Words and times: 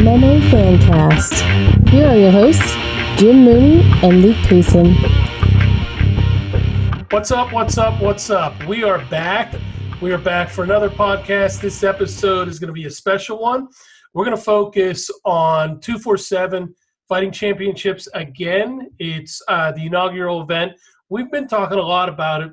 MMA 0.00 0.40
Fancast. 0.48 1.90
Here 1.90 2.06
are 2.06 2.16
your 2.16 2.30
hosts, 2.30 2.72
Jim 3.20 3.44
Mooney 3.44 3.82
and 4.02 4.22
Luke 4.22 4.38
Payson. 4.46 4.94
What's 7.10 7.30
up? 7.30 7.52
What's 7.52 7.76
up? 7.76 8.00
What's 8.00 8.30
up? 8.30 8.66
We 8.66 8.82
are 8.82 9.04
back. 9.10 9.54
We 10.00 10.12
are 10.12 10.18
back 10.18 10.48
for 10.48 10.64
another 10.64 10.88
podcast. 10.88 11.60
This 11.60 11.84
episode 11.84 12.48
is 12.48 12.58
going 12.58 12.68
to 12.68 12.72
be 12.72 12.86
a 12.86 12.90
special 12.90 13.38
one. 13.42 13.68
We're 14.14 14.24
going 14.24 14.34
to 14.34 14.42
focus 14.42 15.10
on 15.26 15.80
247 15.80 16.74
Fighting 17.06 17.30
Championships 17.30 18.08
again. 18.14 18.88
It's 18.98 19.42
uh, 19.48 19.72
the 19.72 19.84
inaugural 19.84 20.40
event. 20.40 20.72
We've 21.10 21.30
been 21.30 21.46
talking 21.46 21.78
a 21.78 21.82
lot 21.82 22.08
about 22.08 22.40
it 22.40 22.52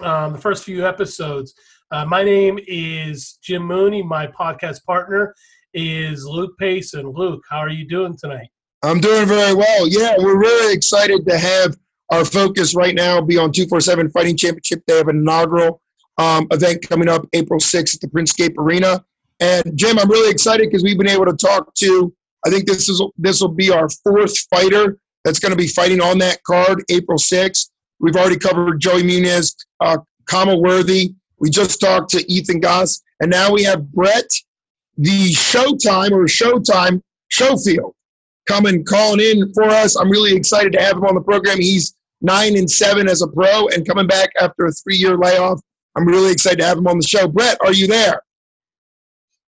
um, 0.00 0.34
the 0.34 0.38
first 0.38 0.62
few 0.62 0.86
episodes. 0.86 1.54
Uh, 1.90 2.04
my 2.04 2.22
name 2.22 2.60
is 2.68 3.40
Jim 3.42 3.64
Mooney. 3.64 4.00
My 4.00 4.28
podcast 4.28 4.84
partner 4.84 5.34
is 5.78 6.24
Luke 6.24 6.58
Payson. 6.58 7.08
Luke, 7.12 7.44
how 7.48 7.58
are 7.58 7.68
you 7.68 7.86
doing 7.86 8.16
tonight? 8.16 8.48
I'm 8.82 9.00
doing 9.00 9.26
very 9.26 9.54
well. 9.54 9.88
Yeah, 9.88 10.16
we're 10.18 10.38
really 10.38 10.74
excited 10.74 11.24
to 11.26 11.38
have 11.38 11.76
our 12.10 12.24
focus 12.24 12.74
right 12.74 12.94
now 12.94 13.20
be 13.20 13.38
on 13.38 13.52
247 13.52 14.10
Fighting 14.10 14.36
Championship. 14.36 14.82
They 14.86 14.96
have 14.96 15.08
an 15.08 15.18
inaugural 15.18 15.80
um, 16.16 16.48
event 16.50 16.86
coming 16.88 17.08
up 17.08 17.26
April 17.32 17.60
6th 17.60 17.94
at 17.94 18.00
the 18.00 18.08
Printscape 18.08 18.56
Arena. 18.58 19.04
And 19.40 19.76
Jim, 19.76 19.98
I'm 19.98 20.10
really 20.10 20.30
excited 20.30 20.68
because 20.68 20.82
we've 20.82 20.98
been 20.98 21.08
able 21.08 21.26
to 21.26 21.36
talk 21.36 21.72
to. 21.74 22.12
I 22.44 22.50
think 22.50 22.66
this 22.66 22.88
is 22.88 23.02
this 23.16 23.40
will 23.40 23.48
be 23.48 23.70
our 23.70 23.88
fourth 23.88 24.36
fighter 24.50 24.98
that's 25.24 25.38
going 25.38 25.52
to 25.52 25.56
be 25.56 25.68
fighting 25.68 26.00
on 26.00 26.18
that 26.18 26.42
card 26.44 26.82
April 26.88 27.18
6th. 27.18 27.70
We've 28.00 28.16
already 28.16 28.38
covered 28.38 28.80
Joey 28.80 29.02
Muniz, 29.02 29.54
uh, 29.80 29.98
Khama 30.26 30.56
Worthy. 30.56 31.14
We 31.38 31.50
just 31.50 31.80
talked 31.80 32.10
to 32.10 32.32
Ethan 32.32 32.60
Goss, 32.60 33.02
and 33.20 33.30
now 33.30 33.52
we 33.52 33.62
have 33.64 33.92
Brett, 33.92 34.28
the 34.98 35.30
Showtime 35.30 36.10
or 36.10 36.24
Showtime 36.26 37.00
Showfield, 37.28 37.94
coming 38.46 38.84
calling 38.84 39.20
in 39.20 39.52
for 39.54 39.64
us. 39.64 39.96
I'm 39.96 40.10
really 40.10 40.34
excited 40.34 40.72
to 40.72 40.82
have 40.82 40.96
him 40.96 41.04
on 41.04 41.14
the 41.14 41.20
program. 41.20 41.60
He's 41.60 41.94
nine 42.20 42.56
and 42.56 42.70
seven 42.70 43.08
as 43.08 43.22
a 43.22 43.28
pro, 43.28 43.68
and 43.68 43.86
coming 43.86 44.06
back 44.06 44.30
after 44.40 44.66
a 44.66 44.72
three-year 44.72 45.16
layoff. 45.16 45.60
I'm 45.96 46.06
really 46.06 46.32
excited 46.32 46.58
to 46.58 46.66
have 46.66 46.78
him 46.78 46.86
on 46.88 46.98
the 46.98 47.06
show. 47.06 47.28
Brett, 47.28 47.58
are 47.64 47.72
you 47.72 47.86
there? 47.86 48.22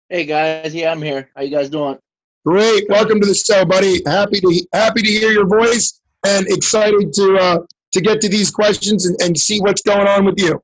Hey 0.09 0.25
guys, 0.25 0.73
yeah, 0.75 0.91
I'm 0.91 1.01
here. 1.01 1.29
How 1.35 1.43
you 1.43 1.51
guys 1.51 1.69
doing? 1.69 1.97
Great. 2.45 2.89
Welcome 2.89 3.19
to 3.21 3.27
the 3.27 3.35
show, 3.35 3.63
buddy. 3.63 4.01
Happy 4.05 4.39
to 4.39 4.67
happy 4.73 5.01
to 5.01 5.09
hear 5.09 5.31
your 5.31 5.45
voice 5.45 6.01
and 6.25 6.47
excited 6.47 7.13
to 7.13 7.37
uh, 7.37 7.59
to 7.91 8.01
get 8.01 8.19
to 8.21 8.29
these 8.29 8.51
questions 8.51 9.05
and, 9.05 9.15
and 9.21 9.37
see 9.37 9.59
what's 9.61 9.81
going 9.81 10.07
on 10.07 10.25
with 10.25 10.39
you. 10.39 10.61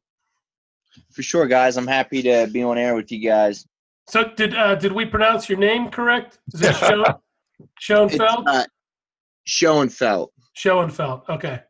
For 1.11 1.21
sure, 1.21 1.47
guys. 1.47 1.77
I'm 1.77 1.87
happy 1.87 2.21
to 2.23 2.47
be 2.51 2.63
on 2.63 2.77
air 2.77 2.95
with 2.95 3.11
you 3.11 3.19
guys. 3.19 3.65
So, 4.07 4.31
did 4.35 4.55
uh, 4.55 4.75
did 4.75 4.91
we 4.91 5.05
pronounce 5.05 5.49
your 5.49 5.57
name 5.57 5.89
correct? 5.89 6.39
Is 6.53 6.61
it 6.61 6.75
Show, 6.75 7.03
Schoenfeld? 7.79 8.47
Uh, 8.47 8.65
Schoenfeld. 9.45 10.31
Schoenfeld. 10.53 11.21
Okay. 11.29 11.61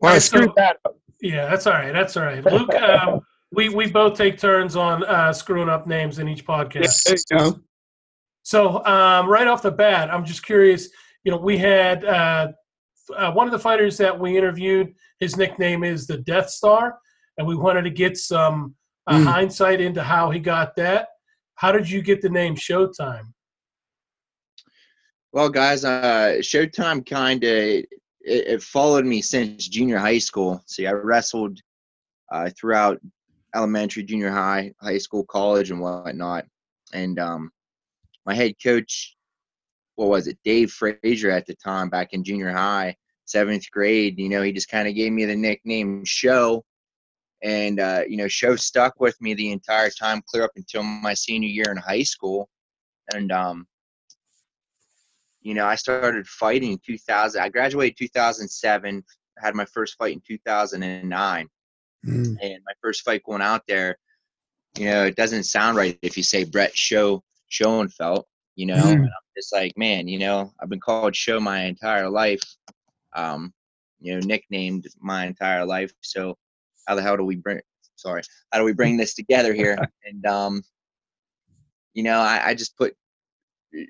Well, 0.00 0.14
I 0.14 0.18
screwed 0.18 0.50
so- 0.50 0.54
that 0.56 0.78
up. 0.84 0.96
Yeah, 1.20 1.48
that's 1.48 1.66
all 1.66 1.72
right. 1.72 1.92
That's 1.92 2.16
all 2.16 2.24
right. 2.24 2.44
Luke, 2.44 2.74
um, 2.74 3.20
we 3.52 3.68
we 3.68 3.90
both 3.90 4.16
take 4.16 4.38
turns 4.38 4.76
on 4.76 5.02
uh, 5.04 5.32
screwing 5.32 5.68
up 5.68 5.86
names 5.86 6.18
in 6.18 6.28
each 6.28 6.44
podcast. 6.44 7.02
There 7.04 7.16
you 7.16 7.38
go. 7.38 7.60
So 8.42 8.84
um, 8.84 9.28
right 9.28 9.48
off 9.48 9.62
the 9.62 9.70
bat, 9.70 10.12
I'm 10.12 10.24
just 10.24 10.44
curious. 10.44 10.88
You 11.24 11.32
know, 11.32 11.38
we 11.38 11.58
had 11.58 12.04
uh, 12.04 12.48
uh, 13.16 13.32
one 13.32 13.48
of 13.48 13.52
the 13.52 13.58
fighters 13.58 13.96
that 13.96 14.16
we 14.16 14.36
interviewed. 14.36 14.94
His 15.18 15.36
nickname 15.36 15.82
is 15.82 16.06
the 16.06 16.18
Death 16.18 16.50
Star, 16.50 16.98
and 17.38 17.46
we 17.46 17.56
wanted 17.56 17.82
to 17.82 17.90
get 17.90 18.16
some 18.16 18.74
uh, 19.06 19.18
Mm. 19.18 19.24
hindsight 19.24 19.80
into 19.80 20.02
how 20.02 20.30
he 20.30 20.38
got 20.38 20.74
that. 20.76 21.08
How 21.54 21.72
did 21.72 21.88
you 21.88 22.02
get 22.02 22.20
the 22.22 22.28
name 22.28 22.54
Showtime? 22.56 23.32
Well, 25.32 25.48
guys, 25.48 25.84
uh, 25.84 26.36
Showtime 26.40 27.08
kind 27.08 27.44
of 27.44 27.50
it, 27.50 27.88
it 28.22 28.62
followed 28.62 29.04
me 29.04 29.22
since 29.22 29.68
junior 29.68 29.98
high 29.98 30.18
school. 30.18 30.62
See, 30.66 30.86
I 30.86 30.92
wrestled 30.92 31.60
uh, 32.32 32.50
throughout 32.58 33.00
elementary, 33.54 34.02
junior 34.02 34.30
high, 34.30 34.72
high 34.80 34.98
school, 34.98 35.24
college, 35.24 35.70
and 35.70 35.80
whatnot. 35.80 36.46
And 36.92 37.18
um, 37.18 37.50
my 38.24 38.34
head 38.34 38.54
coach, 38.62 39.16
what 39.94 40.08
was 40.08 40.26
it, 40.26 40.38
Dave 40.44 40.72
Frazier 40.72 41.30
at 41.30 41.46
the 41.46 41.54
time, 41.54 41.88
back 41.88 42.12
in 42.12 42.24
junior 42.24 42.50
high, 42.50 42.96
seventh 43.24 43.70
grade. 43.70 44.18
You 44.18 44.28
know, 44.28 44.42
he 44.42 44.52
just 44.52 44.68
kind 44.70 44.88
of 44.88 44.94
gave 44.94 45.12
me 45.12 45.24
the 45.24 45.36
nickname 45.36 46.04
Show, 46.04 46.64
and 47.42 47.80
uh, 47.80 48.02
you 48.08 48.16
know, 48.16 48.28
Show 48.28 48.56
stuck 48.56 48.98
with 49.00 49.20
me 49.20 49.34
the 49.34 49.52
entire 49.52 49.90
time, 49.90 50.22
clear 50.28 50.44
up 50.44 50.52
until 50.56 50.82
my 50.82 51.14
senior 51.14 51.48
year 51.48 51.70
in 51.70 51.76
high 51.76 52.02
school. 52.02 52.48
And 53.14 53.30
um, 53.30 53.66
you 55.40 55.54
know, 55.54 55.66
I 55.66 55.76
started 55.76 56.26
fighting 56.26 56.72
in 56.72 56.78
2000. 56.84 57.40
I 57.40 57.48
graduated 57.48 57.96
2007. 57.98 59.04
Had 59.38 59.54
my 59.54 59.66
first 59.66 59.96
fight 59.98 60.14
in 60.14 60.22
2009, 60.26 61.48
Mm. 62.06 62.36
and 62.40 62.62
my 62.64 62.72
first 62.80 63.02
fight 63.02 63.22
going 63.24 63.42
out 63.42 63.62
there. 63.66 63.98
You 64.78 64.84
know, 64.86 65.04
it 65.06 65.16
doesn't 65.16 65.44
sound 65.44 65.76
right 65.76 65.98
if 66.02 66.16
you 66.16 66.22
say 66.22 66.44
Brett 66.44 66.76
Show 66.76 67.22
Schoenfeld. 67.48 68.24
You 68.54 68.66
know, 68.66 68.74
and 68.76 69.02
I'm 69.02 69.10
just 69.36 69.52
like, 69.52 69.76
man, 69.76 70.06
you 70.08 70.18
know, 70.18 70.52
I've 70.60 70.68
been 70.70 70.80
called 70.80 71.14
Show 71.16 71.40
my 71.40 71.64
entire 71.64 72.08
life. 72.08 72.42
Um, 73.14 73.52
you 74.00 74.14
know, 74.14 74.20
nicknamed 74.26 74.86
my 75.00 75.26
entire 75.26 75.64
life. 75.66 75.92
So, 76.00 76.36
how 76.86 76.94
the 76.94 77.02
hell 77.02 77.16
do 77.16 77.24
we 77.24 77.36
bring? 77.36 77.60
Sorry, 77.96 78.22
how 78.52 78.58
do 78.58 78.64
we 78.64 78.72
bring 78.72 78.96
this 78.96 79.14
together 79.14 79.52
here? 79.54 79.76
And 80.04 80.24
um, 80.26 80.62
you 81.94 82.02
know, 82.02 82.18
I, 82.18 82.48
I 82.48 82.54
just 82.54 82.76
put 82.76 82.94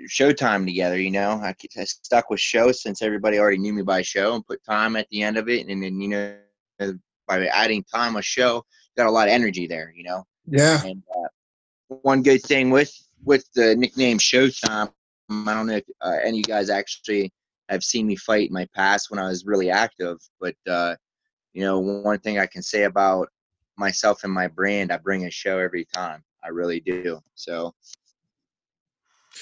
Showtime 0.09 0.65
together. 0.65 0.99
You 0.99 1.11
know, 1.11 1.33
I, 1.43 1.55
I 1.77 1.85
stuck 1.85 2.31
with 2.31 2.41
show 2.41 2.73
since 2.73 3.03
everybody 3.03 3.39
already 3.39 3.59
knew 3.59 3.73
me 3.73 3.83
by 3.83 4.03
show, 4.03 4.35
and 4.35 4.47
put 4.47 4.65
time 4.65 4.97
at 4.97 5.07
the 5.11 5.23
end 5.23 5.37
of 5.37 5.49
it, 5.49 5.67
and 5.67 5.83
then 5.83 6.01
you 6.01 6.09
know, 6.09 6.99
by 7.29 7.47
adding 7.47 7.85
time 7.85 8.17
a 8.17 8.23
show, 8.23 8.65
got 8.97 9.07
a 9.07 9.11
lot 9.11 9.29
of 9.29 9.35
energy 9.35 9.67
there. 9.67 9.93
You 9.95 10.05
know, 10.05 10.25
Yeah. 10.47 10.83
and 10.83 11.03
uh, 11.17 11.29
one 12.03 12.23
good 12.23 12.43
thing 12.43 12.71
with 12.71 12.93
with 13.25 13.45
the 13.55 13.77
nickname 13.77 14.19
Showtime, 14.19 14.91
I 15.31 15.55
don't 15.55 15.67
know 15.67 15.77
if 15.77 15.85
uh, 16.01 16.17
any 16.23 16.31
of 16.31 16.37
you 16.37 16.43
guys 16.45 16.71
actually 16.71 17.33
have 17.69 17.83
seen 17.83 18.07
me 18.07 18.17
fight 18.17 18.49
in 18.49 18.55
my 18.55 18.67
past 18.75 19.11
when 19.11 19.19
I 19.19 19.29
was 19.29 19.45
really 19.45 19.71
active, 19.71 20.19
but 20.41 20.55
uh, 20.69 20.95
you 21.57 21.63
know, 21.63 21.79
one 21.79 22.19
thing 22.19 22.39
I 22.39 22.45
can 22.45 22.63
say 22.63 22.83
about 22.83 23.31
myself 23.79 24.25
and 24.25 24.33
my 24.33 24.47
brand, 24.47 24.93
I 24.93 24.99
bring 24.99 25.25
a 25.25 25.31
show 25.31 25.59
every 25.59 25.87
time. 25.87 26.23
I 26.45 26.49
really 26.49 26.81
do. 26.81 27.19
So 27.35 27.75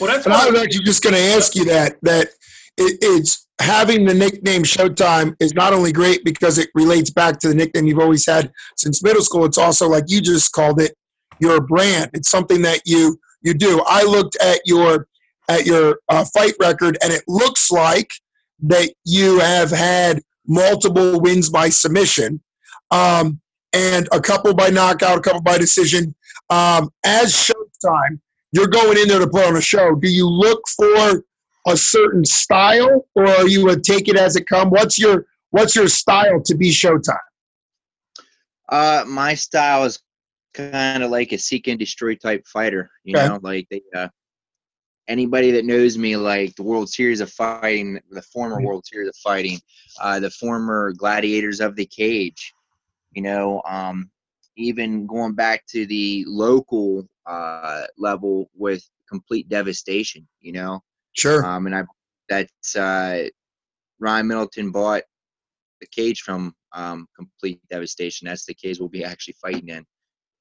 Well, 0.00 0.12
that's 0.12 0.24
And 0.24 0.32
I 0.32 0.44
why 0.44 0.50
was 0.52 0.60
actually 0.60 0.84
just 0.84 1.02
going 1.02 1.16
to 1.16 1.20
ask 1.20 1.56
you 1.56 1.64
that 1.64 1.96
that 2.02 2.28
it, 2.76 2.98
it's 3.02 3.48
having 3.60 4.04
the 4.04 4.14
nickname 4.14 4.62
Showtime 4.62 5.34
is 5.40 5.54
not 5.54 5.72
only 5.72 5.90
great 5.90 6.24
because 6.24 6.56
it 6.56 6.70
relates 6.76 7.10
back 7.10 7.40
to 7.40 7.48
the 7.48 7.54
nickname 7.54 7.88
you've 7.88 7.98
always 7.98 8.24
had 8.24 8.52
since 8.76 9.02
middle 9.02 9.22
school. 9.22 9.44
It's 9.44 9.58
also 9.58 9.88
like 9.88 10.04
you 10.06 10.20
just 10.20 10.52
called 10.52 10.80
it 10.80 10.94
your 11.40 11.60
brand. 11.60 12.12
It's 12.14 12.30
something 12.30 12.62
that 12.62 12.82
you 12.84 13.18
you 13.42 13.54
do. 13.54 13.82
I 13.88 14.04
looked 14.04 14.36
at 14.36 14.60
your 14.66 15.08
at 15.48 15.66
your 15.66 15.98
uh, 16.08 16.24
fight 16.32 16.54
record, 16.60 16.96
and 17.02 17.12
it 17.12 17.24
looks 17.26 17.72
like 17.72 18.10
that 18.60 18.94
you 19.04 19.40
have 19.40 19.72
had 19.72 20.22
multiple 20.46 21.20
wins 21.20 21.48
by 21.50 21.68
submission, 21.68 22.42
um, 22.90 23.40
and 23.72 24.08
a 24.12 24.20
couple 24.20 24.54
by 24.54 24.68
knockout, 24.68 25.18
a 25.18 25.20
couple 25.20 25.42
by 25.42 25.58
decision. 25.58 26.14
Um, 26.50 26.90
as 27.04 27.32
Showtime, 27.32 28.20
you're 28.52 28.68
going 28.68 28.98
in 28.98 29.08
there 29.08 29.18
to 29.18 29.26
put 29.28 29.46
on 29.46 29.56
a 29.56 29.60
show. 29.60 29.94
Do 29.94 30.08
you 30.08 30.28
look 30.28 30.62
for 30.76 31.24
a 31.66 31.76
certain 31.76 32.24
style, 32.24 33.06
or 33.14 33.26
are 33.26 33.48
you 33.48 33.68
a 33.70 33.80
take 33.80 34.08
it 34.08 34.16
as 34.16 34.36
it 34.36 34.46
come? 34.46 34.70
What's 34.70 34.98
your 34.98 35.26
what's 35.50 35.74
your 35.74 35.88
style 35.88 36.40
to 36.42 36.54
be 36.54 36.70
Showtime? 36.70 37.16
Uh, 38.68 39.04
my 39.06 39.34
style 39.34 39.84
is 39.84 40.00
kind 40.52 41.02
of 41.02 41.10
like 41.10 41.32
a 41.32 41.38
seek 41.38 41.68
and 41.68 41.78
destroy 41.78 42.14
type 42.14 42.46
fighter. 42.46 42.90
You 43.04 43.16
Okay. 43.16 43.26
know, 43.26 43.38
like 43.42 43.66
they, 43.70 43.82
uh, 43.94 44.08
anybody 45.08 45.50
that 45.52 45.64
knows 45.64 45.98
me, 45.98 46.16
like 46.16 46.54
the 46.56 46.62
World 46.62 46.88
Series 46.88 47.20
of 47.20 47.30
Fighting, 47.30 48.00
the 48.10 48.22
former 48.22 48.60
Mhm. 48.60 48.64
World 48.64 48.86
Series 48.86 49.08
of 49.08 49.16
Fighting, 49.16 49.60
uh, 50.00 50.20
the 50.20 50.30
former 50.30 50.92
Gladiators 50.92 51.60
of 51.60 51.76
the 51.76 51.86
Cage. 51.86 52.52
You 53.12 53.22
know, 53.22 53.62
um, 53.68 54.10
even 54.56 55.06
going 55.06 55.34
back 55.34 55.66
to 55.68 55.86
the 55.86 56.24
local 56.26 57.06
uh, 57.26 57.84
level 57.96 58.50
with 58.56 58.82
complete 59.08 59.48
devastation. 59.48 60.26
You 60.40 60.52
know, 60.52 60.82
Sure. 61.12 61.44
um, 61.44 61.66
and 61.66 61.74
I 61.76 61.84
that's 62.28 62.76
uh, 62.76 63.28
Ryan 64.00 64.26
Middleton 64.28 64.70
bought 64.70 65.02
the 65.80 65.86
cage 65.86 66.20
from 66.22 66.54
um, 66.72 67.06
Complete 67.16 67.60
Devastation. 67.70 68.26
That's 68.26 68.44
the 68.44 68.54
cage 68.54 68.78
we'll 68.78 68.88
be 68.88 69.04
actually 69.04 69.36
fighting 69.40 69.68
in. 69.68 69.84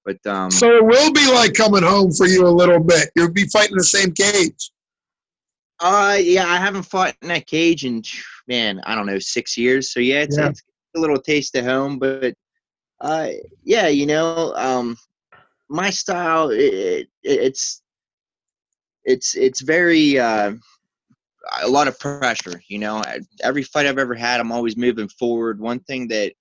But 0.06 0.26
um, 0.26 0.52
So 0.52 0.70
it 0.76 0.84
will 0.86 1.12
be 1.12 1.32
like 1.32 1.54
coming 1.54 1.84
home 1.84 2.12
for 2.12 2.26
you 2.28 2.46
a 2.46 2.50
little 2.50 2.80
bit. 2.80 3.10
You'll 3.16 3.32
be 3.32 3.48
fighting 3.48 3.78
the 3.78 3.84
same 3.84 4.12
cage. 4.12 4.72
Uh, 5.80 6.18
yeah, 6.20 6.46
I 6.46 6.58
haven't 6.58 6.84
fought 6.84 7.16
in 7.22 7.28
that 7.30 7.48
cage 7.48 7.86
in 7.86 8.04
man, 8.48 8.82
I 8.86 8.96
don't 8.96 9.06
know, 9.06 9.20
six 9.20 9.58
years. 9.58 9.92
So 9.92 10.00
yeah, 10.00 10.22
it's, 10.22 10.38
Yeah. 10.38 10.50
it's 10.50 10.64
a 10.96 11.00
little 11.00 11.20
taste 11.20 11.56
of 11.56 11.66
home. 11.66 12.00
But 12.00 12.34
uh, 13.02 13.30
yeah, 13.64 13.88
you 13.88 14.06
know, 14.06 14.54
um, 14.56 14.96
my 15.70 15.90
style, 15.90 16.50
it, 16.50 16.58
it, 16.58 17.08
it's 17.24 17.82
it's 19.06 19.36
it's 19.36 19.62
very 19.62 20.18
uh, 20.20 20.54
a 21.62 21.68
lot 21.68 21.88
of 21.88 22.00
pressure. 22.00 22.62
You 22.68 22.80
know, 22.80 23.04
every 23.44 23.64
fight 23.64 23.86
I've 23.86 23.98
ever 23.98 24.16
had, 24.16 24.40
I'm 24.40 24.52
always 24.52 24.78
moving 24.78 25.10
forward. 25.10 25.60
One 25.60 25.80
thing 25.82 26.08
that 26.10 26.34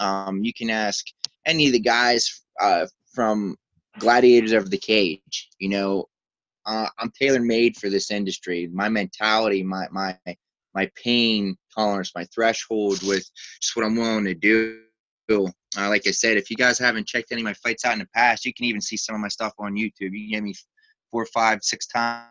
um, 0.00 0.42
you 0.42 0.52
can 0.52 0.70
ask 0.70 1.04
any 1.46 1.66
of 1.66 1.72
the 1.72 1.80
guys 1.80 2.42
uh, 2.60 2.86
from 3.12 3.56
Gladiators 3.98 4.52
of 4.52 4.70
the 4.70 4.78
Cage. 4.78 5.48
You 5.58 5.68
know, 5.70 6.08
uh, 6.68 6.88
I'm 6.98 7.10
tailor 7.18 7.40
made 7.40 7.76
for 7.76 7.88
this 7.88 8.10
industry. 8.10 8.68
My 8.72 8.88
mentality, 8.88 9.62
my 9.62 9.88
my 9.90 10.16
my 10.74 10.90
pain 11.02 11.56
tolerance, 11.74 12.12
my 12.14 12.24
threshold 12.34 13.02
with 13.02 13.28
just 13.60 13.74
what 13.74 13.84
I'm 13.84 13.96
willing 13.96 14.24
to 14.26 14.34
do. 14.34 14.80
Uh, 15.30 15.88
like 15.88 16.06
I 16.06 16.10
said, 16.10 16.36
if 16.36 16.50
you 16.50 16.56
guys 16.56 16.78
haven't 16.78 17.06
checked 17.06 17.32
any 17.32 17.40
of 17.40 17.44
my 17.44 17.54
fights 17.54 17.84
out 17.84 17.94
in 17.94 17.98
the 17.98 18.08
past, 18.14 18.44
you 18.44 18.54
can 18.54 18.66
even 18.66 18.80
see 18.80 18.96
some 18.96 19.14
of 19.14 19.20
my 19.20 19.28
stuff 19.28 19.52
on 19.58 19.74
YouTube. 19.74 20.12
You 20.12 20.30
get 20.30 20.42
me 20.42 20.54
four, 21.10 21.26
five, 21.26 21.62
six 21.62 21.86
times 21.86 22.28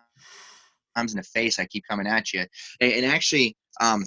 times 0.95 1.13
in 1.13 1.17
the 1.17 1.23
face. 1.23 1.59
I 1.59 1.65
keep 1.65 1.83
coming 1.89 2.07
at 2.07 2.33
you. 2.33 2.43
And, 2.81 2.91
and 2.91 3.05
actually, 3.05 3.55
um, 3.81 4.03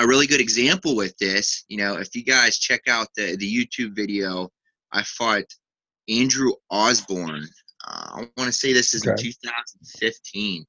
a 0.00 0.06
really 0.06 0.26
good 0.26 0.40
example 0.40 0.94
with 0.94 1.16
this, 1.18 1.64
you 1.68 1.76
know, 1.76 1.96
if 1.96 2.14
you 2.14 2.22
guys 2.22 2.58
check 2.58 2.82
out 2.88 3.08
the 3.16 3.36
the 3.36 3.52
YouTube 3.52 3.94
video, 3.94 4.48
I 4.92 5.02
fought 5.02 5.44
Andrew 6.08 6.52
Osborne. 6.70 7.48
Uh, 7.86 8.08
I 8.12 8.16
want 8.36 8.46
to 8.46 8.52
say 8.52 8.72
this 8.72 8.94
is 8.94 9.06
Okay. 9.06 9.10
in 9.12 9.16
2015, 9.16 10.66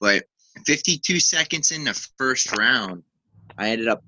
but 0.00 0.24
52 0.66 1.20
seconds 1.20 1.70
in 1.70 1.84
the 1.84 1.94
first 2.18 2.56
round, 2.56 3.02
I 3.58 3.70
ended 3.70 3.88
up 3.88 4.02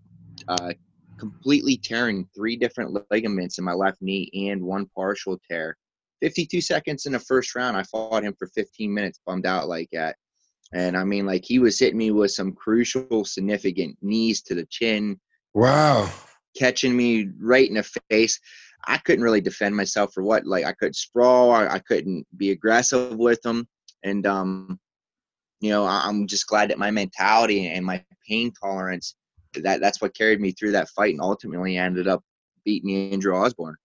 uh, 0.48 0.72
completely 1.18 1.76
tearing 1.76 2.28
three 2.34 2.56
different 2.56 2.96
ligaments 3.10 3.58
in 3.58 3.64
my 3.64 3.72
left 3.72 4.02
knee 4.02 4.30
and 4.50 4.62
one 4.62 4.86
partial 4.94 5.38
tear. 5.48 5.76
52 6.20 6.60
seconds 6.60 7.06
in 7.06 7.12
the 7.12 7.18
first 7.18 7.54
round, 7.54 7.76
I 7.76 7.82
fought 7.84 8.24
him 8.24 8.34
for 8.38 8.46
15 8.48 8.92
minutes, 8.92 9.20
bummed 9.26 9.46
out 9.46 9.68
like 9.68 9.88
that. 9.92 10.16
And 10.72 10.96
I 10.96 11.04
mean, 11.04 11.26
like 11.26 11.44
he 11.44 11.58
was 11.58 11.78
hitting 11.78 11.98
me 11.98 12.10
with 12.10 12.30
some 12.30 12.52
crucial, 12.52 13.24
significant 13.24 13.98
knees 14.00 14.42
to 14.42 14.54
the 14.54 14.66
chin, 14.66 15.20
Wow. 15.54 16.10
catching 16.56 16.96
me 16.96 17.28
right 17.40 17.68
in 17.68 17.74
the 17.74 17.88
face. 18.10 18.38
I 18.84 18.98
couldn't 18.98 19.24
really 19.24 19.40
defend 19.40 19.76
myself 19.76 20.12
for 20.12 20.22
what, 20.22 20.46
like 20.46 20.64
I 20.64 20.72
could 20.72 20.96
sprawl, 20.96 21.52
I, 21.52 21.66
I 21.66 21.78
couldn't 21.78 22.26
be 22.36 22.50
aggressive 22.50 23.16
with 23.16 23.40
them, 23.42 23.66
and 24.02 24.26
um, 24.26 24.80
you 25.60 25.70
know, 25.70 25.84
I, 25.84 26.02
I'm 26.04 26.26
just 26.26 26.46
glad 26.46 26.70
that 26.70 26.78
my 26.78 26.90
mentality 26.90 27.68
and 27.68 27.86
my 27.86 28.04
pain 28.28 28.52
tolerance 28.52 29.14
that 29.54 29.80
that's 29.80 30.00
what 30.00 30.16
carried 30.16 30.40
me 30.40 30.52
through 30.52 30.72
that 30.72 30.88
fight, 30.90 31.12
and 31.12 31.20
ultimately 31.20 31.76
ended 31.76 32.08
up 32.08 32.22
beating 32.64 33.12
Andrew 33.12 33.34
Osborne. 33.34 33.76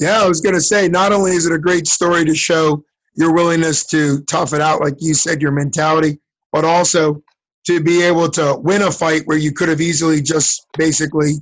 Yeah, 0.00 0.22
I 0.22 0.28
was 0.28 0.40
to 0.40 0.60
say, 0.60 0.88
not 0.88 1.12
only 1.12 1.32
is 1.32 1.46
it 1.46 1.52
a 1.52 1.58
great 1.58 1.86
story 1.86 2.24
to 2.24 2.34
show 2.34 2.84
your 3.14 3.32
willingness 3.32 3.86
to 3.86 4.22
tough 4.24 4.52
it 4.52 4.60
out, 4.60 4.80
like 4.80 4.94
you 4.98 5.14
said, 5.14 5.40
your 5.40 5.52
mentality, 5.52 6.18
but 6.50 6.64
also 6.64 7.22
to 7.66 7.80
be 7.80 8.02
able 8.02 8.28
to 8.28 8.56
win 8.58 8.82
a 8.82 8.90
fight 8.90 9.22
where 9.26 9.38
you 9.38 9.52
could 9.52 9.68
have 9.68 9.80
easily 9.80 10.20
just 10.20 10.66
basically 10.76 11.34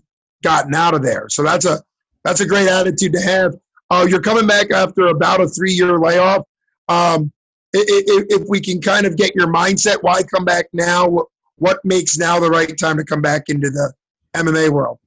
gotten 0.42 0.74
out 0.74 0.94
of 0.94 1.02
there. 1.02 1.26
So 1.30 1.42
that's 1.42 1.64
a 1.64 1.82
that's 2.24 2.40
a 2.40 2.46
great 2.46 2.68
attitude 2.68 3.12
to 3.12 3.20
have. 3.20 3.54
Uh, 3.90 4.06
you're 4.08 4.20
coming 4.20 4.46
back 4.46 4.70
after 4.70 5.06
about 5.06 5.40
a 5.40 5.48
three 5.48 5.72
year 5.72 5.98
layoff. 5.98 6.44
Um, 6.88 7.32
i- 7.74 7.78
i- 7.78 8.04
i- 8.12 8.26
if 8.28 8.42
we 8.48 8.60
can 8.60 8.80
kind 8.80 9.06
of 9.06 9.16
get 9.16 9.34
your 9.34 9.48
mindset, 9.48 9.98
why 10.02 10.22
come 10.22 10.44
back 10.44 10.66
now? 10.72 11.08
What, 11.08 11.26
what 11.56 11.78
makes 11.84 12.16
now 12.16 12.38
the 12.40 12.50
right 12.50 12.76
time 12.78 12.96
to 12.98 13.04
come 13.04 13.20
back 13.22 13.44
into 13.48 13.70
the 13.70 13.92
MMA 14.34 14.70
world? 14.70 14.98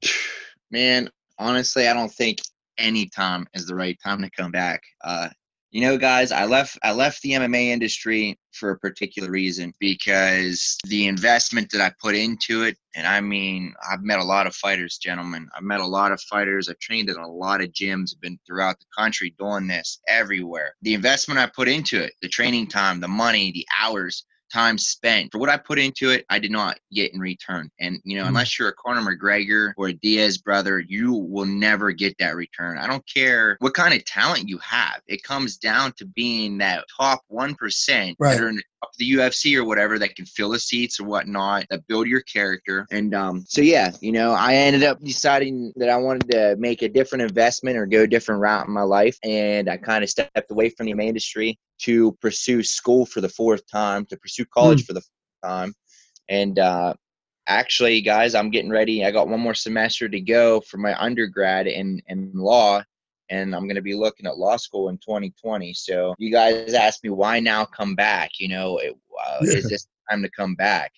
Man, 0.71 1.09
honestly, 1.39 1.87
I 1.87 1.93
don't 1.93 2.11
think 2.11 2.39
any 2.77 3.07
time 3.07 3.47
is 3.53 3.65
the 3.67 3.75
right 3.75 3.97
time 4.03 4.21
to 4.21 4.29
come 4.31 4.51
back. 4.51 4.81
Uh, 5.03 5.29
you 5.73 5.81
know, 5.81 5.97
guys, 5.97 6.31
I 6.31 6.45
left 6.45 6.77
I 6.83 6.91
left 6.91 7.23
the 7.23 7.31
MMA 7.31 7.69
industry 7.69 8.37
for 8.51 8.69
a 8.69 8.77
particular 8.77 9.31
reason 9.31 9.73
because 9.79 10.77
the 10.85 11.07
investment 11.07 11.71
that 11.71 11.81
I 11.81 11.91
put 11.99 12.13
into 12.13 12.61
it, 12.61 12.77
and 12.95 13.07
I 13.07 13.19
mean, 13.21 13.73
I've 13.89 14.03
met 14.03 14.19
a 14.19 14.23
lot 14.23 14.45
of 14.45 14.55
fighters, 14.55 14.99
gentlemen. 14.99 15.49
I've 15.57 15.63
met 15.63 15.79
a 15.79 15.85
lot 15.85 16.11
of 16.11 16.21
fighters. 16.21 16.69
I've 16.69 16.77
trained 16.77 17.09
in 17.09 17.17
a 17.17 17.27
lot 17.27 17.59
of 17.59 17.71
gyms, 17.71 18.11
been 18.21 18.37
throughout 18.45 18.79
the 18.79 18.85
country 18.95 19.33
doing 19.39 19.65
this 19.65 19.99
everywhere. 20.07 20.75
The 20.83 20.93
investment 20.93 21.39
I 21.39 21.47
put 21.47 21.67
into 21.67 22.03
it, 22.03 22.13
the 22.21 22.29
training 22.29 22.67
time, 22.67 22.99
the 22.99 23.07
money, 23.07 23.51
the 23.51 23.65
hours, 23.81 24.25
time 24.53 24.77
spent 24.77 25.31
for 25.31 25.39
what 25.39 25.49
I 25.49 25.57
put 25.57 25.79
into 25.79 26.11
it, 26.11 26.25
I 26.29 26.39
did 26.39 26.51
not 26.51 26.77
get 26.91 27.13
in 27.13 27.19
return. 27.19 27.69
And 27.79 27.99
you 28.03 28.17
know, 28.17 28.25
Mm. 28.25 28.29
unless 28.29 28.59
you're 28.59 28.69
a 28.69 28.73
Conor 28.73 29.01
McGregor 29.01 29.73
or 29.77 29.87
a 29.87 29.93
Diaz 29.93 30.37
brother, 30.37 30.79
you 30.79 31.13
will 31.13 31.45
never 31.45 31.91
get 31.91 32.15
that 32.19 32.35
return. 32.35 32.77
I 32.77 32.87
don't 32.87 33.03
care 33.11 33.57
what 33.59 33.73
kind 33.73 33.93
of 33.93 34.05
talent 34.05 34.47
you 34.47 34.59
have. 34.59 35.01
It 35.07 35.23
comes 35.23 35.57
down 35.57 35.93
to 35.97 36.05
being 36.05 36.57
that 36.59 36.85
top 36.95 37.21
one 37.27 37.55
percent 37.55 38.15
Right. 38.19 38.35
that 38.35 38.43
are 38.43 38.49
in 38.49 38.57
the 38.57 38.63
top 38.81 38.91
of 38.91 38.97
the 38.97 39.11
UFC 39.13 39.55
or 39.55 39.63
whatever 39.65 39.97
that 39.99 40.15
can 40.15 40.25
fill 40.25 40.49
the 40.51 40.59
seats 40.59 40.99
or 40.99 41.05
whatnot, 41.05 41.65
that 41.69 41.87
build 41.87 42.07
your 42.07 42.21
character. 42.21 42.85
And 42.91 43.13
um, 43.15 43.43
so 43.47 43.61
yeah, 43.61 43.91
you 44.01 44.11
know, 44.11 44.31
I 44.31 44.55
ended 44.55 44.83
up 44.83 44.99
deciding 45.03 45.73
that 45.77 45.89
I 45.89 45.97
wanted 45.97 46.29
to 46.31 46.55
make 46.57 46.81
a 46.83 46.89
different 46.89 47.23
investment 47.23 47.77
or 47.77 47.85
go 47.85 48.03
a 48.03 48.07
different 48.07 48.41
route 48.41 48.67
in 48.67 48.73
my 48.73 48.83
life, 48.83 49.17
and 49.23 49.69
I 49.69 49.77
kind 49.77 50.03
of 50.03 50.09
stepped 50.09 50.51
away 50.51 50.69
from 50.69 50.85
the 50.85 50.91
industry 50.91 51.57
to 51.85 52.11
pursue 52.21 52.63
school 52.63 53.05
for 53.05 53.21
the 53.21 53.29
fourth 53.29 53.65
time, 53.69 54.05
to 54.07 54.17
pursue 54.17 54.45
college 54.45 54.83
for 54.85 54.93
the 54.93 55.01
fourth 55.01 55.51
time. 55.51 55.73
And 56.29 56.59
uh, 56.59 56.93
actually, 57.47 58.01
guys, 58.01 58.35
I'm 58.35 58.49
getting 58.49 58.71
ready. 58.71 59.05
I 59.05 59.11
got 59.11 59.27
one 59.27 59.39
more 59.39 59.53
semester 59.53 60.07
to 60.09 60.21
go 60.21 60.61
for 60.61 60.77
my 60.77 60.99
undergrad 61.01 61.67
in, 61.67 62.01
in 62.07 62.31
law, 62.33 62.81
and 63.29 63.55
I'm 63.55 63.63
going 63.63 63.75
to 63.75 63.81
be 63.81 63.95
looking 63.95 64.25
at 64.27 64.37
law 64.37 64.57
school 64.57 64.89
in 64.89 64.97
2020. 64.97 65.73
So 65.73 66.15
you 66.19 66.31
guys 66.31 66.73
asked 66.73 67.03
me 67.03 67.09
why 67.09 67.39
now 67.39 67.65
come 67.65 67.95
back? 67.95 68.31
You 68.39 68.49
know, 68.49 68.77
it, 68.77 68.93
uh, 69.27 69.39
Yeah. 69.43 69.57
is 69.57 69.67
this 69.69 69.87
time 70.09 70.21
to 70.21 70.29
come 70.29 70.55
back? 70.55 70.91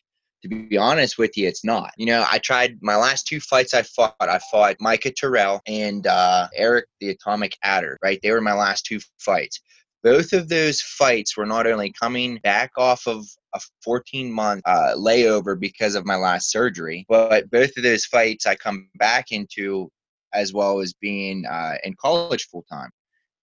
To 0.44 0.50
be 0.50 0.78
honest 0.78 1.18
with 1.18 1.36
you, 1.36 1.48
it's 1.48 1.66
not. 1.66 1.92
You 1.98 2.06
know, 2.06 2.24
I 2.32 2.38
tried 2.38 2.78
my 2.82 2.96
last 2.96 3.26
two 3.26 3.40
fights 3.40 3.74
I 3.74 3.82
fought. 3.82 4.16
I 4.20 4.40
fought 4.52 4.76
Micah 4.80 5.12
Terrell 5.12 5.60
and 5.66 6.06
uh, 6.06 6.48
Eric 6.54 6.86
the 7.00 7.10
Atomic 7.10 7.58
Adder, 7.64 7.98
right? 8.04 8.20
They 8.22 8.30
were 8.30 8.42
my 8.42 8.54
last 8.54 8.86
two 8.86 9.00
fights 9.18 9.60
both 10.06 10.34
of 10.34 10.48
those 10.50 10.82
fights 10.82 11.36
were 11.36 11.48
not 11.48 11.66
only 11.66 11.92
coming 11.92 12.38
back 12.44 12.72
off 12.78 13.08
of 13.08 13.26
a 13.56 13.60
14 13.84 14.32
month 14.32 14.62
uh, 14.66 14.94
layover 14.96 15.60
because 15.60 15.96
of 15.96 16.06
my 16.06 16.16
last 16.16 16.52
surgery, 16.52 17.08
but 17.10 17.50
both 17.50 17.76
of 17.76 17.82
those 17.82 18.06
fights 18.06 18.46
I 18.46 18.54
come 18.54 18.88
back 18.96 19.32
into 19.32 19.92
as 20.32 20.54
well 20.54 20.80
as 20.80 20.94
being 20.94 21.44
uh, 21.48 21.78
in 21.84 21.96
college 21.96 22.48
full 22.50 22.64
time. 22.72 22.92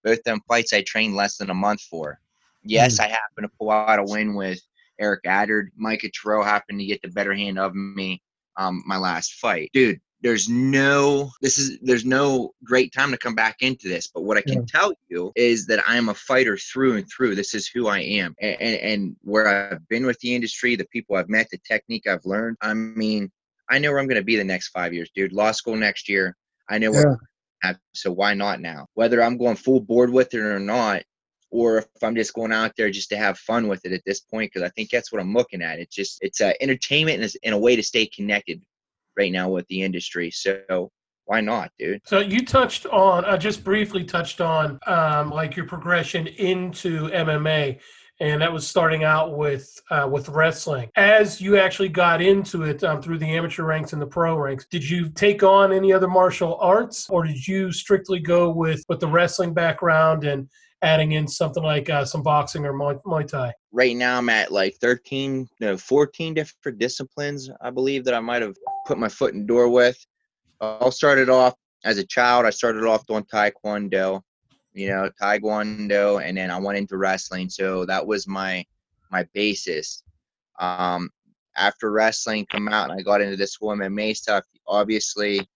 Both 0.04 0.23
them 0.23 0.40
fights 0.47 0.73
I 0.73 0.83
trained 0.83 1.16
less 1.16 1.37
than 1.37 1.50
a 1.50 1.54
month 1.54 1.81
for. 1.81 2.21
Yes, 2.62 3.00
I 3.00 3.09
happened 3.09 3.49
to 3.50 3.57
pull 3.59 3.73
out 3.73 3.99
a 3.99 4.04
win 4.04 4.35
with 4.37 4.61
Eric 5.00 5.23
Addard. 5.26 5.73
Micah 5.76 6.11
Terrell 6.11 6.45
happened 6.45 6.78
to 6.78 6.87
get 6.87 7.02
the 7.02 7.09
better 7.09 7.35
hand 7.35 7.59
of 7.59 7.75
me 7.75 8.23
um, 8.57 8.85
my 8.87 8.99
last 8.99 9.35
fight. 9.35 9.71
Dude, 9.73 10.00
there's 10.23 10.49
no 10.49 11.31
this 11.41 11.59
is 11.59 11.79
there's 11.83 12.05
no 12.05 12.52
great 12.64 12.93
time 12.93 13.11
to 13.11 13.19
come 13.19 13.35
back 13.35 13.57
into 13.61 13.88
this 13.88 14.07
but 14.07 14.23
what 14.23 14.37
i 14.37 14.41
can 14.43 14.64
tell 14.64 14.93
you 15.09 15.33
is 15.37 15.67
that 15.67 15.83
i 15.88 15.97
am 15.97 16.09
a 16.09 16.14
fighter 16.14 16.57
through 16.57 16.97
and 16.97 17.09
through. 17.11 17.35
This 17.35 17.55
is 17.55 17.67
who 17.69 17.88
i 17.88 17.99
am. 17.99 18.35
And, 18.41 18.57
and 18.61 18.76
and 18.81 19.17
where 19.23 19.49
i've 19.49 19.87
been 19.88 20.07
with 20.07 20.19
the 20.21 20.35
industry 20.35 20.76
the 20.76 20.87
people 20.87 21.17
i've 21.17 21.29
met 21.29 21.49
the 21.50 21.59
technique 21.59 22.07
i've 22.07 22.25
learned 22.25 22.57
i 22.61 22.73
mean 22.73 23.31
i 23.69 23.79
know 23.79 23.91
where 23.91 23.99
i'm 24.00 24.07
going 24.07 24.21
to 24.21 24.25
be 24.25 24.37
the 24.37 24.45
next 24.45 24.69
five 24.69 24.95
years 24.95 25.11
dude. 25.14 25.33
Law 25.33 25.52
school 25.52 25.76
next 25.76 26.09
year. 26.09 26.37
I 26.69 26.79
know 26.79 26.93
Yeah. 26.93 27.14
I 27.64 27.67
have, 27.69 27.79
so 27.95 28.11
why 28.11 28.35
not 28.35 28.61
now? 28.61 28.87
Whether 28.95 29.23
i'm 29.23 29.38
going 29.38 29.57
full 29.57 29.81
board 29.81 30.11
with 30.11 30.33
it 30.35 30.41
or 30.41 30.59
not 30.59 31.02
or 31.50 31.79
if 31.79 31.87
I'm 32.02 32.14
just 32.14 32.33
going 32.33 32.50
out 32.50 32.73
there 32.79 32.91
just 32.91 33.11
to 33.11 33.17
have 33.19 33.38
fun 33.38 33.69
with 33.69 33.85
it 33.85 33.93
at 33.93 34.00
this 34.07 34.21
point, 34.21 34.50
because 34.50 34.67
I 34.67 34.71
think 34.71 34.88
that's 34.88 35.12
what 35.12 35.21
I'm 35.21 35.35
looking 35.35 35.61
at. 35.61 35.79
It's 35.81 35.95
just 35.95 36.19
it's 36.23 36.41
uh, 36.41 36.55
entertainment 36.62 37.17
and, 37.17 37.25
it's- 37.25 37.37
and 37.45 37.55
a 37.55 37.59
way 37.59 37.76
to 37.76 37.83
stay 37.83 38.07
connected 38.07 38.62
right 39.16 39.33
now 39.33 39.49
with 39.49 39.66
the 39.69 39.83
industry. 39.83 40.31
So 40.31 40.90
why 41.25 41.40
not, 41.40 41.71
dude? 41.78 42.00
So 42.04 42.19
you 42.19 42.45
touched 42.45 42.87
on, 42.87 43.25
I 43.25 43.37
just 43.37 43.64
briefly 43.64 44.04
touched 44.04 44.40
on, 44.40 44.78
um, 44.87 45.31
like 45.31 45.57
your 45.57 45.66
progression 45.66 46.26
into 46.26 47.09
MMA, 47.09 47.78
and 48.21 48.40
that 48.42 48.52
was 48.52 48.66
starting 48.66 49.02
out 49.02 49.37
with 49.37 49.69
uh, 49.90 50.09
with 50.11 50.28
wrestling. 50.28 50.88
As 50.97 51.40
you 51.40 51.59
actually 51.59 51.88
got 51.88 52.21
into 52.21 52.62
it 52.62 52.85
um, 52.85 53.02
through 53.02 53.19
the 53.19 53.26
amateur 53.26 53.64
ranks 53.64 53.92
and 53.92 54.02
the 54.02 54.07
pro 54.07 54.37
ranks, 54.37 54.66
did 54.71 54.88
you 54.88 55.09
take 55.09 55.42
on 55.42 55.73
any 55.73 55.92
other 55.92 56.09
martial 56.09 56.57
arts, 56.61 57.09
or 57.09 57.25
did 57.25 57.47
you 57.47 57.73
strictly 57.73 58.21
go 58.21 58.50
with 58.50 58.85
with 58.88 59.00
the 59.00 59.09
wrestling 59.09 59.54
background 59.54 60.25
and 60.25 60.49
adding 60.83 61.12
in 61.12 61.27
something 61.29 61.62
like 61.62 61.89
uh, 61.89 62.05
some 62.05 62.23
boxing 62.23 62.65
or 62.65 62.73
Muay, 62.73 63.01
Muay 63.03 63.27
Thai? 63.27 63.53
Right 63.73 63.97
now, 63.97 64.19
I'm 64.19 64.29
at 64.29 64.53
like 64.53 64.77
13, 64.81 65.49
no, 65.61 65.77
14 65.77 66.35
different 66.35 66.79
disciplines. 66.79 67.49
I 67.61 67.71
believe 67.71 68.05
that 68.05 68.15
I 68.15 68.21
might 68.21 68.43
have 68.43 68.57
put 68.87 68.99
my 68.99 69.09
foot 69.09 69.33
in 69.33 69.41
the 69.41 69.47
door 69.47 69.69
with. 69.69 69.99
I 70.61 70.91
started 70.91 71.29
off 71.29 71.55
as 71.85 71.99
a 71.99 72.07
child. 72.07 72.47
I 72.47 72.51
started 72.51 72.85
off 72.85 73.07
doing 73.07 73.25
Taekwondo, 73.25 74.21
you 74.75 74.89
know, 74.89 75.11
Taekwondo, 75.21 76.23
and 76.23 76.37
then 76.37 76.51
I 76.51 76.59
went 76.59 76.79
into 76.79 76.97
wrestling. 76.97 77.49
So 77.49 77.85
that 77.87 78.07
was 78.07 78.29
my 78.29 78.65
my 79.11 79.27
basis. 79.35 80.03
Um, 80.59 81.11
after 81.57 81.91
wrestling 81.91 82.47
come 82.47 82.69
out 82.69 82.91
and 82.91 82.99
I 82.99 83.03
got 83.03 83.21
into 83.21 83.37
this 83.37 83.57
whole 83.57 83.77
MMA 83.77 84.17
stuff, 84.17 84.45
obviously, 84.67 85.47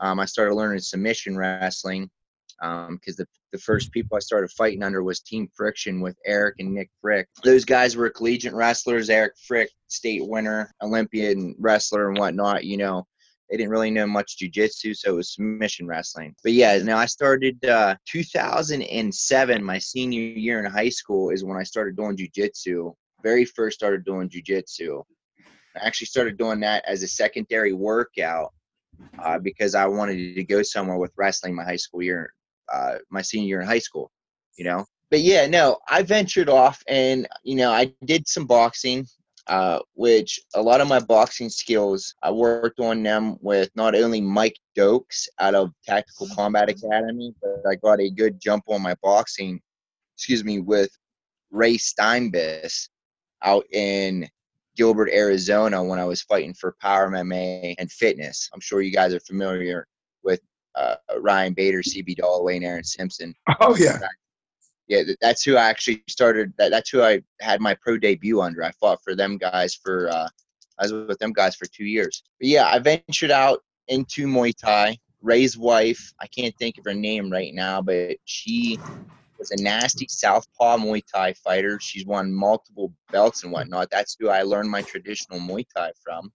um, 0.00 0.20
I 0.20 0.24
started 0.24 0.54
learning 0.54 0.80
submission 0.80 1.36
wrestling 1.36 2.10
because 2.60 2.88
um, 2.88 2.98
the, 3.18 3.26
the 3.52 3.58
first 3.58 3.92
people 3.92 4.16
I 4.16 4.20
started 4.20 4.50
fighting 4.50 4.82
under 4.82 5.02
was 5.02 5.20
Team 5.20 5.48
Friction 5.54 6.00
with 6.00 6.16
Eric 6.26 6.56
and 6.58 6.74
Nick 6.74 6.90
Frick. 7.00 7.28
Those 7.44 7.64
guys 7.64 7.96
were 7.96 8.10
collegiate 8.10 8.54
wrestlers. 8.54 9.10
Eric 9.10 9.34
Frick, 9.46 9.70
state 9.88 10.26
winner, 10.26 10.72
Olympian 10.82 11.54
wrestler, 11.58 12.08
and 12.08 12.18
whatnot. 12.18 12.64
You 12.64 12.78
know, 12.78 13.06
they 13.48 13.56
didn't 13.56 13.70
really 13.70 13.90
know 13.90 14.06
much 14.06 14.38
jujitsu, 14.38 14.96
so 14.96 15.12
it 15.12 15.16
was 15.16 15.34
submission 15.34 15.86
wrestling. 15.86 16.34
But 16.42 16.52
yeah, 16.52 16.78
now 16.78 16.98
I 16.98 17.06
started 17.06 17.64
uh, 17.64 17.94
2007, 18.06 19.64
my 19.64 19.78
senior 19.78 20.20
year 20.20 20.58
in 20.64 20.70
high 20.70 20.90
school, 20.90 21.30
is 21.30 21.44
when 21.44 21.56
I 21.56 21.62
started 21.62 21.96
doing 21.96 22.16
jujitsu. 22.16 22.92
Very 23.22 23.44
first 23.44 23.78
started 23.78 24.04
doing 24.04 24.28
jujitsu. 24.28 25.02
I 25.76 25.86
actually 25.86 26.06
started 26.08 26.36
doing 26.36 26.60
that 26.60 26.84
as 26.86 27.02
a 27.02 27.08
secondary 27.08 27.72
workout 27.72 28.52
uh, 29.22 29.38
because 29.38 29.74
I 29.74 29.86
wanted 29.86 30.34
to 30.34 30.44
go 30.44 30.62
somewhere 30.62 30.98
with 30.98 31.12
wrestling 31.16 31.54
my 31.54 31.64
high 31.64 31.76
school 31.76 32.02
year, 32.02 32.32
uh, 32.72 32.96
my 33.10 33.22
senior 33.22 33.48
year 33.48 33.60
in 33.60 33.66
high 33.66 33.78
school, 33.78 34.10
you 34.56 34.64
know. 34.64 34.84
But 35.10 35.20
yeah, 35.20 35.46
no, 35.46 35.78
I 35.88 36.02
ventured 36.02 36.48
off 36.48 36.82
and 36.86 37.26
you 37.42 37.56
know 37.56 37.72
I 37.72 37.92
did 38.04 38.28
some 38.28 38.46
boxing, 38.46 39.06
uh, 39.46 39.80
which 39.94 40.38
a 40.54 40.62
lot 40.62 40.80
of 40.80 40.88
my 40.88 41.00
boxing 41.00 41.48
skills 41.48 42.14
I 42.22 42.30
worked 42.30 42.80
on 42.80 43.02
them 43.02 43.36
with 43.40 43.70
not 43.74 43.94
only 43.94 44.20
Mike 44.20 44.58
Dokes 44.76 45.26
out 45.40 45.54
of 45.54 45.70
Tactical 45.86 46.28
Combat 46.34 46.68
Academy, 46.68 47.34
but 47.40 47.68
I 47.68 47.76
got 47.76 48.00
a 48.00 48.10
good 48.10 48.40
jump 48.40 48.64
on 48.68 48.82
my 48.82 48.94
boxing, 49.02 49.60
excuse 50.16 50.44
me, 50.44 50.60
with 50.60 50.90
Ray 51.50 51.76
Steinbeiss 51.76 52.88
out 53.42 53.64
in 53.72 54.28
Gilbert, 54.76 55.10
Arizona, 55.10 55.82
when 55.82 55.98
I 55.98 56.04
was 56.04 56.22
fighting 56.22 56.54
for 56.54 56.76
Power 56.80 57.10
MMA 57.10 57.74
and 57.78 57.90
Fitness. 57.90 58.50
I'm 58.52 58.60
sure 58.60 58.80
you 58.80 58.92
guys 58.92 59.14
are 59.14 59.20
familiar 59.20 59.86
uh, 60.78 60.96
Ryan 61.18 61.54
Bader, 61.54 61.82
CB 61.82 62.16
Dollaway, 62.16 62.56
and 62.56 62.64
Aaron 62.64 62.84
Simpson. 62.84 63.34
Oh 63.60 63.76
yeah, 63.76 63.98
yeah. 64.86 65.02
That's 65.20 65.42
who 65.42 65.56
I 65.56 65.68
actually 65.68 66.02
started. 66.08 66.52
That, 66.58 66.70
that's 66.70 66.90
who 66.90 67.02
I 67.02 67.22
had 67.40 67.60
my 67.60 67.74
pro 67.74 67.98
debut 67.98 68.40
under. 68.40 68.64
I 68.64 68.70
fought 68.72 69.00
for 69.02 69.14
them 69.14 69.36
guys 69.38 69.74
for. 69.74 70.08
Uh, 70.08 70.28
I 70.78 70.84
was 70.84 70.92
with 70.92 71.18
them 71.18 71.32
guys 71.32 71.56
for 71.56 71.66
two 71.66 71.84
years. 71.84 72.22
But 72.38 72.48
yeah, 72.48 72.68
I 72.68 72.78
ventured 72.78 73.32
out 73.32 73.60
into 73.88 74.26
Muay 74.26 74.54
Thai. 74.56 74.96
Ray's 75.20 75.58
wife, 75.58 76.12
I 76.20 76.28
can't 76.28 76.54
think 76.58 76.78
of 76.78 76.84
her 76.84 76.94
name 76.94 77.30
right 77.30 77.52
now, 77.52 77.82
but 77.82 78.16
she 78.24 78.78
was 79.38 79.50
a 79.50 79.62
nasty 79.62 80.06
southpaw 80.08 80.76
Muay 80.78 81.02
Thai 81.12 81.32
fighter. 81.32 81.78
She's 81.80 82.06
won 82.06 82.32
multiple 82.32 82.92
belts 83.10 83.42
and 83.42 83.52
whatnot. 83.52 83.90
That's 83.90 84.16
who 84.18 84.28
I 84.28 84.42
learned 84.42 84.70
my 84.70 84.82
traditional 84.82 85.40
Muay 85.40 85.64
Thai 85.74 85.90
from. 86.04 86.32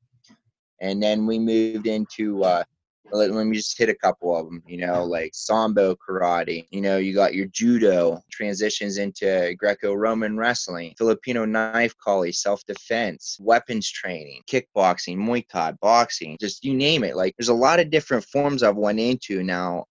And 0.81 1.01
then 1.01 1.25
we 1.25 1.39
moved 1.39 1.87
into, 1.87 2.43
uh, 2.43 2.63
let, 3.11 3.31
let 3.31 3.45
me 3.45 3.55
just 3.55 3.77
hit 3.77 3.89
a 3.89 3.95
couple 3.95 4.35
of 4.35 4.45
them, 4.45 4.63
you 4.65 4.77
know, 4.77 5.03
like 5.03 5.31
Sambo 5.33 5.95
karate. 5.95 6.67
You 6.71 6.81
know, 6.81 6.97
you 6.97 7.13
got 7.13 7.33
your 7.33 7.47
judo, 7.47 8.21
transitions 8.31 8.97
into 8.97 9.55
Greco 9.57 9.93
Roman 9.93 10.37
wrestling, 10.37 10.93
Filipino 10.97 11.45
knife 11.45 11.95
calling, 11.97 12.31
self 12.31 12.65
defense, 12.65 13.37
weapons 13.39 13.89
training, 13.91 14.41
kickboxing, 14.49 15.17
Muay 15.17 15.47
Thai, 15.47 15.73
boxing, 15.81 16.37
just 16.39 16.63
you 16.63 16.73
name 16.73 17.03
it. 17.03 17.15
Like, 17.15 17.35
there's 17.37 17.49
a 17.49 17.53
lot 17.53 17.79
of 17.79 17.89
different 17.89 18.23
forms 18.25 18.63
I've 18.63 18.77
went 18.77 18.99
into 18.99 19.43
now 19.43 19.85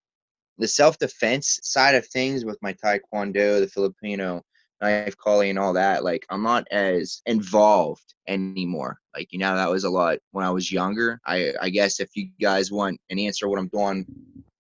the 0.58 0.68
self 0.68 0.98
defense 0.98 1.58
side 1.62 1.94
of 1.94 2.06
things 2.06 2.44
with 2.44 2.58
my 2.62 2.72
taekwondo, 2.72 3.60
the 3.60 3.68
Filipino 3.68 4.42
knife 4.82 5.16
calling 5.16 5.50
and 5.50 5.58
all 5.58 5.72
that, 5.72 6.04
like 6.04 6.26
I'm 6.30 6.42
not 6.42 6.66
as 6.70 7.22
involved 7.26 8.14
anymore. 8.26 8.98
Like 9.14 9.32
you 9.32 9.38
know, 9.38 9.54
that 9.56 9.70
was 9.70 9.84
a 9.84 9.90
lot 9.90 10.18
when 10.32 10.44
I 10.44 10.50
was 10.50 10.70
younger. 10.70 11.20
I 11.24 11.52
I 11.60 11.70
guess 11.70 12.00
if 12.00 12.10
you 12.14 12.28
guys 12.40 12.70
want 12.70 13.00
an 13.10 13.18
answer 13.18 13.48
what 13.48 13.58
I'm 13.58 13.68
doing 13.68 14.06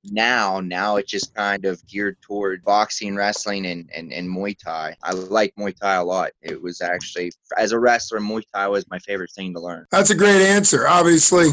now, 0.04 0.60
now 0.60 0.96
it's 0.96 1.10
just 1.10 1.34
kind 1.34 1.64
of 1.64 1.84
geared 1.86 2.20
toward 2.20 2.64
boxing, 2.64 3.14
wrestling, 3.14 3.66
and, 3.66 3.88
and, 3.94 4.12
and 4.12 4.28
Muay 4.28 4.56
Thai. 4.58 4.96
I 5.02 5.12
like 5.12 5.54
Muay 5.56 5.78
Thai 5.78 5.96
a 5.96 6.04
lot. 6.04 6.32
It 6.40 6.60
was 6.60 6.80
actually, 6.80 7.32
as 7.56 7.72
a 7.72 7.78
wrestler, 7.78 8.18
Muay 8.18 8.42
Thai 8.52 8.68
was 8.68 8.88
my 8.90 8.98
favorite 8.98 9.30
thing 9.30 9.54
to 9.54 9.60
learn. 9.60 9.86
That's 9.90 10.10
a 10.10 10.14
great 10.14 10.42
answer. 10.42 10.88
Obviously, 10.88 11.50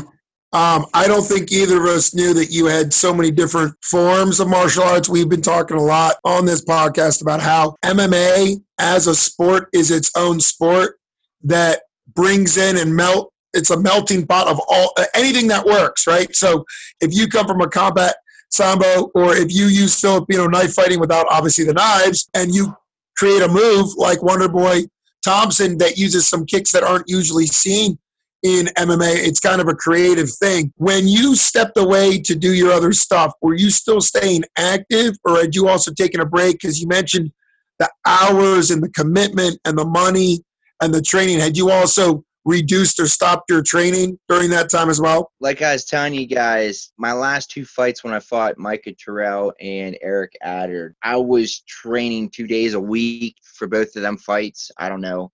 um, 0.52 0.88
I 0.96 1.08
don't 1.08 1.26
think 1.26 1.52
either 1.52 1.78
of 1.78 1.86
us 1.86 2.16
knew 2.16 2.34
that 2.34 2.52
you 2.52 2.66
had 2.66 2.92
so 2.92 3.14
many 3.14 3.30
different 3.30 3.76
forms 3.84 4.40
of 4.40 4.48
martial 4.48 4.84
arts. 4.84 5.08
We've 5.08 5.30
been 5.30 5.44
talking 5.44 5.78
a 5.78 5.82
lot 5.82 6.16
on 6.24 6.46
this 6.46 6.66
podcast 6.66 7.22
about 7.22 7.40
how 7.40 7.76
MMA 7.86 8.60
as 8.80 9.06
a 9.06 9.14
sport 9.14 9.70
is 9.74 9.92
its 9.92 10.12
own 10.18 10.40
sport 10.40 11.00
that 11.44 11.82
brings 12.16 12.58
in 12.58 12.78
and 12.78 12.96
melt. 12.96 13.32
It's 13.54 13.70
a 13.70 13.80
melting 13.80 14.26
pot 14.26 14.48
of 14.48 14.60
all 14.68 14.94
anything 15.14 15.48
that 15.50 15.66
works, 15.66 16.08
right? 16.08 16.34
So 16.36 16.66
if 17.00 17.14
you 17.14 17.28
come 17.28 17.46
from 17.46 17.62
a 17.62 17.70
combat 17.70 18.16
sambo, 18.50 19.12
or 19.14 19.36
if 19.36 19.54
you 19.54 19.66
use 19.66 20.00
Filipino 20.00 20.48
knife 20.48 20.74
fighting 20.74 21.00
without 21.00 21.28
obviously 21.30 21.66
the 21.66 21.74
knives, 21.74 22.28
and 22.34 22.54
you 22.54 22.76
create 23.18 23.44
a 23.44 23.48
move 23.48 23.88
like 23.98 24.24
Wonder 24.24 24.50
Boy 24.50 24.84
Thompson 25.24 25.78
that 25.78 25.98
uses 25.98 26.28
some 26.28 26.46
kicks 26.46 26.72
that 26.72 26.84
aren't 26.84 27.08
usually 27.08 27.46
seen 27.46 28.00
in 28.44 28.68
MMA. 28.78 29.16
It's 29.16 29.40
kind 29.40 29.62
of 29.62 29.68
a 29.68 29.76
creative 29.76 30.32
thing. 30.32 30.72
When 30.78 31.08
you 31.08 31.36
stepped 31.36 31.78
away 31.78 32.20
to 32.22 32.36
do 32.36 32.54
your 32.54 32.72
other 32.72 32.94
stuff, 32.94 33.34
were 33.42 33.56
you 33.56 33.70
still 33.70 34.02
staying 34.02 34.44
active 34.58 35.16
or 35.26 35.38
had 35.38 35.56
you 35.56 35.68
also 35.68 35.92
taken 35.94 36.22
a 36.22 36.26
break? 36.26 36.60
Because 36.60 36.80
you 36.80 36.88
mentioned 36.88 37.32
the 37.80 37.90
hours 38.06 38.72
and 38.72 38.84
the 38.84 38.90
commitment 38.90 39.60
and 39.66 39.78
the 39.78 39.86
money 39.86 40.44
and 40.82 40.94
the 40.94 41.02
training. 41.02 41.40
Had 41.40 41.58
you 41.58 41.72
also 41.72 42.24
reduced 42.46 43.00
or 43.00 43.08
stopped 43.08 43.50
your 43.50 43.62
training 43.62 44.18
during 44.28 44.50
that 44.50 44.70
time 44.70 44.90
as 44.90 45.00
well? 45.00 45.32
Like 45.40 45.62
I 45.62 45.74
was 45.74 45.86
telling 45.86 46.14
you 46.14 46.26
guys, 46.26 46.92
my 46.98 47.14
last 47.14 47.52
two 47.52 47.66
fights 47.66 48.04
when 48.04 48.14
I 48.14 48.20
fought 48.20 48.58
Micah 48.58 48.94
Terrell 48.94 49.54
and 49.60 49.98
Eric 50.02 50.34
Adder, 50.42 50.96
I 51.04 51.18
was 51.18 51.62
training 51.62 52.30
two 52.30 52.48
days 52.48 52.74
a 52.74 52.80
week 52.80 53.36
for 53.44 53.68
both 53.68 53.96
of 53.96 54.02
them 54.02 54.18
fights. 54.18 54.72
I 54.78 54.90
don't 54.90 55.02
know. 55.02 55.32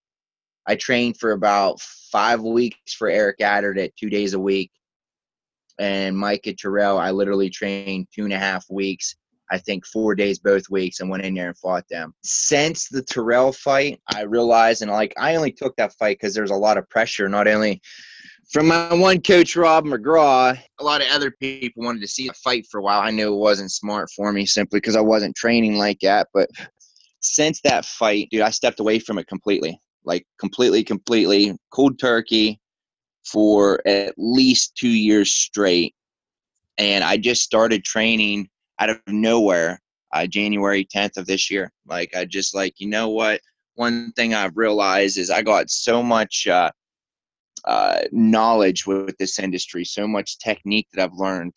I 0.67 0.75
trained 0.75 1.17
for 1.17 1.31
about 1.31 1.79
five 1.79 2.41
weeks 2.41 2.93
for 2.93 3.09
Eric 3.09 3.41
Adder 3.41 3.77
at 3.79 3.95
two 3.97 4.09
days 4.09 4.33
a 4.33 4.39
week. 4.39 4.71
And 5.77 6.17
Micah 6.17 6.53
Terrell, 6.53 6.97
I 6.97 7.11
literally 7.11 7.49
trained 7.49 8.07
two 8.13 8.23
and 8.23 8.33
a 8.33 8.39
half 8.39 8.65
weeks. 8.69 9.15
I 9.51 9.59
think 9.59 9.85
four 9.85 10.15
days 10.15 10.39
both 10.39 10.69
weeks 10.69 10.99
and 10.99 11.09
went 11.09 11.23
in 11.23 11.35
there 11.35 11.49
and 11.49 11.57
fought 11.57 11.87
them. 11.89 12.15
Since 12.23 12.87
the 12.87 13.03
Terrell 13.03 13.51
fight, 13.51 14.01
I 14.15 14.21
realized 14.21 14.81
and 14.81 14.89
like 14.89 15.13
I 15.17 15.35
only 15.35 15.51
took 15.51 15.75
that 15.75 15.93
fight 15.93 16.17
because 16.19 16.33
there's 16.33 16.51
a 16.51 16.55
lot 16.55 16.77
of 16.77 16.89
pressure, 16.89 17.29
not 17.29 17.47
only 17.47 17.81
from 18.51 18.67
my 18.67 18.93
one 18.93 19.21
coach 19.21 19.55
Rob 19.55 19.85
McGraw, 19.85 20.57
a 20.79 20.83
lot 20.83 21.01
of 21.01 21.07
other 21.11 21.31
people 21.31 21.83
wanted 21.83 22.01
to 22.01 22.07
see 22.07 22.27
the 22.27 22.33
fight 22.33 22.65
for 22.71 22.79
a 22.79 22.83
while. 22.83 23.01
I 23.01 23.11
knew 23.11 23.33
it 23.33 23.37
wasn't 23.37 23.71
smart 23.71 24.09
for 24.15 24.31
me 24.31 24.45
simply 24.45 24.79
because 24.79 24.95
I 24.95 25.01
wasn't 25.01 25.35
training 25.35 25.77
like 25.77 25.99
that. 26.01 26.29
But 26.33 26.49
since 27.19 27.61
that 27.61 27.85
fight, 27.85 28.29
dude, 28.31 28.41
I 28.41 28.51
stepped 28.51 28.79
away 28.79 28.99
from 28.99 29.17
it 29.19 29.27
completely 29.27 29.79
like 30.05 30.25
completely, 30.39 30.83
completely 30.83 31.57
cold 31.71 31.99
turkey 31.99 32.59
for 33.25 33.81
at 33.87 34.13
least 34.17 34.75
two 34.75 34.89
years 34.89 35.31
straight. 35.31 35.95
And 36.77 37.03
I 37.03 37.17
just 37.17 37.41
started 37.41 37.83
training 37.83 38.49
out 38.79 38.89
of 38.89 38.99
nowhere, 39.07 39.81
uh, 40.13 40.27
January 40.27 40.85
10th 40.85 41.17
of 41.17 41.25
this 41.25 41.49
year. 41.49 41.71
Like, 41.87 42.15
I 42.15 42.25
just 42.25 42.53
like, 42.53 42.75
you 42.77 42.87
know 42.87 43.09
what? 43.09 43.41
One 43.75 44.11
thing 44.13 44.33
I've 44.33 44.55
realized 44.55 45.17
is 45.17 45.29
I 45.29 45.41
got 45.41 45.69
so 45.69 46.03
much 46.03 46.47
uh, 46.47 46.71
uh, 47.65 48.01
knowledge 48.11 48.85
with 48.85 49.17
this 49.17 49.39
industry, 49.39 49.83
so 49.83 50.07
much 50.07 50.37
technique 50.37 50.87
that 50.93 51.03
I've 51.03 51.17
learned 51.17 51.53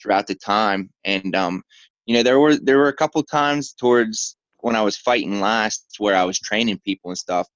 throughout 0.00 0.26
the 0.26 0.34
time. 0.34 0.90
And, 1.04 1.36
um, 1.36 1.62
you 2.06 2.14
know, 2.14 2.22
there 2.22 2.40
were, 2.40 2.56
there 2.56 2.78
were 2.78 2.88
a 2.88 2.96
couple 2.96 3.22
times 3.22 3.72
towards 3.72 4.36
when 4.58 4.76
I 4.76 4.82
was 4.82 4.96
fighting 4.96 5.40
last 5.40 5.84
where 5.98 6.16
I 6.16 6.24
was 6.24 6.38
training 6.38 6.80
people 6.84 7.10
and 7.10 7.18
stuff 7.18 7.46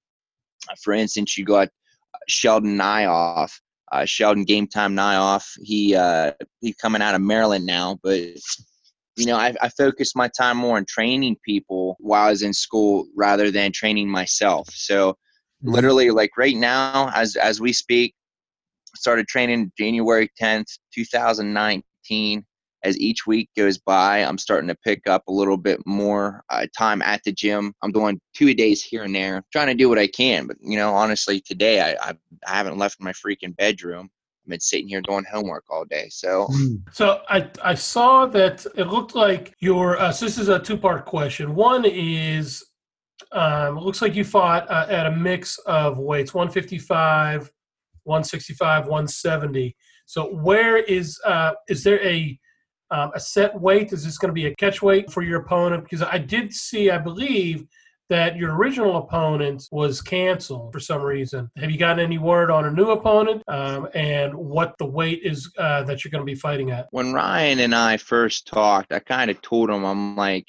for 0.81 0.93
instance, 0.93 1.37
you 1.37 1.45
got 1.45 1.69
Sheldon 2.27 2.77
Nyoff, 2.77 3.51
uh, 3.91 4.05
Sheldon 4.05 4.43
Game 4.43 4.67
Time 4.67 4.95
Nyoff. 4.95 5.45
He 5.61 5.95
uh, 5.95 6.31
he's 6.61 6.75
coming 6.75 7.01
out 7.01 7.15
of 7.15 7.21
Maryland 7.21 7.65
now, 7.65 7.99
but 8.03 8.19
you 9.15 9.25
know, 9.25 9.35
I, 9.35 9.53
I 9.61 9.69
focused 9.69 10.15
my 10.15 10.29
time 10.37 10.57
more 10.57 10.77
on 10.77 10.85
training 10.85 11.37
people 11.43 11.97
while 11.99 12.27
I 12.27 12.29
was 12.29 12.43
in 12.43 12.53
school 12.53 13.07
rather 13.15 13.49
than 13.49 13.71
training 13.71 14.09
myself. 14.09 14.69
So, 14.71 15.11
mm-hmm. 15.11 15.71
literally, 15.71 16.11
like 16.11 16.37
right 16.37 16.55
now, 16.55 17.11
as 17.15 17.35
as 17.35 17.59
we 17.59 17.73
speak, 17.73 18.13
started 18.95 19.27
training 19.27 19.71
January 19.77 20.29
tenth, 20.37 20.67
two 20.93 21.05
thousand 21.05 21.53
nineteen. 21.53 22.45
As 22.83 22.99
each 22.99 23.25
week 23.25 23.49
goes 23.57 23.77
by, 23.77 24.23
I'm 24.23 24.37
starting 24.37 24.67
to 24.67 24.75
pick 24.75 25.07
up 25.07 25.23
a 25.27 25.31
little 25.31 25.57
bit 25.57 25.79
more 25.85 26.43
uh, 26.49 26.67
time 26.77 27.01
at 27.01 27.23
the 27.23 27.31
gym. 27.31 27.73
I'm 27.81 27.91
doing 27.91 28.19
two 28.35 28.53
days 28.53 28.83
here 28.83 29.03
and 29.03 29.15
there, 29.15 29.43
trying 29.51 29.67
to 29.67 29.73
do 29.73 29.89
what 29.89 29.97
I 29.97 30.07
can. 30.07 30.47
But 30.47 30.57
you 30.61 30.77
know, 30.77 30.93
honestly, 30.93 31.41
today 31.41 31.81
I 31.81 32.11
I, 32.45 32.55
haven't 32.55 32.77
left 32.77 33.01
my 33.01 33.13
freaking 33.13 33.55
bedroom. 33.55 34.09
I've 34.45 34.49
been 34.51 34.59
sitting 34.59 34.87
here 34.87 35.01
doing 35.01 35.25
homework 35.29 35.65
all 35.69 35.85
day. 35.85 36.07
So 36.09 36.47
So 36.91 37.21
I 37.29 37.49
I 37.63 37.73
saw 37.73 38.25
that 38.27 38.65
it 38.75 38.85
looked 38.85 39.15
like 39.15 39.53
your 39.59 39.97
uh, 39.99 40.11
so 40.11 40.25
this 40.25 40.37
is 40.37 40.49
a 40.49 40.59
two 40.59 40.77
part 40.77 41.05
question. 41.05 41.55
One 41.55 41.83
is 41.85 42.63
um, 43.31 43.77
it 43.77 43.81
looks 43.81 44.01
like 44.01 44.15
you 44.15 44.23
fought 44.23 44.69
uh, 44.69 44.85
at 44.89 45.07
a 45.07 45.11
mix 45.11 45.57
of 45.59 45.97
weights 45.97 46.33
155, 46.33 47.51
165, 48.03 48.83
170. 48.83 49.75
So 50.05 50.33
where 50.33 50.77
is 50.77 51.19
uh, 51.25 51.53
is 51.67 51.83
there 51.83 52.01
a 52.05 52.39
um, 52.91 53.11
a 53.15 53.19
set 53.19 53.59
weight? 53.59 53.93
Is 53.93 54.03
this 54.03 54.17
going 54.17 54.29
to 54.29 54.33
be 54.33 54.47
a 54.47 54.55
catch 54.55 54.81
weight 54.81 55.11
for 55.11 55.21
your 55.21 55.41
opponent? 55.41 55.83
Because 55.83 56.01
I 56.01 56.17
did 56.17 56.53
see, 56.53 56.89
I 56.89 56.97
believe 56.97 57.65
that 58.09 58.37
your 58.37 58.55
original 58.55 58.97
opponent 58.97 59.67
was 59.71 60.01
canceled 60.01 60.71
for 60.71 60.79
some 60.79 61.01
reason. 61.01 61.49
Have 61.57 61.69
you 61.71 61.77
gotten 61.77 61.99
any 61.99 62.17
word 62.17 62.49
on 62.49 62.65
a 62.65 62.71
new 62.71 62.91
opponent 62.91 63.43
um, 63.47 63.87
and 63.93 64.33
what 64.33 64.77
the 64.77 64.85
weight 64.85 65.21
is 65.23 65.51
uh, 65.57 65.83
that 65.83 66.03
you're 66.03 66.11
going 66.11 66.21
to 66.21 66.25
be 66.25 66.35
fighting 66.35 66.71
at? 66.71 66.87
when 66.91 67.13
Ryan 67.13 67.59
and 67.59 67.75
I 67.75 67.97
first 67.97 68.47
talked, 68.47 68.93
I 68.93 68.99
kind 68.99 69.29
of 69.29 69.41
told 69.41 69.69
him, 69.69 69.83
I'm 69.83 70.15
like, 70.15 70.47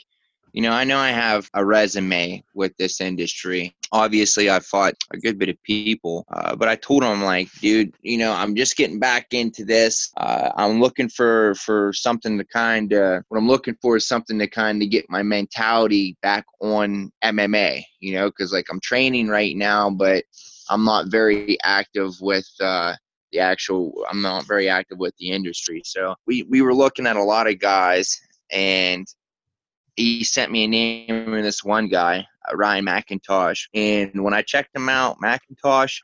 you 0.52 0.62
know, 0.62 0.73
I 0.73 0.85
know 0.85 0.99
I 0.99 1.11
have 1.11 1.49
a 1.55 1.64
resume 1.64 2.43
with 2.55 2.76
this 2.76 3.00
industry. 3.00 3.75
Obviously, 3.93 4.50
I 4.50 4.61
fought 4.61 4.95
a 5.12 5.19
good 5.19 5.38
bit 5.38 5.49
of 5.49 5.62
people, 5.62 6.25
uh, 6.33 6.57
but 6.57 6.69
I 6.69 6.76
told 6.76 7.02
them 7.02 7.23
like, 7.23 7.49
dude, 7.61 7.95
you 8.02 8.19
know, 8.19 8.33
I'm 8.33 8.55
just 8.55 8.76
getting 8.76 8.99
back 8.99 9.28
into 9.33 9.64
this. 9.64 10.11
Uh, 10.17 10.50
I'm 10.57 10.81
looking 10.81 11.09
for 11.09 11.55
for 11.55 11.93
something 11.93 12.38
to 12.38 12.45
kind 12.45 12.93
of. 12.93 13.23
What 13.28 13.38
I'm 13.38 13.49
looking 13.49 13.76
for 13.81 13.97
is 13.97 14.07
something 14.07 14.38
to 14.38 14.49
kind 14.49 14.83
of 14.83 14.90
get 14.90 15.07
my 15.09 15.23
mentality 15.23 16.17
back 16.23 16.45
on 16.61 17.12
MMA. 17.25 17.83
You 18.00 18.14
know, 18.14 18.28
because 18.28 18.52
like 18.52 18.67
I'm 18.71 18.81
training 18.81 19.28
right 19.28 19.57
now, 19.57 19.90
but 19.90 20.25
I'm 20.69 20.85
not 20.85 21.11
very 21.11 21.59
active 21.62 22.14
with. 22.21 22.49
Uh, 22.61 22.95
the 23.33 23.40
actual 23.40 23.93
I'm 24.11 24.23
not 24.23 24.47
very 24.47 24.71
active 24.71 24.97
with 24.97 25.14
the 25.19 25.31
industry. 25.31 25.83
So 25.85 26.14
we, 26.26 26.45
we 26.45 26.62
were 26.62 26.75
looking 26.75 27.07
at 27.07 27.17
a 27.17 27.23
lot 27.23 27.47
of 27.47 27.59
guys 27.59 28.19
and 28.50 29.07
he 29.99 30.23
sent 30.23 30.52
me 30.52 30.64
a 30.64 30.69
name 30.69 31.35
of 31.35 31.43
this 31.43 31.64
one 31.64 31.88
guy, 31.88 32.25
uh, 32.49 32.57
Ryan 32.57 32.87
McIntosh. 32.87 33.67
And 33.75 34.23
when 34.23 34.33
I 34.33 34.43
checked 34.43 34.75
him 34.75 34.88
out, 34.88 35.19
McIntosh, 35.21 36.00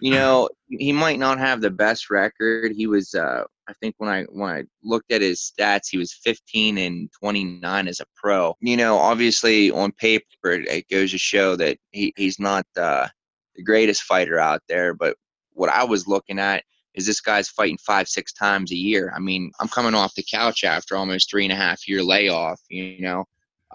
you 0.00 0.10
know, 0.14 0.48
he 0.68 0.92
might 0.92 1.20
not 1.20 1.38
have 1.38 1.60
the 1.60 1.70
best 1.70 2.10
record. 2.10 2.72
He 2.72 2.86
was 2.86 3.14
uh 3.14 3.44
I 3.68 3.72
think 3.80 3.94
when 3.98 4.10
I 4.10 4.24
when 4.24 4.50
I 4.50 4.64
looked 4.82 5.12
at 5.12 5.22
his 5.22 5.52
stats, 5.52 5.88
he 5.90 5.98
was 5.98 6.12
15 6.12 6.78
and 6.78 7.08
29 7.20 7.88
as 7.88 8.00
a 8.00 8.06
pro. 8.16 8.56
You 8.60 8.76
know, 8.76 8.96
obviously 8.96 9.70
on 9.70 9.92
paper 9.92 10.24
it, 10.44 10.68
it 10.68 10.88
goes 10.88 11.12
to 11.12 11.18
show 11.18 11.54
that 11.56 11.78
he, 11.92 12.12
he's 12.16 12.40
not 12.40 12.66
uh, 12.76 13.06
the 13.54 13.62
greatest 13.62 14.02
fighter 14.02 14.38
out 14.38 14.62
there, 14.68 14.92
but 14.92 15.16
what 15.52 15.70
I 15.70 15.84
was 15.84 16.08
looking 16.08 16.38
at 16.38 16.64
is 16.94 17.06
this 17.06 17.20
guy's 17.20 17.48
fighting 17.48 17.78
five, 17.78 18.08
six 18.08 18.32
times 18.32 18.72
a 18.72 18.76
year. 18.76 19.12
I 19.14 19.20
mean, 19.20 19.52
I'm 19.60 19.68
coming 19.68 19.94
off 19.94 20.14
the 20.14 20.24
couch 20.28 20.64
after 20.64 20.96
almost 20.96 21.30
three 21.30 21.44
and 21.44 21.52
a 21.52 21.56
half 21.56 21.86
year 21.86 22.02
layoff. 22.02 22.60
You 22.70 23.00
know, 23.00 23.26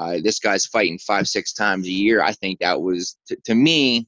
uh, 0.01 0.19
this 0.23 0.39
guy's 0.39 0.65
fighting 0.65 0.97
five, 0.97 1.27
six 1.27 1.53
times 1.53 1.87
a 1.87 1.91
year. 1.91 2.21
I 2.23 2.33
think 2.33 2.59
that 2.59 2.81
was 2.81 3.17
to, 3.27 3.35
to 3.45 3.55
me. 3.55 4.07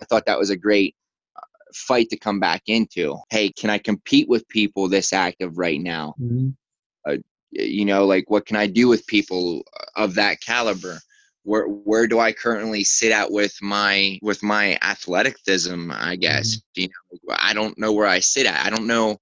I 0.00 0.04
thought 0.04 0.26
that 0.26 0.38
was 0.38 0.50
a 0.50 0.56
great 0.56 0.94
uh, 1.36 1.40
fight 1.74 2.10
to 2.10 2.18
come 2.18 2.38
back 2.38 2.62
into. 2.66 3.16
Hey, 3.30 3.50
can 3.50 3.70
I 3.70 3.78
compete 3.78 4.28
with 4.28 4.46
people 4.48 4.88
this 4.88 5.12
active 5.12 5.58
right 5.58 5.80
now? 5.80 6.14
you 7.58 7.84
know 7.84 8.04
like 8.04 8.28
what 8.28 8.46
can 8.46 8.56
i 8.56 8.66
do 8.66 8.88
with 8.88 9.06
people 9.06 9.62
of 9.94 10.14
that 10.14 10.40
caliber 10.40 10.98
where 11.44 11.66
where 11.66 12.06
do 12.06 12.18
i 12.18 12.32
currently 12.32 12.84
sit 12.84 13.12
at 13.12 13.30
with 13.30 13.56
my 13.62 14.18
with 14.22 14.42
my 14.42 14.78
athleticism 14.82 15.90
i 15.92 16.16
guess 16.16 16.60
you 16.74 16.88
know 16.88 17.34
i 17.38 17.52
don't 17.52 17.78
know 17.78 17.92
where 17.92 18.06
i 18.06 18.18
sit 18.18 18.46
at 18.46 18.66
i 18.66 18.70
don't 18.70 18.86
know 18.86 19.16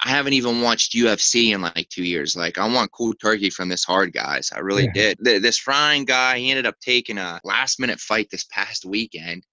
i 0.00 0.08
haven't 0.08 0.32
even 0.32 0.60
watched 0.62 0.92
ufc 0.94 1.52
in 1.52 1.60
like 1.62 1.88
two 1.88 2.04
years 2.04 2.36
like 2.36 2.58
i 2.58 2.66
want 2.66 2.90
cool 2.92 3.12
turkey 3.14 3.50
from 3.50 3.68
this 3.68 3.84
hard 3.84 4.12
guys 4.12 4.50
i 4.54 4.58
really 4.58 4.84
Yeah. 4.84 4.92
did. 4.94 5.18
Th- 5.24 5.42
this 5.42 5.66
ryan 5.66 6.04
guy 6.04 6.38
he 6.38 6.50
ended 6.50 6.66
up 6.66 6.78
taking 6.80 7.18
a 7.18 7.40
last 7.44 7.78
minute 7.80 8.00
fight 8.00 8.28
this 8.30 8.44
past 8.50 8.84
weekend 8.84 9.44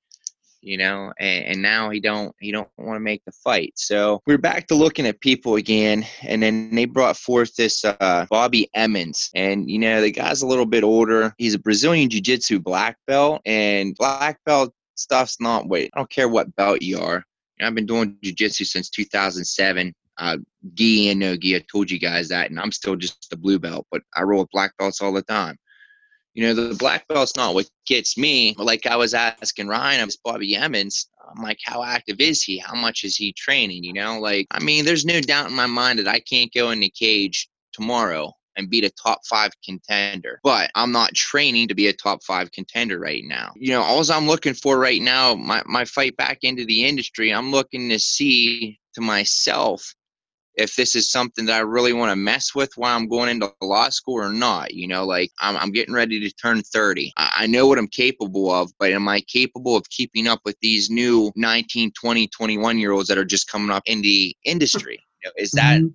you 0.61 0.77
know 0.77 1.11
and, 1.19 1.45
and 1.45 1.61
now 1.61 1.89
he 1.89 1.99
don't 1.99 2.35
he 2.39 2.51
don't 2.51 2.69
want 2.77 2.95
to 2.95 2.99
make 2.99 3.23
the 3.25 3.31
fight. 3.31 3.73
So 3.75 4.21
we're 4.27 4.37
back 4.37 4.67
to 4.67 4.75
looking 4.75 5.07
at 5.07 5.19
people 5.19 5.55
again 5.55 6.05
and 6.21 6.43
then 6.43 6.75
they 6.75 6.85
brought 6.85 7.17
forth 7.17 7.55
this 7.55 7.83
uh 7.83 8.27
bobby 8.29 8.69
emmons 8.75 9.31
and 9.33 9.67
you 9.69 9.79
know 9.79 10.01
the 10.01 10.11
guy's 10.11 10.43
a 10.43 10.47
little 10.47 10.67
bit 10.67 10.83
older. 10.83 11.33
He's 11.39 11.55
a 11.55 11.59
brazilian 11.59 12.09
jiu-jitsu 12.11 12.59
black 12.59 12.97
belt 13.07 13.41
and 13.45 13.95
black 13.95 14.39
belt 14.45 14.71
stuff's 14.93 15.39
not 15.41 15.67
wait 15.67 15.89
i 15.95 15.99
don't 15.99 16.09
care 16.11 16.29
what 16.29 16.55
belt 16.55 16.81
you 16.83 16.99
are. 16.99 17.23
I've 17.59 17.75
been 17.75 17.85
doing 17.87 18.17
jiu-jitsu 18.21 18.65
since 18.65 18.89
2007 18.91 19.93
uh, 20.17 20.37
gi 20.75 21.09
and 21.09 21.19
no 21.19 21.35
gi. 21.35 21.55
I 21.55 21.65
told 21.71 21.89
you 21.89 21.99
guys 21.99 22.29
that, 22.29 22.49
and 22.49 22.59
I'm 22.59 22.71
still 22.71 22.95
just 22.95 23.31
a 23.33 23.37
blue 23.37 23.59
belt, 23.59 23.87
but 23.91 24.01
I 24.15 24.23
roll 24.23 24.41
with 24.41 24.51
black 24.51 24.75
belts 24.77 25.01
all 25.01 25.13
the 25.13 25.21
time. 25.21 25.57
You 26.33 26.43
know, 26.43 26.53
the 26.53 26.75
black 26.75 27.07
belt's 27.07 27.35
not 27.35 27.53
what 27.53 27.69
gets 27.85 28.17
me. 28.17 28.55
Like 28.57 28.85
I 28.85 28.95
was 28.95 29.13
asking 29.13 29.67
Ryan, 29.67 30.01
I 30.01 30.05
was 30.05 30.17
Bobby 30.17 30.55
Emmons. 30.55 31.07
I'm 31.29 31.43
like, 31.43 31.59
how 31.63 31.83
active 31.83 32.19
is 32.19 32.41
he? 32.41 32.57
How 32.57 32.73
much 32.73 33.03
is 33.03 33.17
he 33.17 33.33
training? 33.33 33.83
You 33.83 33.93
know, 33.93 34.19
like, 34.19 34.47
I 34.51 34.59
mean, 34.63 34.85
there's 34.85 35.05
no 35.05 35.19
doubt 35.19 35.49
in 35.49 35.55
my 35.55 35.65
mind 35.65 35.99
that 35.99 36.07
I 36.07 36.19
can't 36.19 36.53
go 36.53 36.71
in 36.71 36.79
the 36.79 36.89
cage 36.89 37.49
tomorrow 37.73 38.33
and 38.57 38.69
beat 38.69 38.83
a 38.83 38.89
top 38.91 39.21
five 39.25 39.51
contender. 39.63 40.39
But 40.43 40.71
I'm 40.75 40.91
not 40.91 41.15
training 41.15 41.67
to 41.69 41.75
be 41.75 41.87
a 41.87 41.93
top 41.93 42.23
five 42.23 42.51
contender 42.51 42.99
right 42.99 43.23
now. 43.25 43.51
You 43.55 43.71
know, 43.71 43.81
all 43.81 44.09
I'm 44.11 44.27
looking 44.27 44.53
for 44.53 44.77
right 44.77 45.01
now, 45.01 45.35
my, 45.35 45.61
my 45.65 45.85
fight 45.85 46.17
back 46.17 46.39
into 46.43 46.65
the 46.65 46.85
industry, 46.85 47.33
I'm 47.33 47.51
looking 47.51 47.89
to 47.89 47.99
see 47.99 48.79
to 48.95 49.01
myself 49.01 49.93
if 50.61 50.75
this 50.75 50.95
is 50.95 51.09
something 51.09 51.45
that 51.45 51.57
I 51.57 51.59
really 51.59 51.93
want 51.93 52.11
to 52.11 52.15
mess 52.15 52.53
with 52.55 52.71
while 52.75 52.95
I'm 52.95 53.07
going 53.07 53.29
into 53.29 53.51
law 53.61 53.89
school 53.89 54.15
or 54.15 54.31
not. 54.31 54.73
You 54.73 54.87
know, 54.87 55.05
like 55.05 55.31
I'm, 55.39 55.57
I'm 55.57 55.71
getting 55.71 55.93
ready 55.93 56.19
to 56.19 56.35
turn 56.35 56.61
30. 56.61 57.11
I, 57.17 57.31
I 57.39 57.47
know 57.47 57.67
what 57.67 57.77
I'm 57.77 57.87
capable 57.87 58.51
of, 58.51 58.71
but 58.79 58.91
am 58.91 59.07
I 59.07 59.21
capable 59.21 59.75
of 59.75 59.89
keeping 59.89 60.27
up 60.27 60.41
with 60.45 60.55
these 60.61 60.89
new 60.89 61.31
19, 61.35 61.91
20, 61.99 62.27
21 62.27 62.77
year 62.79 62.91
olds 62.91 63.07
that 63.09 63.17
are 63.17 63.25
just 63.25 63.49
coming 63.49 63.71
up 63.71 63.83
in 63.85 64.01
the 64.01 64.35
industry? 64.45 64.99
You 65.23 65.29
know, 65.29 65.33
is 65.37 65.51
that, 65.51 65.81
Mhm. 65.81 65.93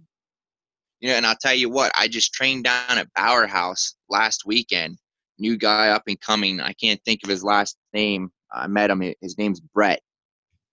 you 1.01 1.09
know, 1.09 1.15
and 1.15 1.27
I'll 1.27 1.37
tell 1.41 1.55
you 1.55 1.69
what, 1.71 1.93
I 1.99 2.09
just 2.09 2.33
trained 2.33 2.65
down 2.65 2.99
at 2.99 3.13
Bauer 3.15 3.47
House 3.47 3.95
last 4.09 4.45
weekend. 4.47 4.99
New 5.39 5.57
guy 5.57 5.89
up 5.89 6.03
and 6.07 6.21
coming. 6.21 6.61
I 6.61 6.73
can't 6.73 7.01
think 7.05 7.21
of 7.23 7.31
his 7.31 7.45
last 7.45 7.77
name. 7.93 8.31
I 8.53 8.67
met 8.67 8.91
him. 8.91 9.03
His 9.21 9.37
name's 9.37 9.61
Brett. 9.61 10.01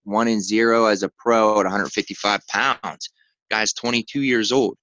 One 0.06 0.28
and 0.28 0.42
zero 0.42 0.86
as 0.86 1.04
a 1.04 1.10
pro 1.18 1.60
at 1.60 1.66
155 1.66 2.46
pounds. 2.48 3.10
Guy's 3.50 3.74
22 3.74 4.22
years 4.22 4.52
old. 4.52 4.78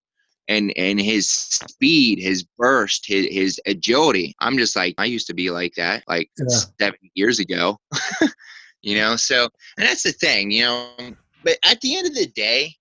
And, 0.49 0.73
and 0.77 1.01
his 1.01 1.29
speed, 1.29 2.19
his 2.19 2.43
burst, 2.59 3.07
his, 3.07 3.27
his 3.31 3.61
agility. 3.67 4.35
I'm 4.41 4.59
just 4.59 4.75
like, 4.75 4.95
I 4.99 5.05
used 5.05 5.29
to 5.29 5.35
be 5.35 5.49
like 5.51 5.75
that, 5.77 6.03
like 6.09 6.29
Yeah. 6.39 6.59
seven 6.81 6.99
years 7.15 7.39
ago. 7.39 7.79
you 8.83 8.97
know, 8.97 9.15
so, 9.15 9.45
and 9.79 9.87
that's 9.87 10.03
the 10.03 10.11
thing, 10.13 10.51
you 10.51 10.65
know, 10.65 10.89
but 11.45 11.57
at 11.65 11.81
the 11.83 11.97
end 11.97 12.09
of 12.09 12.17
the 12.17 12.27
day, 12.27 12.75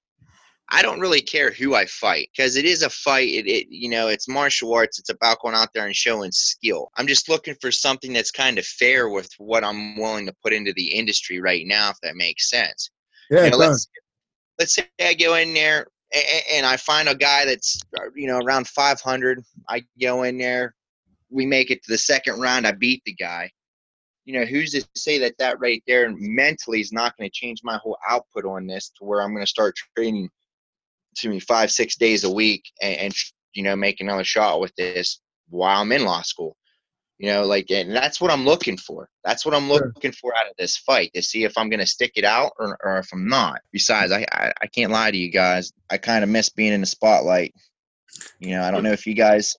I 0.71 0.81
don't 0.81 0.99
really 0.99 1.21
care 1.21 1.51
who 1.51 1.73
I 1.75 1.85
fight 1.85 2.29
because 2.35 2.55
it 2.55 2.65
is 2.65 2.83
a 2.83 2.89
fight. 2.89 3.29
It, 3.29 3.47
it, 3.47 3.67
you 3.69 3.89
know, 3.89 4.07
it's 4.07 4.27
martial 4.27 4.73
arts. 4.73 4.99
It's 4.99 5.09
about 5.09 5.39
going 5.41 5.55
out 5.55 5.69
there 5.73 5.85
and 5.87 5.95
showing 5.95 6.31
skill. 6.31 6.89
I'm 6.95 7.07
just 7.07 7.27
looking 7.27 7.55
for 7.59 7.71
something 7.71 8.13
that's 8.13 8.31
kind 8.31 8.59
of 8.59 8.65
fair 8.65 9.09
with 9.09 9.29
what 9.39 9.63
I'm 9.63 9.97
willing 9.97 10.25
to 10.27 10.35
put 10.43 10.53
into 10.53 10.73
the 10.73 10.93
industry 10.93 11.39
right 11.41 11.65
now, 11.65 11.89
if 11.89 11.97
that 12.03 12.15
makes 12.15 12.49
sense. 12.49 12.91
Yeah, 13.31 13.41
You 13.41 13.45
it 13.47 13.51
know, 13.51 13.57
does. 13.57 13.67
let's 13.69 13.87
let's 14.59 14.75
say 14.75 14.85
I 14.99 15.13
go 15.13 15.35
in 15.35 15.53
there 15.53 15.87
and, 16.51 16.65
I 16.65 16.75
find 16.77 17.07
a 17.07 17.15
guy 17.15 17.45
that's 17.45 17.79
uh, 17.97 18.09
you 18.15 18.27
know 18.27 18.39
around 18.39 18.67
500. 18.67 19.43
I 19.69 19.83
go 20.01 20.23
in 20.23 20.37
there, 20.37 20.75
we 21.29 21.45
make 21.45 21.71
it 21.71 21.83
to 21.83 21.91
the 21.91 21.97
second 21.97 22.39
round. 22.39 22.67
I 22.67 22.73
beat 22.73 23.01
the 23.05 23.13
guy. 23.13 23.49
You 24.25 24.39
know, 24.39 24.45
who's 24.45 24.71
to 24.71 24.85
say 24.95 25.17
that 25.19 25.37
that 25.39 25.59
right 25.59 25.81
there 25.87 26.11
mentally 26.15 26.81
is 26.81 26.91
not 26.91 27.17
going 27.17 27.29
to 27.29 27.33
change 27.33 27.61
my 27.63 27.77
whole 27.77 27.97
output 28.07 28.45
on 28.45 28.67
this 28.67 28.89
to 28.97 29.05
where 29.05 29.21
I'm 29.21 29.33
going 29.33 29.45
to 29.45 29.49
start 29.49 29.75
training 29.95 30.29
to 31.15 31.29
me 31.29 31.39
five 31.39 31.71
six 31.71 31.95
days 31.95 32.23
a 32.23 32.29
week 32.29 32.63
and, 32.81 32.97
and 32.97 33.13
you 33.53 33.63
know 33.63 33.75
make 33.75 34.01
another 34.01 34.23
shot 34.23 34.59
with 34.59 34.75
this 34.75 35.21
while 35.49 35.81
I'm 35.81 35.91
in 35.91 36.03
law 36.03 36.21
school. 36.21 36.55
You 37.19 37.27
know, 37.27 37.45
like, 37.45 37.69
and 37.69 37.93
that's 37.93 38.21
what 38.21 38.31
I'm 38.31 38.45
looking 38.45 38.77
for. 38.77 39.09
That's 39.25 39.45
what 39.45 39.53
I'm 39.53 39.67
Sure. 39.67 39.91
looking 39.93 40.13
for 40.13 40.33
out 40.37 40.47
of 40.47 40.53
this 40.57 40.77
fight 40.77 41.11
to 41.13 41.21
see 41.21 41.43
if 41.43 41.57
I'm 41.57 41.69
going 41.69 41.81
to 41.81 41.85
stick 41.85 42.13
it 42.15 42.23
out 42.23 42.53
or, 42.57 42.77
or 42.81 42.97
if 42.97 43.09
I'm 43.11 43.27
not. 43.27 43.61
Besides, 43.73 44.13
I, 44.13 44.25
I, 44.31 44.53
I 44.61 44.67
can't 44.67 44.91
lie 44.91 45.11
to 45.11 45.17
you 45.17 45.29
guys. 45.29 45.73
I 45.89 45.97
kind 45.97 46.23
of 46.23 46.29
miss 46.29 46.49
being 46.49 46.71
in 46.71 46.79
the 46.79 46.87
spotlight. 46.87 47.53
You 48.39 48.55
know, 48.55 48.63
I 48.63 48.71
don't 48.71 48.83
know 48.83 48.93
if 48.93 49.05
you 49.05 49.15
guys 49.15 49.57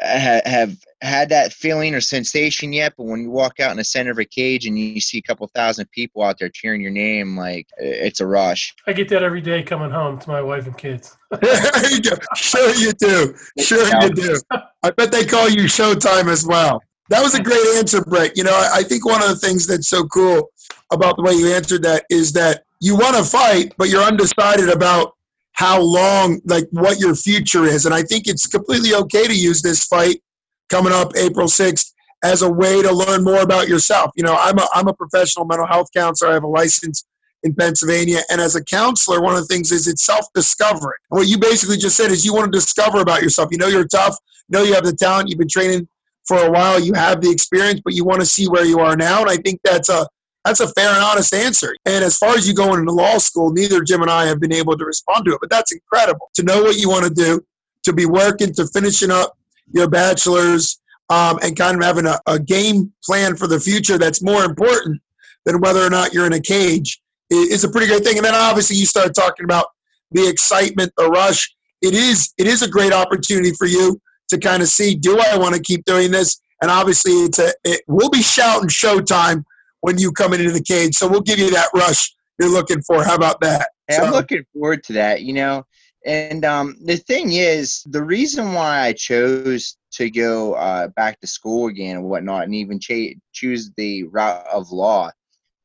ha- 0.00 0.42
have 0.44 0.76
had 1.02 1.28
that 1.28 1.52
feeling 1.52 1.94
or 1.94 2.00
sensation 2.00 2.72
yet, 2.72 2.94
but 2.96 3.04
when 3.04 3.20
you 3.20 3.30
walk 3.30 3.60
out 3.60 3.70
in 3.70 3.76
the 3.76 3.84
center 3.84 4.10
of 4.10 4.18
a 4.18 4.24
cage 4.24 4.66
and 4.66 4.78
you 4.78 5.00
see 5.00 5.18
a 5.18 5.22
couple 5.22 5.46
thousand 5.54 5.90
people 5.90 6.22
out 6.22 6.38
there 6.38 6.48
cheering 6.48 6.80
your 6.80 6.90
name, 6.90 7.36
like 7.36 7.68
it's 7.78 8.20
a 8.20 8.26
rush. 8.26 8.74
I 8.86 8.92
get 8.92 9.08
that 9.10 9.22
every 9.22 9.40
day 9.40 9.62
coming 9.62 9.90
home 9.90 10.18
to 10.18 10.28
my 10.28 10.40
wife 10.40 10.66
and 10.66 10.76
kids. 10.76 11.16
you 11.42 12.00
sure 12.36 12.74
you 12.74 12.92
do. 12.92 13.34
Sure 13.58 13.86
you 14.02 14.10
do. 14.10 14.40
I 14.82 14.90
bet 14.90 15.12
they 15.12 15.24
call 15.24 15.48
you 15.48 15.62
Showtime 15.62 16.30
as 16.30 16.46
well. 16.46 16.80
That 17.08 17.22
was 17.22 17.34
a 17.34 17.42
great 17.42 17.64
answer, 17.76 18.02
Brett. 18.02 18.36
You 18.36 18.44
know, 18.44 18.54
I, 18.54 18.78
I 18.78 18.82
think 18.82 19.06
one 19.06 19.22
of 19.22 19.28
the 19.28 19.36
things 19.36 19.66
that's 19.66 19.88
so 19.88 20.04
cool 20.04 20.50
about 20.92 21.16
the 21.16 21.22
way 21.22 21.34
you 21.34 21.52
answered 21.52 21.82
that 21.82 22.04
is 22.10 22.32
that 22.32 22.64
you 22.80 22.96
want 22.96 23.16
to 23.16 23.24
fight, 23.24 23.74
but 23.78 23.88
you're 23.88 24.02
undecided 24.02 24.68
about 24.68 25.15
how 25.56 25.80
long, 25.80 26.40
like 26.44 26.66
what 26.70 27.00
your 27.00 27.14
future 27.14 27.64
is. 27.64 27.86
And 27.86 27.94
I 27.94 28.02
think 28.02 28.26
it's 28.26 28.46
completely 28.46 28.94
okay 28.94 29.26
to 29.26 29.34
use 29.34 29.62
this 29.62 29.84
fight 29.84 30.22
coming 30.68 30.92
up 30.92 31.16
April 31.16 31.46
6th 31.46 31.92
as 32.22 32.42
a 32.42 32.50
way 32.50 32.82
to 32.82 32.92
learn 32.92 33.24
more 33.24 33.40
about 33.40 33.68
yourself. 33.68 34.10
You 34.16 34.24
know, 34.24 34.36
I'm 34.38 34.58
a, 34.58 34.68
I'm 34.74 34.88
a 34.88 34.94
professional 34.94 35.46
mental 35.46 35.66
health 35.66 35.88
counselor. 35.94 36.30
I 36.30 36.34
have 36.34 36.44
a 36.44 36.48
license 36.48 37.04
in 37.42 37.54
Pennsylvania. 37.54 38.20
And 38.30 38.40
as 38.40 38.54
a 38.54 38.64
counselor, 38.64 39.22
one 39.22 39.34
of 39.34 39.40
the 39.40 39.46
things 39.46 39.72
is 39.72 39.88
it's 39.88 40.04
self 40.04 40.26
discovery. 40.34 40.96
What 41.08 41.26
you 41.26 41.38
basically 41.38 41.78
just 41.78 41.96
said 41.96 42.10
is 42.10 42.24
you 42.24 42.34
want 42.34 42.52
to 42.52 42.58
discover 42.58 43.00
about 43.00 43.22
yourself. 43.22 43.48
You 43.50 43.58
know 43.58 43.68
you're 43.68 43.88
tough, 43.88 44.16
know 44.50 44.62
you 44.62 44.74
have 44.74 44.84
the 44.84 44.92
talent, 44.92 45.30
you've 45.30 45.38
been 45.38 45.48
training 45.48 45.88
for 46.26 46.38
a 46.38 46.50
while, 46.50 46.78
you 46.78 46.92
have 46.92 47.22
the 47.22 47.30
experience, 47.30 47.80
but 47.82 47.94
you 47.94 48.04
want 48.04 48.20
to 48.20 48.26
see 48.26 48.46
where 48.46 48.64
you 48.64 48.80
are 48.80 48.96
now. 48.96 49.22
And 49.22 49.30
I 49.30 49.36
think 49.36 49.60
that's 49.62 49.88
a 49.88 50.06
that's 50.46 50.60
a 50.60 50.68
fair 50.68 50.90
and 50.90 51.02
honest 51.02 51.34
answer. 51.34 51.74
And 51.86 52.04
as 52.04 52.16
far 52.16 52.36
as 52.36 52.46
you 52.46 52.54
going 52.54 52.78
into 52.78 52.92
law 52.92 53.18
school, 53.18 53.52
neither 53.52 53.82
Jim 53.82 54.02
and 54.02 54.10
I 54.10 54.26
have 54.26 54.40
been 54.40 54.52
able 54.52 54.78
to 54.78 54.84
respond 54.84 55.24
to 55.24 55.32
it. 55.32 55.38
But 55.40 55.50
that's 55.50 55.72
incredible 55.72 56.30
to 56.34 56.44
know 56.44 56.62
what 56.62 56.76
you 56.76 56.88
want 56.88 57.04
to 57.04 57.12
do, 57.12 57.44
to 57.82 57.92
be 57.92 58.06
working, 58.06 58.54
to 58.54 58.68
finishing 58.68 59.10
up 59.10 59.36
your 59.72 59.90
bachelor's, 59.90 60.80
um, 61.10 61.40
and 61.42 61.56
kind 61.56 61.76
of 61.76 61.82
having 61.82 62.06
a, 62.06 62.20
a 62.28 62.38
game 62.38 62.92
plan 63.04 63.34
for 63.34 63.48
the 63.48 63.58
future 63.58 63.98
that's 63.98 64.22
more 64.22 64.44
important 64.44 65.00
than 65.46 65.60
whether 65.60 65.80
or 65.80 65.90
not 65.90 66.12
you're 66.12 66.26
in 66.26 66.32
a 66.32 66.40
cage 66.40 67.00
is 67.30 67.64
a 67.64 67.68
pretty 67.68 67.88
great 67.88 68.04
thing. 68.04 68.16
And 68.16 68.24
then 68.24 68.34
obviously 68.34 68.76
you 68.76 68.86
start 68.86 69.14
talking 69.16 69.44
about 69.44 69.66
the 70.12 70.28
excitement, 70.28 70.92
the 70.96 71.08
rush. 71.08 71.52
It 71.82 71.94
is 71.94 72.32
it 72.38 72.46
is 72.46 72.62
a 72.62 72.68
great 72.68 72.92
opportunity 72.92 73.52
for 73.52 73.66
you 73.66 74.00
to 74.28 74.38
kind 74.38 74.62
of 74.62 74.68
see 74.68 74.94
do 74.94 75.18
I 75.18 75.36
want 75.36 75.56
to 75.56 75.60
keep 75.60 75.84
doing 75.84 76.12
this? 76.12 76.40
And 76.62 76.70
obviously 76.70 77.12
it's 77.12 77.38
a 77.38 77.52
it 77.64 77.82
will 77.88 78.10
be 78.10 78.22
shouting 78.22 78.68
showtime 78.68 79.44
when 79.86 79.98
you 79.98 80.10
come 80.10 80.32
into 80.32 80.50
the 80.50 80.62
cage. 80.62 80.96
So 80.96 81.06
we'll 81.06 81.20
give 81.20 81.38
you 81.38 81.48
that 81.52 81.68
rush 81.72 82.12
you're 82.40 82.50
looking 82.50 82.82
for. 82.82 83.04
How 83.04 83.14
about 83.14 83.40
that? 83.42 83.68
So, 83.88 84.02
I'm 84.02 84.10
looking 84.10 84.44
forward 84.52 84.82
to 84.84 84.92
that. 84.94 85.22
You 85.22 85.34
know, 85.34 85.64
and 86.04 86.44
um, 86.44 86.76
the 86.84 86.96
thing 86.96 87.34
is, 87.34 87.84
the 87.86 88.02
reason 88.02 88.52
why 88.52 88.80
I 88.80 88.92
chose 88.92 89.76
to 89.92 90.10
go 90.10 90.54
uh, 90.54 90.88
back 90.88 91.20
to 91.20 91.28
school 91.28 91.68
again 91.68 91.98
and 91.98 92.04
whatnot, 92.04 92.42
and 92.42 92.54
even 92.56 92.80
ch- 92.80 93.14
choose 93.32 93.70
the 93.76 94.02
route 94.08 94.44
of 94.52 94.72
law, 94.72 95.12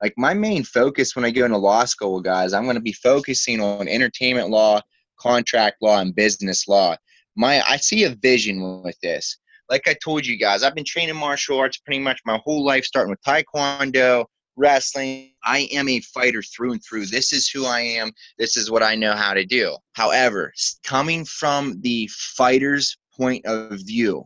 like 0.04 0.14
my 0.18 0.36
main 0.36 0.64
focus 0.66 1.16
when 1.16 1.26
I 1.26 1.32
go 1.32 1.46
into 1.46 1.58
law 1.58 1.86
school, 1.86 2.22
guys, 2.22 2.54
I'm 2.54 2.66
going 2.66 2.76
to 2.76 2.80
be 2.82 2.94
focusing 2.94 3.60
on 3.60 3.88
entertainment 3.88 4.52
law, 4.52 4.82
contract 5.20 5.78
law, 5.82 6.00
and 6.00 6.16
business 6.16 6.68
law. 6.68 6.96
My 7.36 7.64
I 7.68 7.78
see 7.78 8.04
a 8.04 8.12
vision 8.22 8.84
with 8.84 9.00
this. 9.02 9.40
Like 9.72 9.88
I 9.88 9.96
told 10.04 10.26
you 10.26 10.38
guys, 10.38 10.64
I've 10.64 10.76
been 10.76 10.84
training 10.84 11.16
martial 11.16 11.58
arts 11.58 11.78
pretty 11.78 12.02
much 12.02 12.20
my 12.26 12.42
whole 12.44 12.66
life, 12.66 12.84
starting 12.84 13.10
with 13.10 13.22
taekwondo, 13.22 14.26
wrestling. 14.58 15.32
I 15.46 15.70
am 15.72 15.88
a 15.88 16.02
fighter 16.02 16.44
through 16.44 16.74
and 16.74 16.84
through. 16.84 17.06
This 17.06 17.32
is 17.32 17.48
who 17.48 17.66
I 17.66 17.80
am. 17.80 18.12
This 18.38 18.58
is 18.58 18.70
what 18.70 18.84
I 18.84 18.96
know 18.96 19.14
how 19.14 19.34
to 19.34 19.46
do. 19.46 19.78
However, 19.94 20.52
coming 20.84 21.24
from 21.24 21.80
the 21.80 22.10
fighter's 22.12 22.98
point 23.16 23.46
of 23.46 23.80
view, 23.80 24.26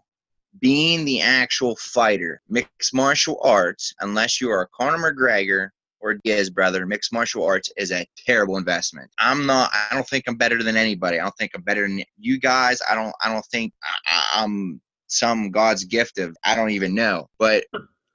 being 0.59 1.05
the 1.05 1.21
actual 1.21 1.75
fighter, 1.75 2.41
mixed 2.49 2.95
martial 2.95 3.39
arts, 3.43 3.93
unless 3.99 4.41
you 4.41 4.49
are 4.49 4.67
Conor 4.75 4.97
McGregor 4.97 5.69
or 5.99 6.15
Diaz 6.23 6.49
brother, 6.49 6.87
mixed 6.87 7.13
martial 7.13 7.45
arts 7.45 7.71
is 7.77 7.91
a 7.91 8.07
terrible 8.25 8.57
investment. 8.57 9.11
I'm 9.19 9.45
not. 9.45 9.69
I 9.71 9.93
don't 9.93 10.07
think 10.07 10.23
I'm 10.27 10.37
better 10.37 10.63
than 10.63 10.75
anybody. 10.75 11.19
I 11.19 11.23
don't 11.23 11.37
think 11.37 11.51
I'm 11.53 11.61
better 11.61 11.87
than 11.87 12.03
you 12.17 12.39
guys. 12.39 12.79
I 12.89 12.95
don't. 12.95 13.13
I 13.23 13.31
don't 13.31 13.45
think 13.45 13.73
I, 14.07 14.41
I'm 14.41 14.81
some 15.15 15.51
God's 15.51 15.83
gift 15.83 16.19
of 16.19 16.35
I 16.43 16.55
don't 16.55 16.71
even 16.71 16.93
know. 16.93 17.29
But 17.39 17.65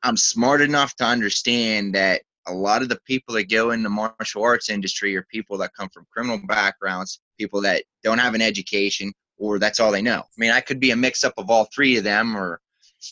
I'm 0.02 0.16
smart 0.16 0.60
enough 0.60 0.94
to 0.96 1.04
understand 1.04 1.94
that 1.94 2.22
a 2.46 2.52
lot 2.52 2.82
of 2.82 2.88
the 2.88 3.00
people 3.06 3.34
that 3.34 3.50
go 3.50 3.70
in 3.70 3.82
the 3.82 3.90
martial 3.90 4.42
arts 4.42 4.70
industry 4.70 5.16
are 5.16 5.26
people 5.30 5.58
that 5.58 5.74
come 5.74 5.88
from 5.90 6.06
criminal 6.10 6.40
backgrounds, 6.46 7.20
people 7.38 7.60
that 7.62 7.84
don't 8.02 8.18
have 8.18 8.34
an 8.34 8.42
education, 8.42 9.12
or 9.38 9.58
that's 9.58 9.80
all 9.80 9.92
they 9.92 10.02
know. 10.02 10.20
I 10.20 10.36
mean, 10.38 10.50
I 10.50 10.60
could 10.60 10.80
be 10.80 10.90
a 10.90 10.96
mix 10.96 11.22
up 11.22 11.34
of 11.36 11.50
all 11.50 11.68
three 11.74 11.96
of 11.96 12.04
them, 12.04 12.36
or 12.36 12.60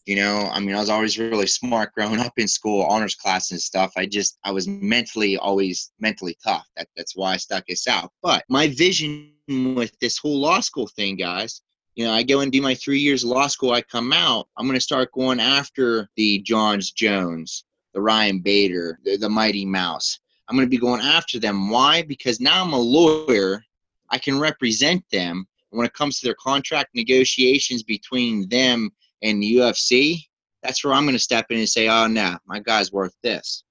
you 0.05 0.17
know, 0.17 0.51
I 0.53 0.61
mean, 0.61 0.75
I 0.75 0.81
was 0.81 0.91
always 0.91 1.19
really 1.19 1.47
smart 1.47 1.95
growing 1.95 2.21
up 2.27 2.33
in 2.37 2.49
school, 2.49 2.85
honors 2.85 3.15
class 3.15 3.51
and 3.51 3.61
stuff. 3.61 3.93
I 3.97 4.07
just, 4.07 4.39
I 4.45 4.53
was 4.53 4.69
mentally 4.69 5.37
always 5.37 5.93
mentally 5.99 6.37
tough. 6.45 6.67
That, 6.77 6.89
that's 6.97 7.17
why 7.17 7.35
I 7.35 7.37
stuck 7.37 7.67
this 7.67 7.87
out. 7.87 8.13
But 8.23 8.45
my 8.49 8.69
vision 8.69 9.33
with 9.49 9.99
this 10.01 10.19
whole 10.19 10.39
law 10.41 10.61
school 10.61 10.89
thing, 10.89 11.17
guys, 11.17 11.63
you 11.99 12.05
know, 12.05 12.13
I 12.13 12.23
go 12.23 12.41
and 12.41 12.53
do 12.53 12.63
my 12.63 12.77
three 12.77 13.01
years 13.01 13.25
of 13.25 13.31
law 13.31 13.49
school. 13.49 13.73
I 13.73 13.83
come 13.83 14.13
out. 14.13 14.47
I'm 14.57 14.67
going 14.67 14.77
to 14.77 14.81
start 14.81 15.11
going 15.11 15.41
after 15.41 16.09
the 16.15 16.39
Johns 16.39 16.93
Jones, 16.93 17.65
the 17.93 18.01
Ryan 18.01 18.39
Bader, 18.39 19.01
the, 19.03 19.17
the 19.17 19.29
Mighty 19.29 19.67
Mouse. 19.67 20.21
I'm 20.47 20.55
going 20.55 20.65
to 20.65 20.71
be 20.71 20.79
going 20.79 21.01
after 21.01 21.41
them. 21.41 21.71
Why? 21.71 22.03
Because 22.03 22.39
now 22.39 22.63
I'm 22.63 22.73
a 22.73 22.79
lawyer. 22.79 23.65
I 24.11 24.19
can 24.19 24.39
represent 24.39 25.03
them 25.11 25.49
when 25.71 25.87
it 25.87 25.93
comes 25.93 26.21
to 26.21 26.27
their 26.29 26.37
contract 26.37 26.91
negotiations 26.95 27.83
between 27.83 28.49
them 28.49 28.91
and 29.23 29.43
the 29.43 29.57
UFC, 29.57 30.23
that's 30.63 30.85
where 30.85 30.95
I'm 30.95 31.03
going 31.03 31.17
to 31.17 31.19
step 31.19 31.47
in 31.51 31.59
and 31.59 31.69
say, 31.69 31.89
oh, 31.89 32.07
no, 32.07 32.39
my 32.47 32.61
guy's 32.61 32.93
worth 32.93 33.17
this. 33.25 33.65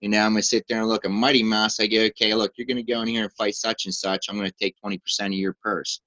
You 0.00 0.08
know, 0.08 0.20
I'm 0.20 0.34
going 0.34 0.42
to 0.42 0.46
sit 0.46 0.66
there 0.68 0.78
and 0.78 0.88
look 0.88 1.04
at 1.04 1.10
Mighty 1.10 1.42
Mouse. 1.42 1.80
I 1.80 1.88
go, 1.88 2.02
okay, 2.02 2.32
look, 2.32 2.52
you're 2.54 2.66
going 2.68 2.76
to 2.76 2.82
go 2.84 3.00
in 3.02 3.08
here 3.08 3.24
and 3.24 3.32
fight 3.32 3.56
such 3.56 3.86
and 3.86 3.94
such. 3.94 4.28
I'm 4.28 4.36
going 4.36 4.48
to 4.48 4.56
take 4.56 4.76
20% 4.84 5.00
of 5.26 5.32
your 5.32 5.56
purse. 5.60 6.00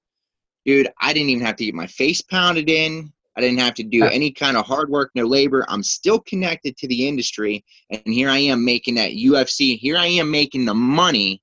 Dude, 0.66 0.88
I 1.00 1.12
didn't 1.12 1.30
even 1.30 1.46
have 1.46 1.56
to 1.56 1.64
get 1.64 1.74
my 1.74 1.86
face 1.86 2.20
pounded 2.20 2.68
in. 2.68 3.12
I 3.36 3.40
didn't 3.40 3.58
have 3.58 3.74
to 3.74 3.84
do 3.84 4.04
any 4.04 4.32
kind 4.32 4.56
of 4.56 4.66
hard 4.66 4.88
work, 4.88 5.10
no 5.14 5.24
labor. 5.24 5.64
I'm 5.68 5.82
still 5.82 6.18
connected 6.20 6.76
to 6.78 6.88
the 6.88 7.06
industry. 7.06 7.64
And 7.90 8.02
here 8.04 8.30
I 8.30 8.38
am 8.38 8.64
making 8.64 8.96
that 8.96 9.12
UFC. 9.12 9.78
Here 9.78 9.96
I 9.96 10.06
am 10.06 10.30
making 10.30 10.64
the 10.64 10.74
money 10.74 11.40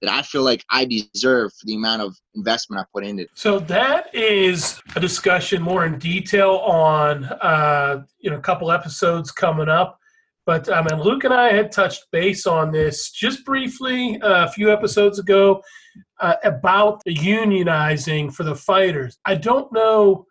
that 0.00 0.10
I 0.12 0.22
feel 0.22 0.42
like 0.42 0.64
I 0.70 0.84
deserve 0.84 1.52
for 1.52 1.66
the 1.66 1.76
amount 1.76 2.02
of 2.02 2.16
investment 2.34 2.80
I 2.80 2.84
put 2.92 3.04
into 3.04 3.24
it. 3.24 3.30
So 3.34 3.58
that 3.60 4.12
is 4.14 4.80
a 4.96 5.00
discussion 5.00 5.62
more 5.62 5.84
in 5.86 5.98
detail 5.98 6.56
on 6.56 7.24
uh, 7.24 8.04
you 8.18 8.30
know 8.30 8.38
a 8.38 8.42
couple 8.42 8.72
episodes 8.72 9.30
coming 9.30 9.68
up. 9.68 10.00
But 10.46 10.70
I 10.70 10.82
mean, 10.82 11.00
Luke 11.00 11.24
and 11.24 11.32
I 11.32 11.52
had 11.52 11.72
touched 11.72 12.06
base 12.12 12.46
on 12.46 12.70
this 12.70 13.10
just 13.10 13.44
briefly 13.44 14.20
uh, 14.20 14.46
a 14.46 14.50
few 14.50 14.70
episodes 14.70 15.18
ago 15.18 15.62
uh, 16.20 16.34
about 16.44 17.02
unionizing 17.06 18.32
for 18.32 18.44
the 18.44 18.54
fighters. 18.54 19.18
I 19.24 19.36
don't 19.36 19.72
know 19.72 20.26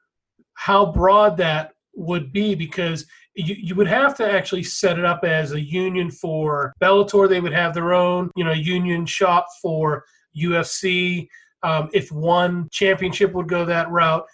how 0.54 0.92
broad 0.92 1.38
that 1.38 1.72
would 1.96 2.32
be 2.32 2.54
because 2.56 3.06
you, 3.36 3.56
you 3.58 3.76
would 3.76 3.88
have 3.88 4.16
to 4.18 4.32
actually 4.32 4.64
set 4.64 5.00
it 5.00 5.06
up 5.06 5.24
as 5.24 5.52
a 5.52 5.62
union 5.62 6.12
for 6.12 6.74
Bellator. 6.82 7.28
They 7.28 7.42
would 7.42 7.54
have 7.54 7.74
their 7.74 7.94
own, 7.94 8.30
you 8.36 8.44
know, 8.44 8.52
union 8.52 9.06
shop 9.06 9.48
for 9.62 10.04
UFC. 10.38 11.28
Um, 11.64 11.90
if 11.94 12.12
one 12.12 12.68
championship 12.72 13.34
would 13.34 13.48
go 13.48 13.66
that 13.66 13.90
route, 13.90 14.26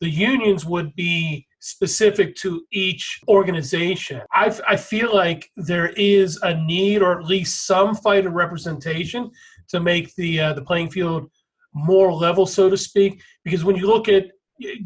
the 0.00 0.10
unions 0.10 0.64
would 0.64 0.94
be 0.96 1.46
specific 1.60 2.34
to 2.36 2.62
each 2.72 3.20
organization. 3.28 4.20
I, 4.32 4.56
I 4.66 4.76
feel 4.76 5.14
like 5.14 5.50
there 5.56 5.88
is 5.96 6.38
a 6.42 6.54
need, 6.54 7.02
or 7.02 7.18
at 7.18 7.26
least 7.26 7.66
some 7.66 7.94
fighter 7.94 8.30
representation, 8.30 9.30
to 9.68 9.80
make 9.80 10.14
the 10.14 10.40
uh, 10.40 10.52
the 10.54 10.62
playing 10.62 10.90
field 10.90 11.30
more 11.74 12.12
level, 12.12 12.46
so 12.46 12.70
to 12.70 12.76
speak. 12.76 13.20
Because 13.44 13.64
when 13.64 13.76
you 13.76 13.86
look 13.86 14.08
at, 14.08 14.26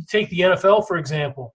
take 0.08 0.28
the 0.30 0.40
NFL 0.40 0.86
for 0.86 0.96
example, 0.96 1.54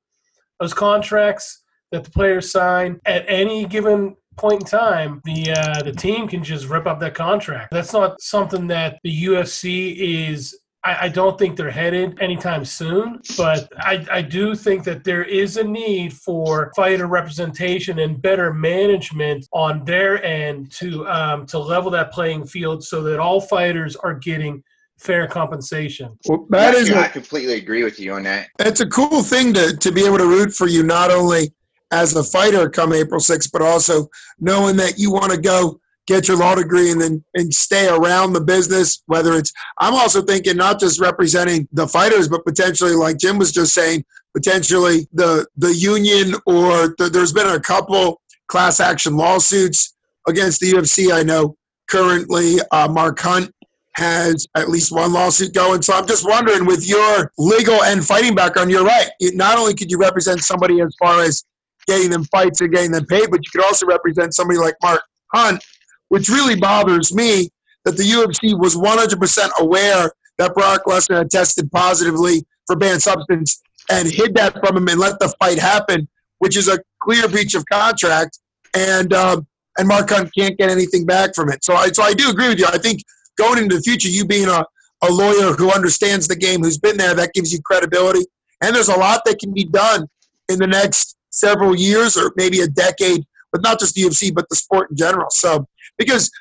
those 0.60 0.74
contracts 0.74 1.64
that 1.92 2.04
the 2.04 2.12
players 2.12 2.52
sign 2.52 3.00
at 3.06 3.26
any 3.28 3.66
given 3.66 4.16
point 4.38 4.62
in 4.62 4.68
time, 4.68 5.22
the 5.26 5.52
uh, 5.52 5.84
the 5.84 5.92
team 5.92 6.28
can 6.28 6.44
just 6.44 6.68
rip 6.68 6.86
up 6.86 7.00
that 7.00 7.16
contract. 7.16 7.70
That's 7.72 7.94
not 7.94 8.22
something 8.22 8.68
that 8.68 9.00
the 9.04 9.26
UFC 9.26 10.30
is. 10.30 10.58
I, 10.88 11.06
I 11.06 11.10
don't 11.10 11.38
think 11.38 11.58
they're 11.58 11.70
headed 11.70 12.18
anytime 12.22 12.64
soon, 12.64 13.20
but 13.36 13.70
I, 13.80 14.06
I 14.10 14.22
do 14.22 14.56
think 14.56 14.86
that 14.86 15.04
there 15.04 15.24
is 15.26 15.58
a 15.58 15.64
need 15.64 16.14
for 16.14 16.72
fighter 16.78 17.08
representation 17.08 18.00
and 18.00 18.22
better 18.22 18.54
management 18.54 19.46
on 19.52 19.84
their 19.84 20.24
end 20.24 20.72
to 20.74 21.06
um, 21.10 21.46
to 21.48 21.60
level 21.60 21.92
that 21.92 22.14
playing 22.14 22.46
field 22.48 22.86
so 22.86 23.04
that 23.04 23.20
all 23.20 23.42
fighters 23.42 23.98
are 23.98 24.14
getting 24.14 24.64
fair 24.98 25.28
compensation. 25.28 26.18
Well, 26.26 26.46
that 26.52 26.74
Yeah, 26.74 26.80
is 26.80 26.92
I 26.92 27.06
a, 27.08 27.10
completely 27.10 27.56
agree 27.56 27.84
with 27.84 28.00
you 28.00 28.14
on 28.14 28.24
that. 28.24 28.48
it's 28.60 28.80
a 28.80 28.88
cool 28.88 29.22
thing 29.24 29.54
to, 29.56 29.76
to 29.76 29.92
be 29.92 30.06
able 30.06 30.20
to 30.20 30.26
root 30.28 30.54
for 30.54 30.68
you, 30.68 30.84
not 30.84 31.12
only 31.12 31.54
as 31.92 32.16
a 32.16 32.24
fighter 32.24 32.70
come 32.70 32.94
April 32.94 33.20
6th, 33.20 33.52
but 33.52 33.62
also 33.62 34.08
knowing 34.40 34.78
that 34.78 34.98
you 34.98 35.12
want 35.12 35.32
to 35.34 35.38
go 35.40 35.82
get 36.08 36.28
your 36.28 36.38
law 36.38 36.56
degree 36.56 36.92
and 36.92 37.00
then 37.00 37.24
and 37.36 37.54
stay 37.54 37.88
around 37.88 38.34
the 38.34 38.42
business. 38.42 39.04
Whether 39.06 39.34
it's, 39.34 39.52
I'm 39.80 39.94
also 39.94 40.22
thinking 40.22 40.58
not 40.58 40.80
just 40.80 41.00
representing 41.00 41.68
the 41.72 41.88
fighters, 41.88 42.28
but 42.28 42.46
potentially, 42.46 42.94
like 42.94 43.18
Jim 43.18 43.38
was 43.38 43.52
just 43.52 43.74
saying, 43.74 44.04
potentially 44.36 45.08
the 45.14 45.46
the 45.58 45.74
union 45.74 46.34
or 46.46 46.96
the, 46.98 47.10
there's 47.12 47.34
been 47.34 47.48
a 47.48 47.60
couple 47.60 48.22
class 48.48 48.80
action 48.80 49.16
lawsuits 49.16 49.96
against 50.28 50.60
the 50.62 50.72
UFC. 50.72 51.12
I 51.14 51.24
know 51.24 51.56
currently 51.90 52.58
uh, 52.72 52.88
Mark 52.88 53.20
Hunt 53.20 53.52
has 53.96 54.48
at 54.56 54.70
least 54.70 54.92
one 54.92 55.12
lawsuit 55.12 55.54
going. 55.54 55.82
So 55.82 55.94
I'm 55.94 56.06
just 56.06 56.28
wondering, 56.28 56.66
with 56.66 56.88
your 56.88 57.32
legal 57.38 57.82
and 57.84 58.06
fighting 58.06 58.36
background, 58.36 58.70
you're 58.70 58.86
right. 58.86 59.10
You, 59.20 59.36
not 59.36 59.58
only 59.58 59.74
could 59.74 59.90
you 59.90 59.98
represent 59.98 60.42
somebody 60.42 60.82
as 60.82 60.96
far 61.00 61.22
as 61.22 61.44
getting 61.88 62.12
them 62.12 62.24
fights 62.26 62.62
and 62.62 62.72
getting 62.72 62.92
them 62.92 63.06
paid, 63.08 63.32
but 63.32 63.40
you 63.44 63.52
could 63.52 63.66
also 63.66 63.88
represent 63.88 64.36
somebody 64.36 64.60
like 64.60 64.76
Mark 64.84 65.02
Hunt, 65.34 65.64
which 66.10 66.30
really 66.30 66.56
bothers 66.56 67.14
me 67.14 67.50
that 67.86 67.98
the 67.98 68.04
UFC 68.04 68.58
was 68.58 68.76
100% 68.76 69.50
aware 69.60 70.12
that 70.38 70.54
Brock 70.54 70.84
Lesnar 70.86 71.20
had 71.20 71.32
tested 71.32 71.72
positively 71.72 72.46
for 72.66 72.76
banned 72.76 73.02
substance 73.02 73.62
and 73.90 74.12
hid 74.12 74.36
that 74.36 74.54
from 74.54 74.78
him 74.78 74.88
and 74.88 75.00
let 75.00 75.20
the 75.20 75.34
fight 75.40 75.58
happen, 75.58 76.08
which 76.40 76.58
is 76.58 76.68
a 76.68 76.80
clear 77.02 77.28
breach 77.28 77.56
of 77.56 77.66
contract. 77.66 78.40
And 78.74 79.14
um, 79.14 79.48
and 79.78 79.88
Mark 79.88 80.10
Hunt 80.10 80.34
can't 80.36 80.58
get 80.58 80.70
anything 80.70 81.06
back 81.06 81.34
from 81.36 81.50
it. 81.50 81.64
So 81.64 81.76
I 81.76 81.88
so 81.88 82.04
I 82.04 82.14
do 82.14 82.30
agree 82.30 82.50
with 82.50 82.60
you. 82.60 82.66
I 82.68 82.78
think 82.78 83.02
going 83.38 83.62
into 83.62 83.76
the 83.76 83.82
future, 83.82 84.10
you 84.10 84.26
being 84.26 84.50
a, 84.50 84.66
a 85.04 85.12
lawyer 85.12 85.54
who 85.54 85.72
understands 85.72 86.28
the 86.28 86.36
game, 86.36 86.62
who's 86.62 86.78
been 86.78 86.98
there, 86.98 87.14
that 87.16 87.34
gives 87.34 87.54
you 87.54 87.62
credibility. 87.62 88.26
And 88.62 88.76
there's 88.76 88.90
a 88.90 88.98
lot 88.98 89.22
that 89.26 89.40
can 89.40 89.54
be 89.54 89.66
done 89.66 90.08
in 90.50 90.60
the 90.60 90.68
next 90.68 91.16
several 91.30 91.76
years 91.76 92.18
or 92.18 92.34
maybe 92.36 92.62
a 92.62 92.68
decade, 92.68 93.24
but 93.52 93.62
not 93.62 93.80
just 93.80 93.96
the 93.96 94.02
UFC, 94.02 94.34
but 94.34 94.50
the 94.50 94.56
sport 94.56 94.90
in 94.90 94.98
general. 94.98 95.28
So, 95.30 95.68
because 95.98 96.32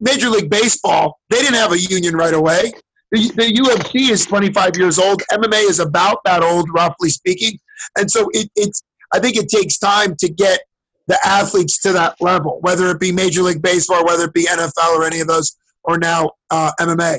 Major 0.00 0.28
League 0.28 0.50
Baseball, 0.50 1.18
they 1.30 1.40
didn't 1.40 1.54
have 1.54 1.72
a 1.72 1.78
union 1.78 2.16
right 2.16 2.34
away. 2.34 2.72
The, 3.12 3.28
the 3.36 3.52
UFC 3.52 4.10
is 4.10 4.26
25 4.26 4.72
years 4.76 4.98
old. 4.98 5.22
MMA 5.30 5.68
is 5.68 5.80
about 5.80 6.18
that 6.24 6.42
old, 6.42 6.68
roughly 6.74 7.10
speaking. 7.10 7.58
And 7.96 8.10
so 8.10 8.28
it, 8.32 8.50
it's, 8.56 8.82
I 9.12 9.20
think 9.20 9.36
it 9.36 9.48
takes 9.48 9.78
time 9.78 10.16
to 10.16 10.28
get 10.28 10.60
the 11.06 11.18
athletes 11.24 11.78
to 11.82 11.92
that 11.92 12.16
level, 12.20 12.58
whether 12.62 12.90
it 12.90 12.98
be 12.98 13.12
Major 13.12 13.42
League 13.42 13.62
Baseball, 13.62 14.04
whether 14.04 14.24
it 14.24 14.34
be 14.34 14.46
NFL 14.46 14.96
or 14.96 15.04
any 15.04 15.20
of 15.20 15.28
those 15.28 15.56
or 15.84 15.98
now 15.98 16.30
uh, 16.50 16.72
MMA. 16.80 17.14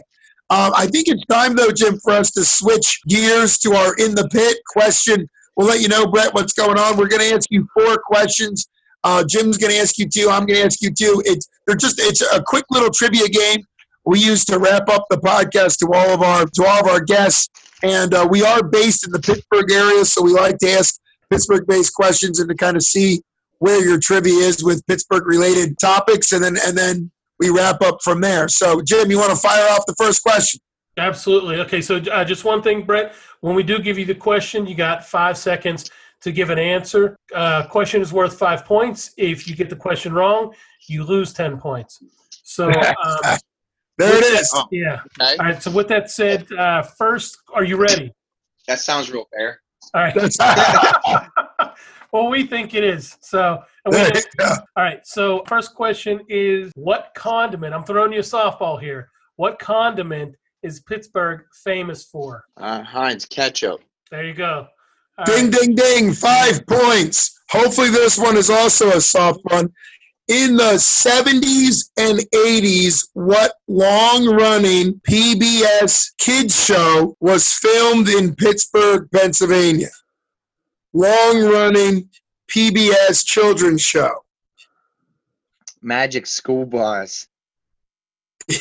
Um, 0.49 0.71
I 0.75 0.87
think 0.87 1.07
it's 1.07 1.25
time, 1.25 1.55
though, 1.55 1.71
Jim, 1.71 1.99
for 2.03 2.13
us 2.13 2.31
to 2.31 2.43
switch 2.43 2.99
gears 3.07 3.57
to 3.59 3.73
our 3.73 3.95
in 3.95 4.15
the 4.15 4.27
pit 4.29 4.57
question. 4.67 5.27
We'll 5.55 5.67
let 5.67 5.81
you 5.81 5.87
know, 5.87 6.07
Brett, 6.07 6.33
what's 6.33 6.53
going 6.53 6.77
on. 6.77 6.97
We're 6.97 7.07
going 7.07 7.21
to 7.21 7.35
ask 7.35 7.47
you 7.49 7.67
four 7.73 7.97
questions. 7.97 8.67
Uh, 9.03 9.23
Jim's 9.27 9.57
going 9.57 9.71
to 9.71 9.79
ask 9.79 9.97
you 9.97 10.07
two. 10.07 10.29
I'm 10.29 10.45
going 10.45 10.59
to 10.59 10.65
ask 10.65 10.81
you 10.81 10.91
two. 10.91 11.21
It's 11.25 11.49
they're 11.67 11.75
just 11.75 11.99
it's 11.99 12.21
a 12.21 12.41
quick 12.41 12.65
little 12.71 12.89
trivia 12.89 13.27
game 13.27 13.63
we 14.07 14.19
use 14.19 14.45
to 14.45 14.57
wrap 14.57 14.87
up 14.87 15.05
the 15.09 15.17
podcast 15.17 15.79
to 15.79 15.87
all 15.93 16.13
of 16.13 16.21
our 16.21 16.45
to 16.45 16.65
all 16.65 16.79
of 16.79 16.87
our 16.87 17.01
guests. 17.01 17.49
And 17.83 18.13
uh, 18.13 18.27
we 18.29 18.41
are 18.41 18.63
based 18.63 19.05
in 19.05 19.11
the 19.11 19.19
Pittsburgh 19.19 19.69
area, 19.71 20.03
so 20.05 20.23
we 20.23 20.31
like 20.31 20.57
to 20.59 20.71
ask 20.71 20.99
Pittsburgh-based 21.29 21.93
questions 21.93 22.39
and 22.39 22.49
to 22.49 22.55
kind 22.55 22.75
of 22.75 22.83
see 22.83 23.21
where 23.59 23.83
your 23.85 23.99
trivia 23.99 24.33
is 24.33 24.63
with 24.63 24.85
Pittsburgh-related 24.87 25.77
topics, 25.79 26.31
and 26.31 26.43
then 26.43 26.57
and 26.65 26.77
then 26.77 27.11
we 27.37 27.49
wrap 27.49 27.81
up 27.81 27.97
from 28.01 28.21
there. 28.21 28.47
So, 28.47 28.81
Jim, 28.81 29.11
you 29.11 29.19
want 29.19 29.31
to 29.31 29.35
fire 29.35 29.69
off 29.71 29.85
the 29.85 29.95
first 29.97 30.23
question? 30.23 30.59
Absolutely. 30.97 31.57
Okay, 31.57 31.81
so 31.81 31.97
uh, 31.97 32.23
just 32.23 32.45
one 32.45 32.63
thing, 32.63 32.83
Brett. 32.83 33.13
When 33.41 33.55
we 33.55 33.61
do 33.61 33.77
give 33.77 33.99
you 33.99 34.05
the 34.05 34.15
question, 34.15 34.65
you 34.65 34.73
got 34.73 35.05
five 35.05 35.37
seconds 35.37 35.91
to 36.21 36.31
give 36.31 36.49
an 36.49 36.57
answer. 36.57 37.15
Uh, 37.35 37.67
question 37.67 38.01
is 38.01 38.11
worth 38.11 38.39
five 38.39 38.65
points. 38.65 39.11
If 39.17 39.47
you 39.47 39.55
get 39.55 39.69
the 39.69 39.75
question 39.75 40.13
wrong, 40.13 40.53
you 40.89 41.03
lose 41.03 41.33
10 41.33 41.57
points. 41.59 41.99
So, 42.43 42.67
um, 42.71 43.37
there 43.97 44.15
it 44.15 44.23
is. 44.23 44.63
Yeah. 44.71 44.99
okay. 45.21 45.35
All 45.39 45.45
right, 45.45 45.61
so 45.63 45.71
with 45.71 45.87
that 45.89 46.09
said, 46.11 46.51
uh, 46.53 46.83
first, 46.83 47.37
are 47.53 47.63
you 47.63 47.77
ready? 47.77 48.13
That 48.67 48.79
sounds 48.79 49.09
real 49.11 49.25
fair. 49.35 49.61
All 49.93 50.01
right. 50.01 50.15
Well, 52.13 52.29
we 52.29 52.47
think 52.47 52.73
it 52.73 52.85
is. 52.85 53.17
So, 53.19 53.61
we 53.85 53.91
there 53.91 54.07
you 54.07 54.13
just- 54.13 54.29
go. 54.37 54.45
all 54.77 54.83
right. 54.83 55.05
So, 55.05 55.43
first 55.45 55.75
question 55.75 56.21
is 56.29 56.71
what 56.75 57.11
condiment? 57.15 57.73
I'm 57.73 57.83
throwing 57.83 58.13
you 58.13 58.19
a 58.19 58.23
softball 58.23 58.79
here. 58.81 59.09
What 59.35 59.59
condiment 59.59 60.33
is 60.63 60.79
Pittsburgh 60.79 61.41
famous 61.65 62.05
for? 62.05 62.45
Uh, 62.55 62.81
Heinz 62.81 63.25
ketchup. 63.25 63.81
There 64.09 64.23
you 64.23 64.33
go. 64.33 64.67
All 65.17 65.25
Ding, 65.25 65.51
right. 65.51 65.59
ding, 65.61 65.75
ding. 65.75 66.13
Five 66.13 66.65
points. 66.65 67.37
Hopefully, 67.49 67.89
this 67.89 68.17
one 68.17 68.37
is 68.37 68.49
also 68.49 68.89
a 68.91 69.01
soft 69.01 69.41
one. 69.43 69.69
In 70.27 70.57
the 70.57 70.73
70s 70.73 71.89
and 71.97 72.19
80s, 72.35 73.07
what 73.13 73.53
long 73.69 74.25
running 74.25 74.99
PBS 75.09 76.11
kids 76.17 76.65
show 76.65 77.15
was 77.21 77.47
filmed 77.53 78.09
in 78.09 78.35
Pittsburgh, 78.35 79.09
Pennsylvania? 79.11 79.87
Long 80.91 81.43
running 81.43 82.09
PBS 82.49 83.25
children's 83.25 83.81
show. 83.81 84.25
Magic 85.81 86.25
School 86.25 86.65
Bus. 86.65 87.27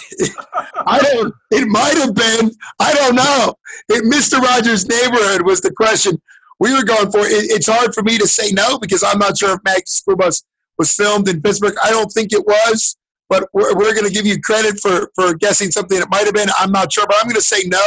I 0.87 1.01
don't, 1.01 1.35
it 1.51 1.67
might 1.67 1.97
have 1.97 2.15
been, 2.15 2.53
I 2.79 2.93
don't 2.95 3.17
know. 3.17 3.55
It, 3.89 4.05
Mr. 4.05 4.41
Rogers' 4.41 4.87
Neighborhood 4.87 5.43
was 5.43 5.61
the 5.61 5.73
question 5.73 6.21
we 6.61 6.73
were 6.73 6.85
going 6.85 7.11
for. 7.11 7.21
It, 7.21 7.51
it's 7.51 7.67
hard 7.67 7.93
for 7.93 8.03
me 8.05 8.19
to 8.19 8.27
say 8.29 8.53
no 8.53 8.79
because 8.79 9.03
I'm 9.03 9.19
not 9.19 9.37
sure 9.37 9.55
if 9.55 9.61
Magic 9.65 9.89
School 9.89 10.17
Bus 10.17 10.45
was 10.79 10.93
filmed 10.95 11.29
in 11.29 11.41
Pittsburgh. 11.43 11.75
I 11.83 11.91
don't 11.91 12.11
think 12.11 12.33
it 12.33 12.45
was, 12.47 12.97
but 13.29 13.49
we're, 13.53 13.75
we're 13.75 13.95
going 13.95 14.07
to 14.07 14.13
give 14.13 14.27
you 14.27 14.41
credit 14.41 14.79
for, 14.81 15.11
for 15.15 15.35
guessing 15.35 15.71
something 15.71 15.99
it 15.99 16.09
might 16.11 16.25
have 16.25 16.35
been. 16.35 16.49
I'm 16.59 16.73
not 16.73 16.93
sure, 16.93 17.07
but 17.07 17.17
I'm 17.21 17.25
going 17.25 17.37
to 17.37 17.43
say 17.43 17.63
no 17.67 17.83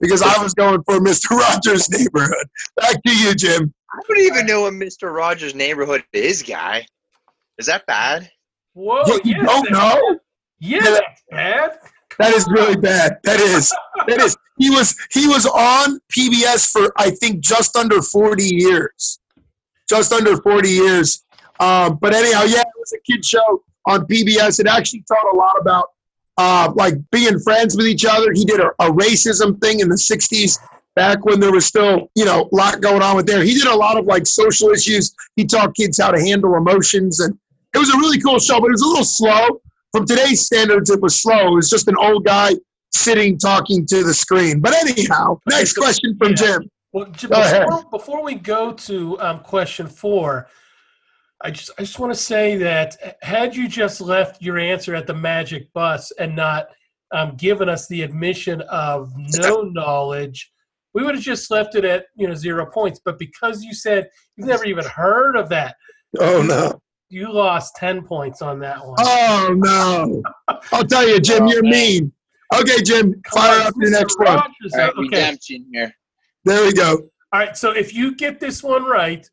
because 0.00 0.22
I 0.22 0.42
was 0.42 0.54
going 0.54 0.82
for 0.84 0.98
Mr. 0.98 1.30
Rogers' 1.38 1.88
Neighborhood. 1.90 2.46
Back 2.76 3.02
to 3.04 3.16
you, 3.16 3.34
Jim. 3.34 3.72
I 3.92 3.98
don't 4.08 4.18
even 4.18 4.46
know 4.46 4.62
what 4.62 4.72
Mr. 4.74 5.14
Rogers' 5.14 5.54
neighborhood 5.54 6.02
is, 6.12 6.42
guy. 6.42 6.86
Is 7.58 7.66
that 7.66 7.86
bad? 7.86 8.30
Whoa. 8.72 9.02
you 9.06 9.20
you 9.24 9.34
yes, 9.36 9.46
don't 9.46 9.68
that's- 9.70 9.94
know? 9.94 10.18
Yeah, 10.58 10.80
that's 10.82 11.22
bad. 11.30 11.78
That 12.18 12.32
is 12.32 12.46
really 12.48 12.76
bad. 12.76 13.18
That 13.24 13.40
is. 13.40 13.74
That 14.06 14.20
is. 14.20 14.36
He 14.58 14.70
was 14.70 14.96
he 15.12 15.26
was 15.26 15.46
on 15.46 15.98
PBS 16.16 16.70
for 16.70 16.92
I 16.96 17.10
think 17.10 17.40
just 17.40 17.76
under 17.76 18.00
40 18.02 18.44
years. 18.44 19.18
Just 19.88 20.12
under 20.12 20.36
40 20.36 20.68
years. 20.68 21.23
Um, 21.64 21.98
but 22.00 22.14
anyhow, 22.14 22.42
yeah, 22.42 22.60
it 22.60 22.78
was 22.78 22.92
a 22.92 23.00
kid 23.00 23.24
show 23.24 23.62
on 23.86 24.06
PBS. 24.06 24.60
It 24.60 24.66
actually 24.66 25.04
taught 25.08 25.32
a 25.32 25.36
lot 25.36 25.60
about 25.60 25.90
uh, 26.36 26.72
like 26.74 26.94
being 27.10 27.38
friends 27.40 27.76
with 27.76 27.86
each 27.86 28.04
other. 28.04 28.32
He 28.32 28.44
did 28.44 28.60
a, 28.60 28.68
a 28.80 28.90
racism 28.90 29.60
thing 29.60 29.80
in 29.80 29.88
the 29.88 29.96
60s 29.96 30.58
back 30.94 31.24
when 31.24 31.40
there 31.40 31.52
was 31.52 31.66
still, 31.66 32.10
you 32.14 32.24
know, 32.24 32.48
a 32.52 32.54
lot 32.54 32.80
going 32.80 33.02
on 33.02 33.16
with 33.16 33.26
there. 33.26 33.42
He 33.42 33.54
did 33.54 33.66
a 33.66 33.74
lot 33.74 33.98
of 33.98 34.06
like 34.06 34.26
social 34.26 34.70
issues. 34.70 35.14
He 35.36 35.44
taught 35.44 35.74
kids 35.74 35.98
how 36.00 36.10
to 36.10 36.20
handle 36.20 36.54
emotions 36.56 37.20
and 37.20 37.36
it 37.74 37.78
was 37.78 37.90
a 37.92 37.98
really 37.98 38.20
cool 38.20 38.38
show, 38.38 38.60
but 38.60 38.68
it 38.68 38.72
was 38.72 38.82
a 38.82 38.86
little 38.86 39.04
slow 39.04 39.60
from 39.94 40.06
today's 40.06 40.44
standards, 40.44 40.90
it 40.90 41.00
was 41.00 41.22
slow. 41.22 41.52
It 41.52 41.54
was 41.54 41.70
just 41.70 41.86
an 41.86 41.94
old 41.96 42.24
guy 42.24 42.50
sitting 42.92 43.38
talking 43.38 43.86
to 43.86 44.02
the 44.02 44.12
screen. 44.12 44.58
But 44.58 44.74
anyhow, 44.74 45.38
next 45.48 45.74
question 45.74 46.18
from 46.18 46.34
Jim. 46.34 46.68
Well, 46.92 47.06
Jim, 47.12 47.30
before, 47.30 47.84
before 47.92 48.24
we 48.24 48.34
go 48.34 48.72
to 48.72 49.20
um, 49.20 49.38
question 49.38 49.86
four, 49.86 50.48
I 51.42 51.50
just 51.50 51.70
I 51.78 51.82
just 51.82 51.98
want 51.98 52.12
to 52.12 52.18
say 52.18 52.56
that 52.56 53.16
had 53.22 53.54
you 53.54 53.68
just 53.68 54.00
left 54.00 54.40
your 54.42 54.58
answer 54.58 54.94
at 54.94 55.06
the 55.06 55.14
magic 55.14 55.72
bus 55.72 56.10
and 56.18 56.34
not 56.34 56.66
um, 57.12 57.36
given 57.36 57.68
us 57.68 57.86
the 57.88 58.02
admission 58.02 58.62
of 58.62 59.12
no 59.16 59.60
knowledge, 59.72 60.50
we 60.94 61.02
would 61.04 61.14
have 61.14 61.24
just 61.24 61.50
left 61.50 61.74
it 61.74 61.84
at 61.84 62.06
you 62.16 62.26
know 62.28 62.34
zero 62.34 62.66
points. 62.66 63.00
But 63.04 63.18
because 63.18 63.62
you 63.62 63.74
said 63.74 64.08
you've 64.36 64.48
never 64.48 64.64
even 64.64 64.84
heard 64.84 65.36
of 65.36 65.48
that, 65.50 65.76
Oh 66.18 66.42
no! 66.42 66.80
you 67.08 67.30
lost 67.32 67.76
ten 67.76 68.02
points 68.04 68.40
on 68.40 68.58
that 68.60 68.78
one. 68.84 68.96
Oh 69.00 69.54
no! 69.56 70.22
I'll 70.72 70.84
tell 70.84 71.06
you, 71.06 71.20
Jim, 71.20 71.46
you're 71.46 71.62
mean. 71.62 72.12
Okay, 72.54 72.82
Jim, 72.82 73.20
fire 73.32 73.60
up 73.66 73.74
your 73.78 73.90
Mr. 73.90 73.92
next 73.92 74.18
one. 74.18 74.26
Rogers. 74.36 74.72
All 74.74 74.78
right, 74.78 74.90
Okay. 74.90 75.00
redemption 75.02 75.66
here. 75.72 75.92
There 76.44 76.64
we 76.64 76.72
go. 76.72 77.08
All 77.32 77.40
right, 77.40 77.56
so 77.56 77.72
if 77.72 77.92
you 77.92 78.14
get 78.14 78.38
this 78.38 78.62
one 78.62 78.84
right, 78.84 79.28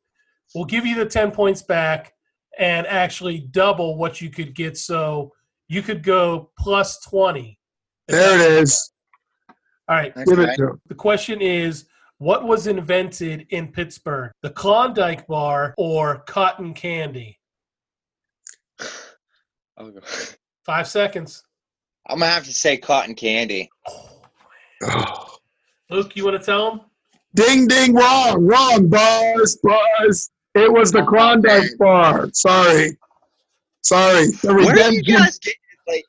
we'll 0.55 0.65
give 0.65 0.85
you 0.85 0.95
the 0.95 1.05
10 1.05 1.31
points 1.31 1.61
back 1.61 2.13
and 2.59 2.85
actually 2.87 3.39
double 3.51 3.97
what 3.97 4.21
you 4.21 4.29
could 4.29 4.53
get. 4.53 4.77
So 4.77 5.31
you 5.67 5.81
could 5.81 6.03
go 6.03 6.51
plus 6.59 6.99
20. 7.05 7.57
There 8.07 8.35
it 8.35 8.63
is. 8.63 8.91
All 9.87 9.95
right, 9.95 10.13
Give 10.15 10.39
it 10.39 10.49
Okay. 10.49 10.55
to 10.57 10.63
him. 10.71 10.81
the 10.87 10.95
question 10.95 11.41
is 11.41 11.85
what 12.17 12.43
was 12.45 12.67
invented 12.67 13.47
in 13.49 13.71
Pittsburgh? 13.71 14.31
The 14.41 14.49
Klondike 14.51 15.25
bar 15.27 15.73
or 15.77 16.19
cotton 16.27 16.73
candy? 16.73 17.39
Five 20.65 20.87
seconds. 20.87 21.43
I'm 22.07 22.19
gonna 22.19 22.31
have 22.31 22.45
to 22.45 22.53
say 22.53 22.77
cotton 22.77 23.15
candy. 23.15 23.69
Oh. 24.83 25.35
Luke, 25.89 26.15
you 26.15 26.23
want 26.25 26.39
to 26.39 26.45
tell 26.45 26.71
him? 26.71 26.81
Ding, 27.33 27.67
ding, 27.67 27.93
wrong, 27.93 28.45
wrong, 28.45 28.87
buzz, 28.89 29.57
buzz. 29.63 30.29
It 30.55 30.71
was 30.71 30.91
the 30.91 31.03
Klondike 31.05 31.77
bar. 31.77 32.29
Sorry. 32.33 32.97
Sorry. 33.83 34.27
The 34.27 34.53
Where 34.53 34.57
are 34.57 34.61
you 34.61 34.69
redemption. 34.99 35.15
guys 35.15 35.39
getting 35.39 35.59
like? 35.87 36.05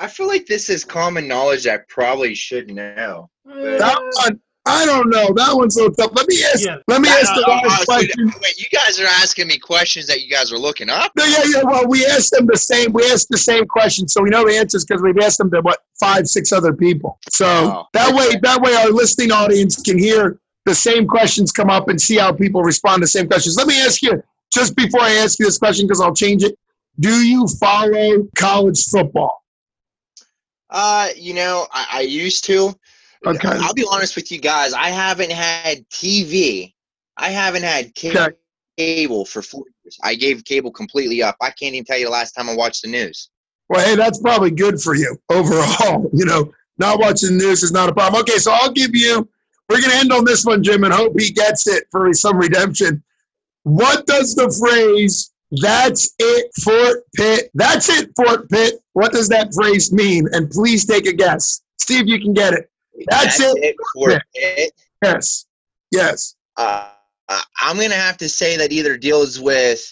I 0.00 0.06
feel 0.06 0.26
like 0.28 0.46
this 0.46 0.68
is 0.70 0.84
common 0.84 1.26
knowledge 1.28 1.66
I 1.66 1.78
probably 1.88 2.34
should 2.34 2.70
know. 2.70 3.28
That 3.44 3.98
one, 4.24 4.40
I 4.64 4.86
don't 4.86 5.10
know. 5.10 5.32
That 5.34 5.54
one's 5.56 5.74
so 5.74 5.88
tough. 5.90 6.12
Let 6.14 6.28
me 6.28 6.42
ask. 6.44 6.64
Yeah. 6.64 6.76
Let 6.86 7.00
me 7.00 7.08
ask 7.08 7.34
the 7.34 7.44
Uh, 7.46 7.52
uh, 7.52 7.60
last 7.68 7.84
question. 7.86 8.32
wait, 8.42 8.58
you 8.58 8.66
guys 8.72 9.00
are 9.00 9.06
asking 9.06 9.48
me 9.48 9.58
questions 9.58 10.06
that 10.06 10.22
you 10.22 10.30
guys 10.30 10.52
are 10.52 10.58
looking 10.58 10.88
up. 10.88 11.10
No, 11.16 11.24
yeah, 11.24 11.42
yeah. 11.52 11.62
Well, 11.64 11.88
we 11.88 12.06
asked 12.06 12.30
them 12.30 12.46
the 12.46 12.56
same. 12.56 12.92
We 12.92 13.04
asked 13.10 13.28
the 13.30 13.38
same 13.38 13.66
question, 13.66 14.06
so 14.08 14.22
we 14.22 14.30
know 14.30 14.44
the 14.46 14.56
answers 14.56 14.84
because 14.84 15.02
we've 15.02 15.18
asked 15.18 15.38
them 15.38 15.50
to 15.50 15.60
what 15.62 15.80
five, 15.98 16.28
six 16.28 16.52
other 16.52 16.72
people. 16.72 17.18
So 17.30 17.46
Oh, 17.46 17.86
that 17.92 18.14
way, 18.14 18.38
that 18.42 18.60
way, 18.60 18.74
our 18.76 18.90
listening 18.90 19.32
audience 19.32 19.82
can 19.82 19.98
hear 19.98 20.38
the 20.64 20.74
same 20.74 21.06
questions 21.06 21.50
come 21.52 21.70
up 21.70 21.88
and 21.88 22.00
see 22.00 22.16
how 22.16 22.32
people 22.32 22.62
respond 22.62 22.96
to 22.96 23.04
the 23.04 23.08
same 23.08 23.26
questions. 23.26 23.56
Let 23.56 23.66
me 23.66 23.80
ask 23.82 24.02
you 24.02 24.22
just 24.52 24.76
before 24.76 25.00
I 25.00 25.12
ask 25.12 25.38
you 25.38 25.46
this 25.46 25.58
question 25.58 25.86
because 25.86 26.00
I'll 26.00 26.14
change 26.14 26.42
it. 26.44 26.56
Do 27.00 27.10
you 27.24 27.46
follow 27.60 28.28
college 28.36 28.84
football? 28.86 29.42
Uh, 30.70 31.08
you 31.16 31.34
know, 31.34 31.66
I, 31.72 31.86
I 31.92 32.00
used 32.02 32.44
to. 32.44 32.74
Okay. 33.26 33.48
I'll 33.48 33.74
be 33.74 33.86
honest 33.90 34.16
with 34.16 34.32
you 34.32 34.40
guys. 34.40 34.72
I 34.72 34.88
haven't 34.88 35.30
had 35.32 35.88
TV. 35.90 36.72
I 37.16 37.30
haven't 37.30 37.62
had 37.62 37.92
ca- 37.96 38.10
Okay. 38.10 38.36
cable 38.76 39.24
for 39.24 39.42
four 39.42 39.64
years. 39.84 39.98
I 40.02 40.14
gave 40.14 40.44
cable 40.44 40.70
completely 40.72 41.22
up. 41.22 41.36
I 41.40 41.50
can't 41.50 41.74
even 41.74 41.84
tell 41.84 41.98
you 41.98 42.06
the 42.06 42.10
last 42.10 42.32
time 42.32 42.48
I 42.48 42.54
watched 42.56 42.82
the 42.82 42.88
news. 42.90 43.28
Well, 43.68 43.84
hey, 43.86 43.96
that's 43.96 44.20
probably 44.20 44.50
good 44.50 44.80
for 44.80 44.94
you 44.94 45.16
overall. 45.30 46.10
You 46.14 46.24
know, 46.24 46.52
not 46.78 46.98
watching 46.98 47.36
the 47.38 47.44
news 47.44 47.62
is 47.62 47.70
not 47.72 47.88
a 47.88 47.94
problem. 47.94 48.20
Okay, 48.22 48.38
so 48.38 48.52
I'll 48.52 48.72
give 48.72 48.94
you. 48.94 49.28
We're 49.72 49.80
going 49.80 49.92
to 49.92 49.96
end 49.98 50.12
on 50.12 50.24
this 50.26 50.44
one, 50.44 50.62
Jim, 50.62 50.84
and 50.84 50.92
hope 50.92 51.18
he 51.18 51.30
gets 51.30 51.66
it 51.66 51.84
for 51.90 52.12
some 52.12 52.36
redemption. 52.36 53.02
What 53.62 54.06
does 54.06 54.34
the 54.34 54.50
phrase 54.60 55.30
"That's 55.62 56.14
it, 56.18 56.50
Fort 56.62 57.04
Pitt"? 57.16 57.50
That's 57.54 57.88
it, 57.88 58.10
Fort 58.16 58.50
Pitt. 58.50 58.74
What 58.92 59.12
does 59.12 59.28
that 59.28 59.54
phrase 59.54 59.90
mean? 59.92 60.28
And 60.32 60.50
please 60.50 60.84
take 60.84 61.06
a 61.06 61.12
guess. 61.12 61.62
See 61.80 61.98
if 61.98 62.06
you 62.06 62.20
can 62.20 62.34
get 62.34 62.52
it. 62.52 62.70
That's 63.08 63.40
it. 63.40 63.76
for 63.94 64.10
Yeah. 64.10 64.18
it. 64.34 64.72
Yes, 65.02 65.46
yes. 65.90 66.34
Uh, 66.58 66.90
uh, 67.28 67.40
I'm 67.60 67.76
gonna 67.76 67.94
have 67.94 68.18
to 68.18 68.28
say 68.28 68.56
that 68.58 68.72
either 68.72 68.96
deals 68.98 69.40
with 69.40 69.82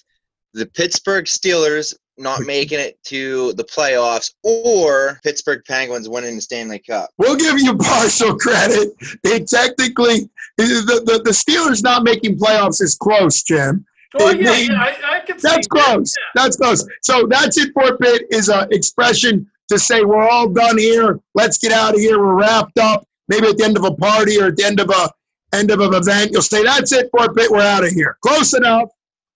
the 0.53 0.67
Pittsburgh 0.67 1.25
Steelers 1.25 1.95
not 2.21 2.43
making 2.43 2.79
it 2.79 3.03
to 3.05 3.53
the 3.55 3.65
playoffs 3.65 4.33
or 4.45 5.19
Pittsburgh 5.25 5.63
Penguins 5.67 6.09
winning 6.09 6.37
the 6.37 6.41
Stanley 6.43 6.79
Cup. 6.79 7.11
We'll 7.19 7.37
give 7.37 7.59
you 7.59 7.77
partial 7.77 8.37
credit. 8.37 8.91
It 9.25 9.49
technically, 9.49 10.31
the, 10.57 11.03
the, 11.07 11.23
the 11.25 11.31
Steelers 11.31 11.83
not 11.83 12.05
making 12.05 12.39
playoffs 12.39 12.83
is 12.83 12.97
close, 12.97 13.43
Jim. 13.43 13.85
Oh 14.19 14.31
yeah, 14.31 14.51
means- 14.51 14.69
yeah, 14.69 14.83
I, 14.83 15.17
I 15.17 15.21
can 15.21 15.39
see 15.39 15.49
That's 15.49 15.69
that. 15.69 15.85
close. 15.85 16.15
That's 16.35 16.57
close. 16.57 16.87
So 17.03 17.27
that's 17.29 17.57
it 17.59 17.73
for 17.73 17.97
Pitt 17.97 18.23
is 18.31 18.49
an 18.49 18.69
expression 18.73 19.49
to 19.69 19.79
say 19.79 20.03
we're 20.03 20.29
all 20.29 20.49
done 20.49 20.79
here. 20.79 21.21
Let's 21.35 21.59
get 21.59 21.73
out 21.73 21.95
of 21.95 22.01
here. 22.01 22.19
We're 22.19 22.35
wrapped 22.35 22.79
up. 22.79 23.07
Maybe 23.29 23.47
at 23.47 23.57
the 23.57 23.65
end 23.65 23.77
of 23.77 23.85
a 23.85 23.93
party 23.95 24.41
or 24.41 24.47
at 24.47 24.57
the 24.57 24.65
end 24.65 24.81
of 24.81 24.91
a 24.91 25.11
end 25.57 25.71
of 25.71 25.81
an 25.81 25.95
event, 25.95 26.33
you'll 26.33 26.43
say 26.43 26.63
that's 26.65 26.93
it 26.93 27.09
for 27.17 27.33
Pitt. 27.33 27.51
We're 27.51 27.61
out 27.61 27.85
of 27.85 27.91
here. 27.91 28.17
Close 28.23 28.53
enough. 28.55 28.89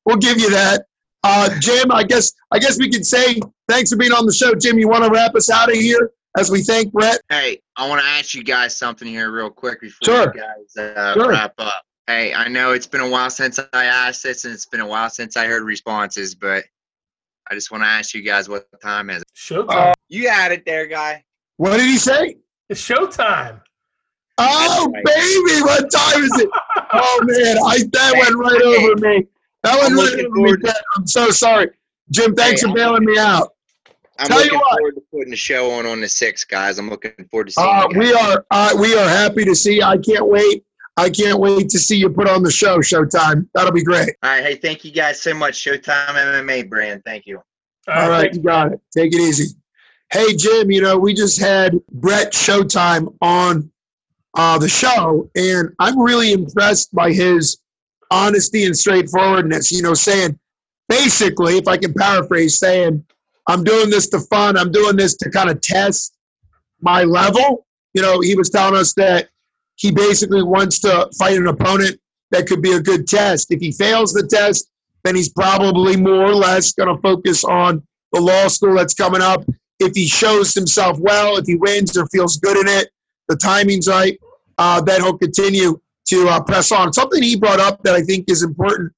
We'll 0.05 0.17
give 0.17 0.39
you 0.39 0.51
that. 0.51 0.87
Uh, 1.25 1.49
Jim, 1.59 1.91
I 1.91 2.05
guess 2.05 2.33
I 2.53 2.59
guess 2.59 2.79
we 2.79 2.91
can 2.91 3.03
say 3.03 3.41
thanks 3.67 3.91
for 3.91 3.97
being 3.97 4.13
on 4.13 4.27
the 4.27 4.33
show. 4.33 4.55
Jim, 4.55 4.79
you 4.79 4.89
want 4.89 5.05
to 5.05 5.11
wrap 5.11 5.35
us 5.35 5.51
out 5.51 5.71
of 5.71 5.75
here 5.77 6.11
as 6.39 6.51
we 6.51 6.63
thank 6.63 6.93
Brett? 6.93 7.19
Hey, 7.31 7.61
I 7.77 7.89
want 7.89 8.01
to 8.03 8.07
ask 8.07 8.35
you 8.35 8.45
guys 8.45 8.77
something 8.77 9.09
here 9.09 9.31
real 9.33 9.49
quick 9.51 9.81
before 9.81 10.05
Sure. 10.05 10.33
you 10.35 10.41
guys 10.43 10.77
uh, 10.97 11.15
Sure. 11.15 11.31
wrap 11.31 11.55
up. 11.59 11.83
Hey, 12.07 12.35
I 12.35 12.49
know 12.49 12.73
it's 12.73 12.87
been 12.87 13.01
a 13.01 13.09
while 13.09 13.31
since 13.31 13.59
I 13.73 13.85
asked 13.87 14.23
this, 14.23 14.45
and 14.45 14.53
it's 14.53 14.67
been 14.67 14.81
a 14.81 14.87
while 14.87 15.09
since 15.09 15.39
I 15.39 15.47
heard 15.47 15.63
responses, 15.63 16.35
but 16.35 16.65
I 17.51 17.55
just 17.55 17.71
want 17.71 17.83
to 17.83 17.89
ask 17.89 18.13
you 18.15 18.21
guys 18.23 18.47
what 18.49 18.67
time 18.83 19.09
is 19.09 19.23
it? 19.23 19.29
Showtime. 19.35 19.95
You 20.11 20.29
had 20.29 20.53
it 20.53 20.65
there, 20.67 20.87
guy. 20.87 21.25
What 21.57 21.79
did 21.79 21.87
he 21.87 21.97
say? 21.97 22.37
it's 22.69 22.87
showtime. 22.87 23.61
Oh, 24.37 24.91
right. 24.93 25.05
baby, 25.05 25.63
what 25.63 25.91
time 25.91 26.23
is 26.25 26.39
it? 26.41 26.51
Oh 26.97 27.21
man, 27.25 27.57
I 27.67 27.79
that 27.93 28.15
went 28.17 28.37
right 28.37 28.63
over 28.63 28.95
me. 29.01 29.27
That 29.65 29.75
went 29.81 29.93
I'm 29.93 29.97
right 29.99 30.05
looking 30.13 30.35
forward 30.35 30.63
to- 30.65 30.83
I'm 30.97 31.07
so 31.07 31.31
sorry, 31.31 31.71
Jim. 32.11 32.35
Thanks 32.37 32.61
Hey, 32.63 32.69
for 32.69 32.75
bailing 32.75 33.05
me 33.05 33.19
out. 33.19 33.51
I'm 34.19 34.29
Tell 34.29 34.39
you 34.39 34.45
looking 34.45 34.59
what. 34.61 34.79
forward 34.79 34.95
to 34.95 35.03
putting 35.13 35.31
the 35.31 35.37
show 35.37 35.73
on 35.73 35.87
on 35.87 36.01
the 36.01 36.09
sixth, 36.09 36.47
guys. 36.49 36.79
I'm 36.79 36.89
looking 36.89 37.13
forward 37.31 37.49
to 37.49 37.53
seeing 37.53 37.67
Uh, 37.67 37.89
you 37.91 37.95
guys. 37.95 37.99
we 37.99 38.15
are 38.15 38.47
uh, 38.51 38.75
we 38.79 38.95
are 38.97 39.09
happy 39.09 39.45
to 39.45 39.55
see. 39.57 39.77
You. 39.77 39.83
I 39.83 39.97
can't 39.99 40.27
wait. 40.29 40.65
I 40.97 41.11
can't 41.11 41.41
wait 41.41 41.69
to 41.71 41.79
see 41.81 41.97
you 41.97 42.09
put 42.11 42.29
on 42.29 42.45
the 42.45 42.51
show. 42.53 42.79
Showtime. 42.79 43.49
That'll 43.55 43.73
be 43.73 43.83
great. 43.83 44.11
All 44.23 44.31
right, 44.31 44.45
hey, 44.45 44.55
thank 44.55 44.85
you 44.85 44.93
guys 44.93 45.21
so 45.21 45.35
much, 45.35 45.55
Showtime 45.55 46.11
MMA 46.15 46.69
brand. 46.69 47.03
Thank 47.05 47.27
you. 47.27 47.43
All 47.89 48.09
right, 48.09 48.21
thanks. 48.23 48.37
you 48.37 48.43
got 48.45 48.73
it. 48.73 48.81
Take 48.97 49.13
it 49.13 49.21
easy. 49.21 49.57
Hey 50.13 50.35
Jim, 50.37 50.71
you 50.71 50.81
know 50.83 50.97
we 50.97 51.13
just 51.15 51.41
had 51.41 51.75
Brett 51.91 52.33
Showtime 52.33 53.17
on 53.21 53.73
uh, 54.35 54.59
the 54.59 54.69
show, 54.69 55.29
and 55.35 55.71
I'm 55.81 55.99
really 55.99 56.33
impressed 56.33 56.95
by 56.95 57.13
his 57.13 57.57
honesty 58.11 58.65
and 58.65 58.77
straightforwardness. 58.77 59.73
You 59.73 59.83
know, 59.83 59.95
saying 59.95 60.39
basically, 60.89 61.59
if 61.59 61.69
I 61.69 61.77
can 61.77 61.95
paraphrase, 61.95 62.59
saying 62.59 63.05
I'm 63.47 63.65
doing 63.65 63.91
this 63.91 64.09
to 64.09 64.21
fun. 64.21 64.57
I'm 64.57 64.73
doing 64.73 64.97
this 64.97 65.17
to 65.19 65.31
kind 65.31 65.51
of 65.51 65.61
test 65.61 66.17
my 66.81 67.03
level. 67.05 67.67
You 67.93 68.03
know, 68.03 68.21
he 68.21 68.35
was 68.35 68.51
telling 68.51 68.79
us 68.79 68.95
that 68.95 69.29
he 69.77 69.91
basically 69.91 70.43
wants 70.43 70.79
to 70.81 71.09
fight 71.19 71.37
an 71.37 71.47
opponent 71.47 72.01
that 72.31 72.47
could 72.47 72.63
be 72.63 72.73
a 72.73 72.81
good 72.81 73.07
test. 73.07 73.51
If 73.51 73.61
he 73.61 73.73
fails 73.73 74.13
the 74.13 74.27
test, 74.27 74.71
then 75.05 75.15
he's 75.15 75.29
probably 75.29 75.97
more 75.97 76.25
or 76.25 76.35
less 76.35 76.73
going 76.73 76.95
to 76.95 77.01
focus 77.03 77.45
on 77.45 77.83
the 78.13 78.21
law 78.21 78.49
school 78.49 78.75
that's 78.75 78.95
coming 78.95 79.21
up. 79.21 79.45
If 79.81 79.95
he 79.95 80.07
shows 80.07 80.55
himself 80.55 80.99
well, 80.99 81.37
if 81.37 81.47
he 81.47 81.57
wins 81.57 81.97
or 81.97 82.07
feels 82.07 82.39
good 82.39 82.57
in 82.57 82.69
it, 82.69 82.89
the 83.29 83.37
timing's 83.37 83.89
right, 83.89 84.19
uh, 84.59 84.81
then 84.81 85.03
he'll 85.03 85.19
continue 85.19 85.81
to 86.09 86.29
uh, 86.29 86.43
press 86.43 86.73
on. 86.73 86.93
Something 86.93 87.23
he 87.23 87.37
brought 87.37 87.61
up 87.61 87.83
that 87.83 87.95
I 87.95 88.03
think 88.03 88.31
is 88.31 88.43
important 88.43 88.93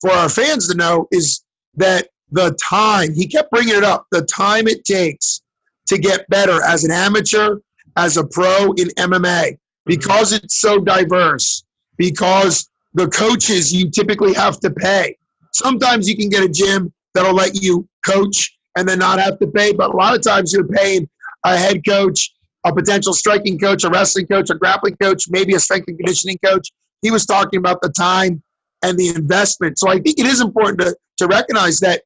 for 0.00 0.10
our 0.10 0.28
fans 0.28 0.68
to 0.68 0.76
know 0.76 1.06
is 1.10 1.42
that 1.74 2.08
the 2.32 2.56
time, 2.68 3.12
he 3.12 3.26
kept 3.26 3.50
bringing 3.50 3.76
it 3.76 3.84
up, 3.84 4.06
the 4.10 4.22
time 4.22 4.68
it 4.68 4.84
takes 4.84 5.42
to 5.88 5.98
get 5.98 6.28
better 6.28 6.62
as 6.62 6.84
an 6.84 6.92
amateur, 6.92 7.56
as 7.96 8.16
a 8.16 8.26
pro 8.26 8.72
in 8.72 8.88
MMA, 8.90 9.58
because 9.84 10.32
it's 10.32 10.60
so 10.60 10.78
diverse, 10.78 11.64
because 11.96 12.68
the 12.94 13.08
coaches 13.08 13.72
you 13.72 13.90
typically 13.90 14.32
have 14.34 14.60
to 14.60 14.70
pay. 14.70 15.16
Sometimes 15.52 16.08
you 16.08 16.16
can 16.16 16.28
get 16.28 16.44
a 16.44 16.48
gym 16.48 16.92
that'll 17.14 17.34
let 17.34 17.60
you 17.60 17.88
coach 18.06 18.56
and 18.76 18.88
then 18.88 19.00
not 19.00 19.18
have 19.18 19.38
to 19.40 19.46
pay, 19.48 19.72
but 19.72 19.92
a 19.92 19.96
lot 19.96 20.14
of 20.14 20.22
times 20.22 20.52
you're 20.52 20.66
paying 20.68 21.08
a 21.44 21.56
head 21.56 21.82
coach, 21.86 22.32
a 22.64 22.74
potential 22.74 23.12
striking 23.12 23.58
coach, 23.58 23.84
a 23.84 23.90
wrestling 23.90 24.26
coach, 24.26 24.50
a 24.50 24.54
grappling 24.54 24.96
coach, 24.96 25.24
maybe 25.30 25.54
a 25.54 25.60
strength 25.60 25.88
and 25.88 25.98
conditioning 25.98 26.38
coach. 26.44 26.70
He 27.02 27.10
was 27.10 27.24
talking 27.24 27.58
about 27.58 27.80
the 27.80 27.90
time 27.90 28.42
and 28.82 28.98
the 28.98 29.08
investment. 29.08 29.78
So 29.78 29.88
I 29.88 29.98
think 29.98 30.18
it 30.18 30.26
is 30.26 30.40
important 30.40 30.80
to, 30.80 30.96
to 31.18 31.26
recognize 31.26 31.80
that 31.80 32.02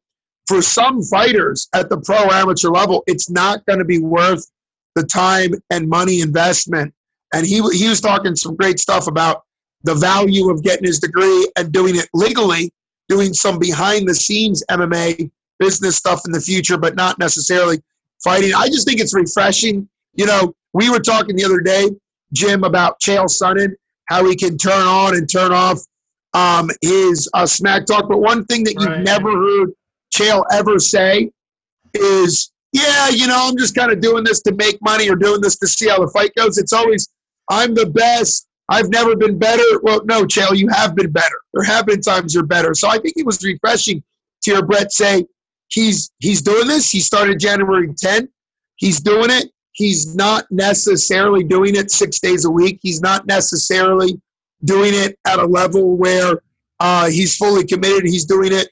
for 0.46 0.62
some 0.62 1.02
fighters 1.02 1.68
at 1.74 1.88
the 1.88 1.98
pro 2.00 2.16
amateur 2.30 2.68
level, 2.68 3.02
it's 3.06 3.30
not 3.30 3.64
going 3.66 3.78
to 3.78 3.84
be 3.84 3.98
worth 3.98 4.50
the 4.94 5.04
time 5.04 5.52
and 5.70 5.88
money 5.88 6.20
investment. 6.20 6.94
And 7.32 7.46
he, 7.46 7.62
he 7.72 7.88
was 7.88 8.00
talking 8.00 8.36
some 8.36 8.54
great 8.54 8.78
stuff 8.78 9.06
about 9.06 9.42
the 9.82 9.94
value 9.94 10.50
of 10.50 10.62
getting 10.62 10.86
his 10.86 11.00
degree 11.00 11.48
and 11.56 11.72
doing 11.72 11.96
it 11.96 12.08
legally, 12.14 12.72
doing 13.08 13.34
some 13.34 13.58
behind 13.58 14.08
the 14.08 14.14
scenes 14.14 14.62
MMA 14.70 15.30
business 15.58 15.96
stuff 15.96 16.22
in 16.26 16.32
the 16.32 16.40
future, 16.40 16.78
but 16.78 16.94
not 16.94 17.18
necessarily 17.18 17.82
fighting. 18.22 18.52
I 18.54 18.66
just 18.66 18.86
think 18.86 19.00
it's 19.00 19.14
refreshing. 19.14 19.88
You 20.14 20.26
know, 20.26 20.54
we 20.72 20.90
were 20.90 21.00
talking 21.00 21.36
the 21.36 21.44
other 21.44 21.60
day, 21.60 21.90
Jim, 22.32 22.64
about 22.64 23.00
Chael 23.00 23.26
Sonnen, 23.26 23.72
how 24.08 24.24
he 24.28 24.36
can 24.36 24.56
turn 24.58 24.86
on 24.86 25.14
and 25.16 25.30
turn 25.30 25.52
off 25.52 25.78
um, 26.34 26.70
his 26.82 27.28
uh, 27.34 27.46
smack 27.46 27.86
talk. 27.86 28.08
But 28.08 28.18
one 28.18 28.44
thing 28.46 28.64
that 28.64 28.74
you've 28.74 29.04
never 29.04 29.30
heard 29.30 29.72
Chael 30.14 30.44
ever 30.52 30.78
say 30.78 31.30
is, 31.94 32.52
yeah, 32.72 33.08
you 33.08 33.26
know, 33.26 33.48
I'm 33.48 33.56
just 33.56 33.74
kind 33.74 33.92
of 33.92 34.00
doing 34.00 34.24
this 34.24 34.42
to 34.42 34.54
make 34.54 34.78
money 34.82 35.08
or 35.08 35.16
doing 35.16 35.40
this 35.40 35.56
to 35.58 35.66
see 35.66 35.88
how 35.88 36.00
the 36.00 36.08
fight 36.08 36.32
goes. 36.36 36.58
It's 36.58 36.72
always, 36.72 37.08
I'm 37.48 37.74
the 37.74 37.86
best. 37.86 38.46
I've 38.68 38.88
never 38.88 39.14
been 39.14 39.38
better. 39.38 39.62
Well, 39.82 40.02
no, 40.04 40.24
Chael, 40.24 40.56
you 40.56 40.68
have 40.68 40.94
been 40.94 41.10
better. 41.10 41.36
There 41.52 41.64
have 41.64 41.86
been 41.86 42.00
times 42.00 42.34
you're 42.34 42.46
better. 42.46 42.74
So 42.74 42.88
I 42.88 42.98
think 42.98 43.14
it 43.16 43.26
was 43.26 43.42
refreshing 43.44 44.02
to 44.42 44.50
hear 44.52 44.62
Brett 44.62 44.92
say 44.92 45.24
he's 45.68 46.10
he's 46.18 46.42
doing 46.42 46.66
this. 46.66 46.90
He 46.90 47.00
started 47.00 47.38
January 47.38 47.88
10th. 47.88 48.28
He's 48.76 49.00
doing 49.00 49.30
it. 49.30 49.50
He's 49.74 50.14
not 50.14 50.46
necessarily 50.50 51.44
doing 51.44 51.76
it 51.76 51.90
six 51.90 52.20
days 52.20 52.44
a 52.44 52.50
week. 52.50 52.78
He's 52.82 53.00
not 53.00 53.26
necessarily 53.26 54.20
doing 54.64 54.92
it 54.94 55.18
at 55.26 55.38
a 55.38 55.44
level 55.44 55.96
where 55.96 56.40
uh, 56.80 57.08
he's 57.10 57.36
fully 57.36 57.66
committed. 57.66 58.04
He's 58.04 58.24
doing 58.24 58.52
it 58.52 58.68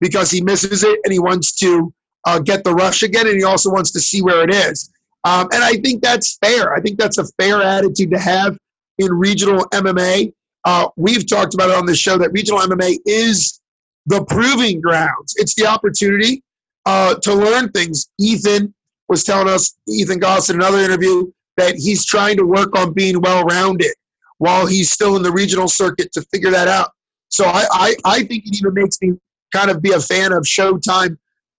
because 0.00 0.30
he 0.30 0.40
misses 0.40 0.84
it 0.84 1.00
and 1.04 1.12
he 1.12 1.18
wants 1.18 1.52
to 1.56 1.92
uh, 2.24 2.38
get 2.38 2.64
the 2.64 2.72
rush 2.72 3.02
again, 3.02 3.26
and 3.26 3.36
he 3.36 3.44
also 3.44 3.70
wants 3.70 3.90
to 3.92 4.00
see 4.00 4.22
where 4.22 4.42
it 4.48 4.54
is. 4.54 4.90
Um, 5.24 5.48
and 5.52 5.62
I 5.62 5.74
think 5.76 6.02
that's 6.02 6.38
fair. 6.38 6.74
I 6.74 6.80
think 6.80 6.98
that's 6.98 7.18
a 7.18 7.26
fair 7.40 7.60
attitude 7.60 8.10
to 8.10 8.18
have 8.18 8.56
in 8.98 9.12
regional 9.12 9.64
MMA. 9.72 10.32
Uh, 10.64 10.88
we've 10.96 11.28
talked 11.28 11.54
about 11.54 11.70
it 11.70 11.76
on 11.76 11.86
the 11.86 11.94
show 11.94 12.16
that 12.18 12.32
regional 12.32 12.60
MMA 12.60 12.98
is 13.04 13.60
the 14.06 14.24
proving 14.24 14.80
grounds. 14.80 15.34
It's 15.36 15.54
the 15.54 15.66
opportunity 15.66 16.42
uh, 16.86 17.14
to 17.22 17.34
learn 17.34 17.70
things. 17.70 18.08
Ethan 18.18 18.74
was 19.08 19.24
telling 19.24 19.48
us, 19.48 19.76
Ethan 19.88 20.18
Goss 20.18 20.50
in 20.50 20.56
another 20.56 20.78
interview, 20.78 21.30
that 21.56 21.76
he's 21.76 22.04
trying 22.04 22.36
to 22.36 22.44
work 22.44 22.76
on 22.76 22.92
being 22.92 23.20
well 23.20 23.44
rounded 23.44 23.92
while 24.38 24.66
he's 24.66 24.90
still 24.90 25.16
in 25.16 25.22
the 25.22 25.32
regional 25.32 25.68
circuit 25.68 26.12
to 26.12 26.22
figure 26.22 26.50
that 26.50 26.68
out. 26.68 26.90
So 27.28 27.44
I, 27.46 27.64
I, 27.72 27.94
I 28.04 28.22
think 28.24 28.46
it 28.46 28.56
even 28.56 28.74
makes 28.74 29.00
me 29.00 29.12
kind 29.52 29.70
of 29.70 29.80
be 29.82 29.92
a 29.92 30.00
fan 30.00 30.32
of 30.32 30.42
Showtime 30.42 31.16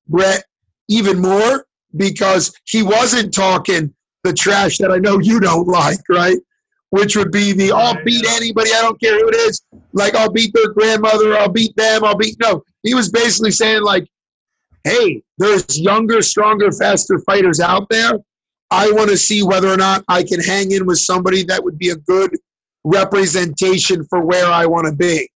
Brett 0.07 0.43
even 0.87 1.21
more 1.21 1.65
because 1.95 2.53
he 2.65 2.83
wasn't 2.83 3.33
talking 3.33 3.93
the 4.23 4.33
trash 4.33 4.77
that 4.79 4.91
I 4.91 4.97
know 4.97 5.19
you 5.19 5.39
don't 5.39 5.67
like, 5.67 5.99
right? 6.09 6.37
Which 6.89 7.15
would 7.15 7.31
be 7.31 7.53
the 7.53 7.71
I'll 7.71 8.01
beat 8.03 8.25
anybody, 8.27 8.71
I 8.73 8.81
don't 8.81 8.99
care 8.99 9.17
who 9.19 9.27
it 9.29 9.35
is. 9.35 9.61
Like 9.93 10.15
I'll 10.15 10.31
beat 10.31 10.53
their 10.53 10.69
grandmother, 10.69 11.35
I'll 11.35 11.49
beat 11.49 11.75
them, 11.75 12.03
I'll 12.03 12.17
beat 12.17 12.37
no. 12.39 12.63
He 12.83 12.93
was 12.93 13.09
basically 13.09 13.51
saying 13.51 13.83
like, 13.83 14.07
hey, 14.85 15.21
there's 15.37 15.79
younger, 15.79 16.21
stronger, 16.21 16.71
faster 16.71 17.19
fighters 17.19 17.59
out 17.59 17.89
there. 17.89 18.13
I 18.71 18.91
want 18.91 19.09
to 19.09 19.17
see 19.17 19.43
whether 19.43 19.67
or 19.67 19.77
not 19.77 20.05
I 20.07 20.23
can 20.23 20.39
hang 20.39 20.71
in 20.71 20.85
with 20.85 20.99
somebody 20.99 21.43
that 21.43 21.63
would 21.63 21.77
be 21.77 21.89
a 21.89 21.95
good 21.95 22.31
representation 22.83 24.05
for 24.05 24.23
where 24.23 24.45
I 24.45 24.65
want 24.67 24.85
to 24.87 24.93
be. 24.93 25.29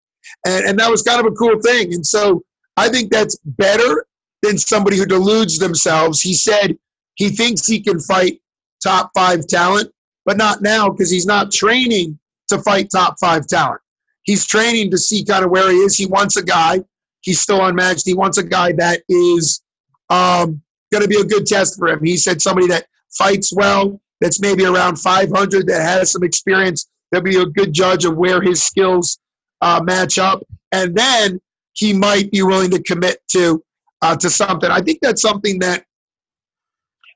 And, 0.45 0.65
and 0.65 0.79
that 0.79 0.89
was 0.89 1.01
kind 1.01 1.19
of 1.19 1.25
a 1.25 1.35
cool 1.35 1.59
thing. 1.61 1.93
And 1.93 2.05
so 2.05 2.43
I 2.77 2.89
think 2.89 3.11
that's 3.11 3.37
better 3.43 4.05
than 4.43 4.57
somebody 4.57 4.97
who 4.97 5.05
deludes 5.05 5.57
themselves. 5.57 6.21
He 6.21 6.33
said 6.33 6.77
he 7.15 7.29
thinks 7.29 7.65
he 7.65 7.81
can 7.81 7.99
fight 7.99 8.39
top 8.83 9.11
five 9.15 9.47
talent, 9.47 9.91
but 10.25 10.37
not 10.37 10.61
now 10.61 10.89
because 10.89 11.09
he's 11.09 11.25
not 11.25 11.51
training 11.51 12.19
to 12.49 12.59
fight 12.59 12.89
top 12.91 13.15
five 13.19 13.47
talent. 13.47 13.81
He's 14.23 14.45
training 14.45 14.91
to 14.91 14.97
see 14.97 15.25
kind 15.25 15.43
of 15.43 15.51
where 15.51 15.71
he 15.71 15.77
is. 15.77 15.95
He 15.95 16.05
wants 16.05 16.37
a 16.37 16.43
guy. 16.43 16.83
He's 17.21 17.39
still 17.39 17.65
unmatched. 17.65 18.05
He 18.05 18.13
wants 18.13 18.37
a 18.37 18.43
guy 18.43 18.73
that 18.73 19.01
is 19.09 19.61
um, 20.09 20.61
going 20.91 21.03
to 21.03 21.07
be 21.07 21.19
a 21.19 21.25
good 21.25 21.45
test 21.45 21.77
for 21.77 21.87
him. 21.87 22.03
He 22.03 22.17
said 22.17 22.41
somebody 22.41 22.67
that 22.67 22.85
fights 23.17 23.53
well, 23.53 23.99
that's 24.21 24.39
maybe 24.39 24.65
around 24.65 24.97
500, 24.97 25.67
that 25.67 25.81
has 25.81 26.11
some 26.11 26.23
experience, 26.23 26.89
that'll 27.11 27.23
be 27.23 27.39
a 27.39 27.45
good 27.45 27.73
judge 27.73 28.05
of 28.05 28.17
where 28.17 28.41
his 28.41 28.63
skills 28.63 29.19
uh, 29.61 29.81
match 29.83 30.17
up. 30.17 30.43
And 30.71 30.95
then 30.95 31.39
he 31.73 31.93
might 31.93 32.31
be 32.31 32.41
willing 32.41 32.71
to 32.71 32.81
commit 32.83 33.21
to 33.31 33.63
uh, 34.01 34.15
to 34.15 34.29
something. 34.29 34.69
I 34.69 34.81
think 34.81 34.99
that's 35.01 35.21
something 35.21 35.59
that 35.59 35.83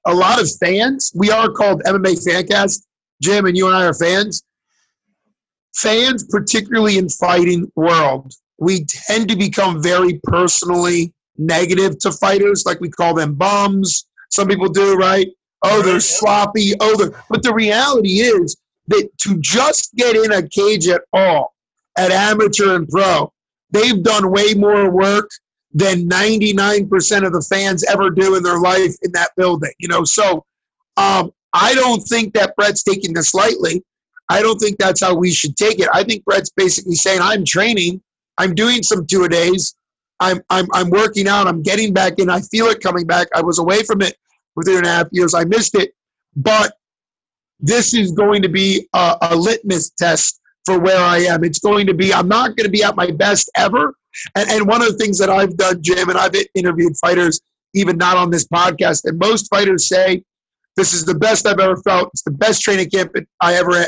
a 0.06 0.14
lot 0.14 0.42
of 0.42 0.50
fans, 0.60 1.12
we 1.16 1.32
are 1.32 1.50
called 1.50 1.82
MMA 1.84 2.26
Fancast. 2.26 2.84
Jim 3.22 3.46
and 3.46 3.56
you 3.56 3.68
and 3.68 3.76
I 3.76 3.86
are 3.86 3.94
fans. 3.94 4.44
Fans, 5.76 6.26
particularly 6.30 6.98
in 6.98 7.08
fighting 7.10 7.72
world, 7.76 8.34
we 8.64 8.86
tend 8.86 9.30
to 9.30 9.36
become 9.36 9.82
very 9.82 10.20
personally 10.24 11.14
negative 11.38 12.00
to 12.00 12.12
fighters, 12.12 12.64
like 12.66 12.80
we 12.80 12.90
call 12.90 13.14
them 13.14 13.36
bums. 13.36 14.08
Some 14.30 14.48
people 14.48 14.70
do, 14.70 14.96
right? 14.96 15.28
Oh, 15.64 15.82
they're 15.82 16.00
sloppy. 16.00 16.74
Oh, 16.80 16.98
they're. 16.98 17.24
But 17.30 17.44
the 17.44 17.54
reality 17.54 18.20
is 18.20 18.58
that 18.88 19.10
to 19.22 19.40
just 19.40 19.94
get 19.96 20.16
in 20.16 20.32
a 20.32 20.48
cage 20.48 20.88
at 20.88 21.02
all, 21.14 21.54
at 21.98 22.12
amateur 22.12 22.76
and 22.76 22.88
pro, 22.88 23.32
they've 23.72 24.02
done 24.04 24.32
way 24.32 24.54
more 24.54 24.90
work 24.90 25.30
than 25.74 26.08
99% 26.08 27.26
of 27.26 27.34
the 27.34 27.46
fans 27.50 27.84
ever 27.86 28.10
do 28.10 28.36
in 28.36 28.44
their 28.44 28.60
life 28.60 28.96
in 29.02 29.12
that 29.14 29.32
building. 29.36 29.74
You 29.80 29.88
know, 29.88 30.04
so 30.04 30.46
um, 30.98 31.32
I 31.54 31.74
don't 31.74 32.02
think 32.02 32.34
that 32.34 32.56
Brett's 32.56 32.84
taking 32.84 33.14
this 33.14 33.34
lightly. 33.34 33.84
I 34.30 34.42
don't 34.42 34.58
think 34.58 34.78
that's 34.78 35.02
how 35.02 35.16
we 35.16 35.32
should 35.32 35.56
take 35.58 35.80
it. 35.80 35.90
I 35.94 36.04
think 36.04 36.24
Brett's 36.26 36.52
basically 36.56 36.96
saying, 36.96 37.22
I'm 37.22 37.46
training, 37.46 38.02
I'm 38.38 38.56
doing 38.56 38.84
some 38.84 39.06
two 39.06 39.24
a 39.24 39.30
days, 39.30 39.76
I'm, 40.20 40.40
I'm, 40.50 40.68
I'm 40.74 40.90
working 40.90 41.28
out, 41.28 41.48
I'm 41.48 41.62
getting 41.62 41.94
back 41.94 42.20
in, 42.20 42.30
I 42.30 42.42
feel 42.42 42.68
it 42.68 42.82
coming 42.82 43.06
back. 43.06 43.28
I 43.36 43.42
was 43.42 43.60
away 43.60 43.84
from 43.84 44.02
it 44.02 44.16
for 44.54 44.64
three 44.64 44.78
and 44.78 44.86
a 44.86 44.90
half 44.90 45.08
years, 45.12 45.34
I 45.34 45.44
missed 45.46 45.76
it. 45.76 45.94
But 46.36 46.74
this 47.60 47.94
is 47.94 48.12
going 48.12 48.42
to 48.42 48.50
be 48.50 48.88
a, 48.94 49.18
a 49.22 49.36
litmus 49.36 49.92
test 49.92 50.40
for 50.66 50.80
where 50.80 51.00
I 51.00 51.20
am. 51.20 51.44
It's 51.44 51.60
going 51.60 51.88
to 51.88 51.94
be, 51.94 52.14
I'm 52.14 52.28
not 52.28 52.56
going 52.56 52.66
to 52.66 52.72
be 52.72 52.84
at 52.84 52.96
my 52.96 53.12
best 53.12 53.50
ever. 53.56 53.96
And, 54.36 54.50
and 54.50 54.68
one 54.68 54.82
of 54.82 54.90
the 54.90 54.98
things 54.98 55.18
that 55.20 55.30
I've 55.30 55.58
done, 55.58 55.82
Jim, 55.82 56.10
and 56.10 56.18
I've 56.18 56.36
interviewed 56.56 56.96
fighters, 56.98 57.42
even 57.74 57.98
not 57.98 58.18
on 58.18 58.30
this 58.30 58.48
podcast, 58.48 59.02
and 59.06 59.18
most 59.18 59.50
fighters 59.50 59.88
say, 59.88 60.24
this 60.76 60.94
is 60.94 61.06
the 61.06 61.16
best 61.16 61.48
I've 61.48 61.60
ever 61.60 61.78
felt. 61.78 62.10
It's 62.14 62.24
the 62.24 62.32
best 62.32 62.62
training 62.62 62.90
camp 62.90 63.12
I 63.42 63.56
ever 63.56 63.86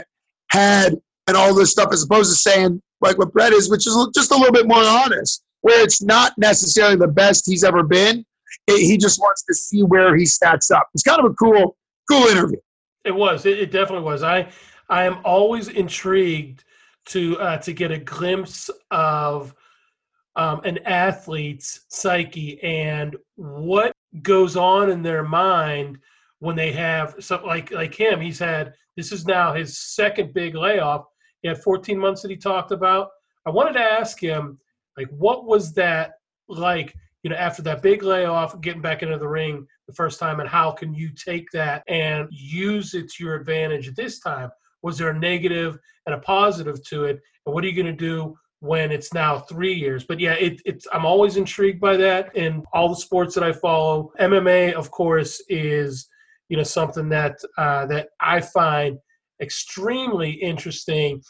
had, 0.51 0.95
and 1.27 1.35
all 1.35 1.53
this 1.53 1.71
stuff, 1.71 1.89
as 1.91 2.03
opposed 2.03 2.31
to 2.31 2.37
saying, 2.37 2.81
like 3.05 3.17
what 3.17 3.33
Brett 3.33 3.53
is, 3.53 3.69
which 3.69 3.87
is 3.87 3.95
just 4.13 4.31
a 4.31 4.35
little 4.35 4.53
bit 4.53 4.67
more 4.67 4.83
honest, 4.83 5.43
where 5.61 5.83
it's 5.83 6.01
not 6.01 6.33
necessarily 6.37 6.95
the 6.95 7.07
best 7.07 7.45
he's 7.45 7.63
ever 7.63 7.83
been. 7.83 8.25
It, 8.67 8.85
he 8.85 8.97
just 8.97 9.19
wants 9.19 9.43
to 9.45 9.53
see 9.53 9.83
where 9.83 10.15
he 10.15 10.25
stacks 10.25 10.71
up. 10.71 10.87
It's 10.93 11.03
kind 11.03 11.19
of 11.19 11.31
a 11.31 11.33
cool, 11.35 11.77
cool 12.09 12.27
interview. 12.27 12.57
It 13.03 13.15
was. 13.15 13.45
It, 13.45 13.59
it 13.59 13.71
definitely 13.71 14.05
was. 14.05 14.23
I, 14.23 14.49
I 14.89 15.05
am 15.05 15.19
always 15.23 15.67
intrigued 15.67 16.63
to 17.07 17.39
uh, 17.39 17.57
to 17.57 17.73
get 17.73 17.91
a 17.91 17.99
glimpse 17.99 18.69
of 18.91 19.53
um, 20.35 20.61
an 20.63 20.79
athlete's 20.85 21.81
psyche 21.89 22.61
and 22.61 23.15
what 23.35 23.93
goes 24.21 24.55
on 24.55 24.89
in 24.89 25.01
their 25.01 25.23
mind 25.23 25.99
when 26.39 26.55
they 26.55 26.71
have 26.71 27.15
something 27.19 27.47
like 27.47 27.71
like 27.71 27.93
him. 27.93 28.19
He's 28.19 28.39
had 28.39 28.73
this 28.97 29.11
is 29.11 29.25
now 29.25 29.53
his 29.53 29.77
second 29.77 30.33
big 30.33 30.55
layoff. 30.55 31.05
He 31.45 31.49
had 31.49 31.61
14 31.61 31.99
months 31.99 32.23
that 32.23 32.31
he 32.31 32.37
talked 32.37 32.71
about. 32.71 33.11
I 33.45 33.51
wanted 33.51 33.73
to 33.73 33.79
ask 33.79 34.19
him, 34.19 34.57
like, 34.97 35.07
what 35.09 35.45
was 35.45 35.75
that 35.75 36.13
like? 36.49 36.91
You 37.21 37.29
know, 37.29 37.35
after 37.35 37.61
that 37.61 37.83
big 37.83 38.01
layoff, 38.01 38.59
getting 38.61 38.81
back 38.81 39.03
into 39.03 39.19
the 39.19 39.27
ring 39.27 39.67
the 39.87 39.93
first 39.93 40.19
time, 40.19 40.39
and 40.39 40.49
how 40.49 40.71
can 40.71 40.95
you 40.95 41.11
take 41.11 41.51
that 41.51 41.83
and 41.87 42.27
use 42.31 42.95
it 42.95 43.11
to 43.11 43.23
your 43.23 43.35
advantage 43.35 43.93
this 43.93 44.19
time? 44.19 44.49
Was 44.81 44.97
there 44.97 45.11
a 45.11 45.19
negative 45.19 45.77
and 46.07 46.15
a 46.15 46.17
positive 46.17 46.83
to 46.85 47.03
it? 47.03 47.21
And 47.45 47.53
what 47.53 47.63
are 47.63 47.67
you 47.67 47.75
going 47.75 47.95
to 47.95 48.05
do 48.05 48.35
when 48.61 48.91
it's 48.91 49.13
now 49.13 49.37
three 49.37 49.75
years. 49.75 50.03
But 50.03 50.19
yeah, 50.19 50.33
it, 50.33 50.63
it's 50.65 50.87
I'm 50.91 51.05
always 51.05 51.37
intrigued 51.37 51.79
by 51.79 51.95
that 51.97 52.35
in 52.35 52.63
all 52.73 52.89
the 52.89 52.95
sports 52.95 53.35
that 53.35 53.43
I 53.43 53.51
follow. 53.51 54.11
MMA, 54.19 54.73
of 54.73 54.89
course, 54.89 55.43
is 55.47 56.09
you 56.49 56.57
know 56.57 56.63
something 56.63 57.07
that 57.09 57.37
uh, 57.59 57.85
that 57.85 58.07
I 58.19 58.41
find 58.41 58.97
extremely 59.41 60.31
interesting 60.31 61.21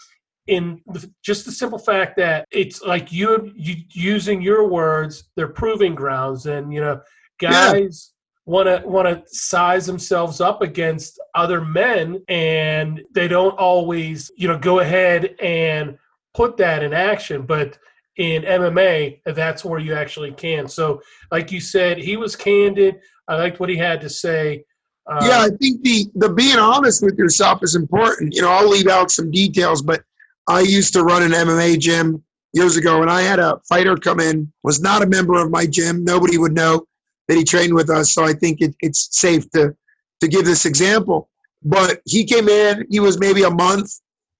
in 0.47 0.79
the, 0.87 1.11
just 1.23 1.45
the 1.45 1.51
simple 1.51 1.79
fact 1.79 2.15
that 2.17 2.47
it's 2.51 2.81
like 2.83 3.11
you, 3.11 3.51
you 3.55 3.75
using 3.91 4.41
your 4.41 4.67
words 4.67 5.29
they're 5.35 5.47
proving 5.47 5.95
grounds 5.95 6.45
and 6.45 6.71
you 6.71 6.79
know 6.79 7.01
guys 7.39 8.13
want 8.45 8.67
to 8.67 8.87
want 8.87 9.07
to 9.07 9.23
size 9.35 9.87
themselves 9.87 10.39
up 10.39 10.61
against 10.61 11.19
other 11.33 11.61
men 11.61 12.21
and 12.29 13.01
they 13.15 13.27
don't 13.27 13.57
always 13.57 14.29
you 14.37 14.47
know 14.47 14.57
go 14.57 14.81
ahead 14.81 15.35
and 15.41 15.97
put 16.35 16.57
that 16.57 16.83
in 16.83 16.93
action. 16.93 17.43
But 17.43 17.77
in 18.17 18.43
MMA, 18.43 19.21
that's 19.25 19.65
where 19.65 19.79
you 19.79 19.95
actually 19.95 20.31
can. 20.33 20.67
So, 20.67 21.01
like 21.31 21.51
you 21.51 21.59
said, 21.59 21.97
he 21.97 22.17
was 22.17 22.35
candid. 22.35 22.99
I 23.27 23.37
liked 23.37 23.59
what 23.59 23.69
he 23.69 23.77
had 23.77 24.01
to 24.01 24.09
say. 24.09 24.63
Um, 25.07 25.27
yeah, 25.27 25.39
I 25.39 25.49
think 25.49 25.83
the 25.83 26.09
the 26.15 26.29
being 26.29 26.57
honest 26.57 27.03
with 27.03 27.17
yourself 27.17 27.63
is 27.63 27.75
important. 27.75 28.33
You 28.33 28.41
know, 28.41 28.51
I'll 28.51 28.69
leave 28.69 28.87
out 28.87 29.11
some 29.11 29.29
details, 29.29 29.81
but 29.81 30.03
I 30.47 30.61
used 30.61 30.93
to 30.93 31.03
run 31.03 31.23
an 31.23 31.31
MMA 31.31 31.79
gym 31.79 32.23
years 32.53 32.77
ago, 32.77 33.01
and 33.01 33.11
I 33.11 33.21
had 33.21 33.39
a 33.39 33.59
fighter 33.69 33.95
come 33.95 34.19
in, 34.19 34.51
was 34.63 34.81
not 34.81 35.03
a 35.03 35.07
member 35.07 35.35
of 35.35 35.51
my 35.51 35.65
gym. 35.65 36.03
Nobody 36.03 36.37
would 36.37 36.53
know 36.53 36.87
that 37.27 37.37
he 37.37 37.43
trained 37.43 37.73
with 37.73 37.89
us, 37.89 38.13
so 38.13 38.23
I 38.23 38.33
think 38.33 38.61
it, 38.61 38.75
it's 38.81 39.09
safe 39.11 39.49
to 39.51 39.75
to 40.21 40.27
give 40.27 40.45
this 40.45 40.65
example. 40.65 41.29
But 41.63 42.01
he 42.05 42.23
came 42.25 42.47
in, 42.47 42.85
he 42.89 42.99
was 42.99 43.19
maybe 43.19 43.43
a 43.43 43.49
month 43.49 43.91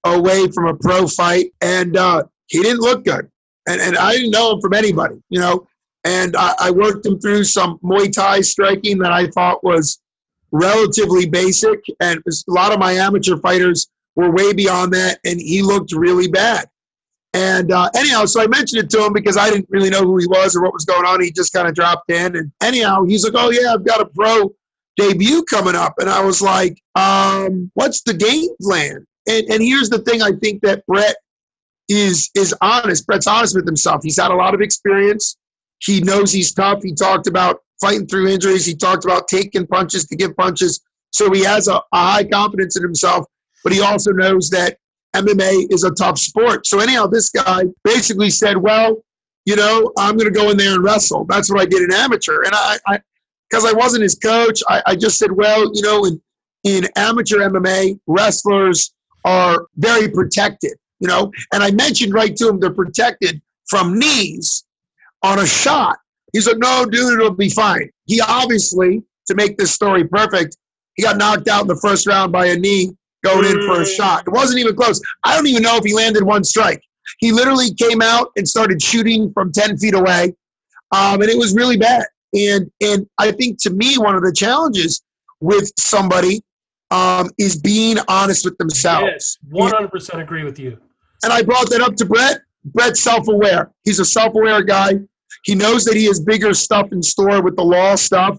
away 0.04 0.48
from 0.48 0.66
a 0.66 0.74
pro 0.74 1.06
fight, 1.06 1.52
and 1.60 1.96
uh, 1.96 2.24
he 2.46 2.62
didn't 2.62 2.80
look 2.80 3.04
good. 3.04 3.30
And, 3.68 3.80
and 3.80 3.96
I 3.96 4.12
didn't 4.12 4.30
know 4.30 4.52
him 4.52 4.60
from 4.60 4.74
anybody, 4.74 5.16
you 5.28 5.40
know. 5.40 5.66
And 6.04 6.36
I, 6.36 6.54
I 6.60 6.70
worked 6.70 7.04
him 7.04 7.18
through 7.18 7.44
some 7.44 7.78
Muay 7.82 8.12
Thai 8.12 8.40
striking 8.40 8.98
that 8.98 9.10
I 9.10 9.26
thought 9.26 9.64
was 9.64 9.98
relatively 10.52 11.28
basic. 11.28 11.80
And 12.00 12.20
a 12.26 12.32
lot 12.48 12.72
of 12.72 12.78
my 12.78 12.92
amateur 12.92 13.36
fighters 13.36 13.88
were 14.14 14.30
way 14.30 14.52
beyond 14.52 14.92
that, 14.94 15.18
and 15.24 15.40
he 15.40 15.62
looked 15.62 15.92
really 15.92 16.28
bad. 16.28 16.66
And 17.34 17.70
uh, 17.70 17.90
anyhow, 17.94 18.24
so 18.24 18.42
I 18.42 18.46
mentioned 18.46 18.82
it 18.82 18.90
to 18.90 19.04
him 19.04 19.12
because 19.12 19.36
I 19.36 19.50
didn't 19.50 19.66
really 19.68 19.90
know 19.90 20.02
who 20.02 20.16
he 20.16 20.26
was 20.26 20.56
or 20.56 20.62
what 20.62 20.72
was 20.72 20.86
going 20.86 21.04
on. 21.04 21.20
He 21.20 21.30
just 21.30 21.52
kind 21.52 21.68
of 21.68 21.74
dropped 21.74 22.10
in. 22.10 22.34
And 22.34 22.50
anyhow, 22.62 23.04
he's 23.04 23.24
like, 23.24 23.34
oh, 23.36 23.50
yeah, 23.50 23.74
I've 23.74 23.84
got 23.84 24.00
a 24.00 24.06
pro 24.06 24.54
debut 24.96 25.42
coming 25.42 25.74
up. 25.74 25.94
And 25.98 26.08
I 26.08 26.24
was 26.24 26.40
like, 26.40 26.80
um, 26.94 27.70
what's 27.74 28.00
the 28.02 28.14
game 28.14 28.48
plan? 28.62 29.06
And, 29.28 29.44
and 29.50 29.62
here's 29.62 29.90
the 29.90 29.98
thing 29.98 30.22
I 30.22 30.32
think 30.32 30.62
that 30.62 30.86
Brett 30.86 31.16
is 31.90 32.30
is 32.34 32.54
honest. 32.62 33.06
Brett's 33.06 33.26
honest 33.26 33.54
with 33.54 33.66
himself. 33.66 34.00
He's 34.02 34.18
had 34.18 34.30
a 34.30 34.34
lot 34.34 34.54
of 34.54 34.62
experience. 34.62 35.36
He 35.80 36.00
knows 36.00 36.32
he's 36.32 36.54
tough. 36.54 36.82
He 36.82 36.94
talked 36.94 37.26
about 37.26 37.60
fighting 37.80 38.06
through 38.06 38.28
injuries. 38.28 38.66
He 38.66 38.74
talked 38.74 39.04
about 39.04 39.28
taking 39.28 39.66
punches 39.66 40.06
to 40.06 40.16
give 40.16 40.36
punches. 40.36 40.80
So 41.10 41.30
he 41.32 41.42
has 41.44 41.68
a, 41.68 41.76
a 41.76 41.82
high 41.92 42.24
confidence 42.24 42.76
in 42.76 42.82
himself, 42.82 43.26
but 43.64 43.72
he 43.72 43.80
also 43.80 44.12
knows 44.12 44.50
that 44.50 44.78
MMA 45.14 45.72
is 45.72 45.84
a 45.84 45.90
tough 45.92 46.18
sport. 46.18 46.66
So 46.66 46.80
anyhow, 46.80 47.06
this 47.06 47.30
guy 47.30 47.64
basically 47.84 48.30
said, 48.30 48.56
well, 48.56 48.96
you 49.44 49.56
know, 49.56 49.92
I'm 49.96 50.16
going 50.16 50.32
to 50.32 50.38
go 50.38 50.50
in 50.50 50.56
there 50.56 50.74
and 50.74 50.84
wrestle. 50.84 51.24
That's 51.24 51.50
what 51.50 51.60
I 51.60 51.66
did 51.66 51.82
in 51.82 51.92
amateur. 51.92 52.42
And 52.42 52.52
I, 52.52 52.78
I 52.86 53.00
because 53.48 53.64
I 53.64 53.72
wasn't 53.72 54.02
his 54.02 54.16
coach, 54.16 54.60
I, 54.68 54.82
I 54.86 54.96
just 54.96 55.18
said, 55.18 55.30
well, 55.30 55.70
you 55.72 55.82
know, 55.82 56.04
in, 56.04 56.20
in 56.64 56.84
amateur 56.96 57.38
MMA, 57.38 57.98
wrestlers 58.06 58.92
are 59.24 59.66
very 59.76 60.08
protected, 60.08 60.72
you 60.98 61.08
know, 61.08 61.30
and 61.52 61.62
I 61.62 61.70
mentioned 61.70 62.12
right 62.12 62.34
to 62.36 62.48
him, 62.48 62.58
they're 62.58 62.74
protected 62.74 63.40
from 63.68 63.98
knees 63.98 64.64
on 65.22 65.38
a 65.38 65.46
shot. 65.46 65.98
He's 66.32 66.44
said, 66.44 66.58
no, 66.58 66.84
dude, 66.84 67.18
it'll 67.18 67.30
be 67.34 67.48
fine. 67.48 67.90
He 68.06 68.20
obviously, 68.20 69.02
to 69.26 69.34
make 69.34 69.56
this 69.56 69.72
story 69.72 70.06
perfect, 70.06 70.56
he 70.96 71.02
got 71.02 71.16
knocked 71.16 71.48
out 71.48 71.62
in 71.62 71.68
the 71.68 71.76
first 71.82 72.06
round 72.06 72.32
by 72.32 72.46
a 72.46 72.56
knee 72.56 72.90
going 73.24 73.44
in 73.44 73.52
for 73.66 73.80
a 73.80 73.84
Mm. 73.84 73.96
shot. 73.96 74.24
It 74.26 74.30
wasn't 74.30 74.60
even 74.60 74.74
close. 74.76 75.00
I 75.24 75.34
don't 75.36 75.46
even 75.46 75.62
know 75.62 75.76
if 75.76 75.84
he 75.84 75.94
landed 75.94 76.22
one 76.22 76.44
strike. 76.44 76.80
He 77.18 77.32
literally 77.32 77.72
came 77.74 78.02
out 78.02 78.30
and 78.36 78.48
started 78.48 78.82
shooting 78.82 79.32
from 79.32 79.52
10 79.52 79.78
feet 79.78 79.94
away. 79.94 80.34
Um, 80.92 81.20
and 81.22 81.30
it 81.30 81.38
was 81.38 81.54
really 81.54 81.76
bad. 81.76 82.04
And, 82.34 82.70
and 82.80 83.06
I 83.18 83.32
think 83.32 83.58
to 83.62 83.70
me, 83.70 83.96
one 83.98 84.14
of 84.14 84.22
the 84.22 84.32
challenges 84.32 85.02
with 85.40 85.70
somebody 85.78 86.42
um, 86.90 87.30
is 87.38 87.56
being 87.60 87.96
honest 88.08 88.44
with 88.44 88.56
themselves. 88.58 89.06
Yes, 89.06 89.38
100% 89.52 90.20
agree 90.22 90.44
with 90.44 90.58
you. 90.58 90.78
And 91.24 91.32
I 91.32 91.42
brought 91.42 91.68
that 91.70 91.80
up 91.80 91.96
to 91.96 92.04
Brett. 92.04 92.40
Brett's 92.64 93.02
self 93.02 93.28
aware. 93.28 93.72
He's 93.84 93.98
a 93.98 94.04
self 94.04 94.34
aware 94.34 94.62
guy. 94.62 94.94
He 95.46 95.54
knows 95.54 95.84
that 95.84 95.94
he 95.94 96.06
has 96.06 96.18
bigger 96.18 96.52
stuff 96.54 96.90
in 96.90 97.00
store 97.00 97.40
with 97.40 97.54
the 97.54 97.62
law 97.62 97.94
stuff, 97.94 98.36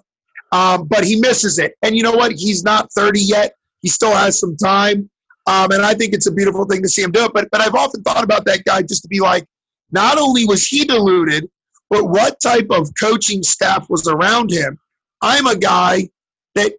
um, 0.51 0.87
but 0.89 1.05
he 1.05 1.15
misses 1.21 1.57
it. 1.57 1.73
And 1.81 1.95
you 1.95 2.03
know 2.03 2.11
what? 2.11 2.33
He's 2.33 2.63
not 2.63 2.91
30 2.91 3.21
yet. 3.21 3.53
He 3.79 3.87
still 3.87 4.13
has 4.13 4.37
some 4.37 4.57
time. 4.57 5.09
Um, 5.47 5.71
and 5.71 5.83
I 5.83 5.93
think 5.93 6.13
it's 6.13 6.27
a 6.27 6.33
beautiful 6.33 6.65
thing 6.65 6.81
to 6.83 6.89
see 6.89 7.01
him 7.01 7.13
do 7.13 7.23
it. 7.23 7.31
But, 7.33 7.47
but 7.49 7.61
I've 7.61 7.75
often 7.75 8.03
thought 8.03 8.25
about 8.25 8.43
that 8.45 8.65
guy 8.65 8.81
just 8.81 9.03
to 9.03 9.07
be 9.07 9.21
like, 9.21 9.45
not 9.89 10.17
only 10.17 10.43
was 10.43 10.67
he 10.67 10.83
deluded, 10.83 11.49
but 11.89 12.09
what 12.09 12.41
type 12.41 12.67
of 12.71 12.89
coaching 12.99 13.41
staff 13.41 13.89
was 13.89 14.05
around 14.09 14.51
him? 14.51 14.77
I'm 15.21 15.47
a 15.47 15.55
guy 15.55 16.09
that 16.55 16.73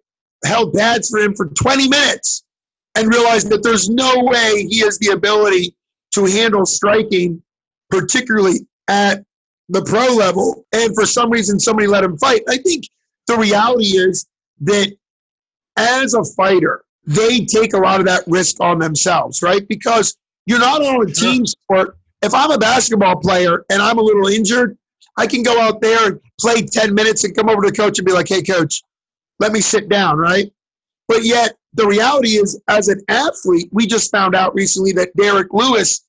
held 0.45 0.75
pads 0.75 1.09
for 1.09 1.17
him 1.17 1.33
for 1.33 1.47
20 1.47 1.87
minutes 1.87 2.43
and 2.95 3.11
realized 3.11 3.49
that 3.49 3.63
there's 3.63 3.89
no 3.89 4.13
way 4.25 4.67
he 4.69 4.81
has 4.81 4.99
the 4.99 5.09
ability 5.09 5.75
to 6.13 6.25
handle 6.25 6.67
striking, 6.67 7.41
particularly 7.89 8.67
at 8.87 9.23
the 9.69 9.83
pro 9.83 10.15
level. 10.15 10.65
And 10.73 10.93
for 10.95 11.05
some 11.05 11.29
reason, 11.29 11.59
somebody 11.59 11.87
let 11.87 12.03
him 12.03 12.17
fight. 12.17 12.41
I 12.49 12.57
think 12.57 12.85
the 13.27 13.37
reality 13.37 13.97
is 13.97 14.25
that 14.61 14.95
as 15.77 16.13
a 16.13 16.23
fighter, 16.23 16.83
they 17.05 17.45
take 17.45 17.73
a 17.73 17.77
lot 17.77 17.99
of 17.99 18.05
that 18.07 18.23
risk 18.27 18.59
on 18.59 18.79
themselves, 18.79 19.41
right? 19.41 19.67
Because 19.67 20.17
you're 20.45 20.59
not 20.59 20.81
on 20.81 21.09
a 21.09 21.11
team 21.11 21.45
sport. 21.45 21.97
If 22.21 22.33
I'm 22.33 22.51
a 22.51 22.57
basketball 22.57 23.15
player 23.15 23.65
and 23.69 23.81
I'm 23.81 23.97
a 23.97 24.01
little 24.01 24.27
injured, 24.27 24.77
I 25.17 25.25
can 25.27 25.43
go 25.43 25.59
out 25.59 25.81
there 25.81 26.07
and 26.07 26.19
play 26.39 26.61
10 26.61 26.93
minutes 26.93 27.23
and 27.23 27.35
come 27.35 27.49
over 27.49 27.61
to 27.61 27.69
the 27.69 27.75
coach 27.75 27.99
and 27.99 28.05
be 28.05 28.11
like, 28.11 28.27
hey, 28.27 28.41
coach, 28.41 28.81
let 29.39 29.51
me 29.51 29.61
sit 29.61 29.89
down, 29.89 30.17
right? 30.17 30.51
But 31.07 31.23
yet, 31.23 31.55
the 31.73 31.87
reality 31.87 32.31
is, 32.37 32.59
as 32.67 32.87
an 32.87 33.01
athlete, 33.09 33.69
we 33.71 33.85
just 33.85 34.11
found 34.11 34.35
out 34.35 34.53
recently 34.55 34.91
that 34.93 35.15
Derrick 35.15 35.47
Lewis 35.51 36.05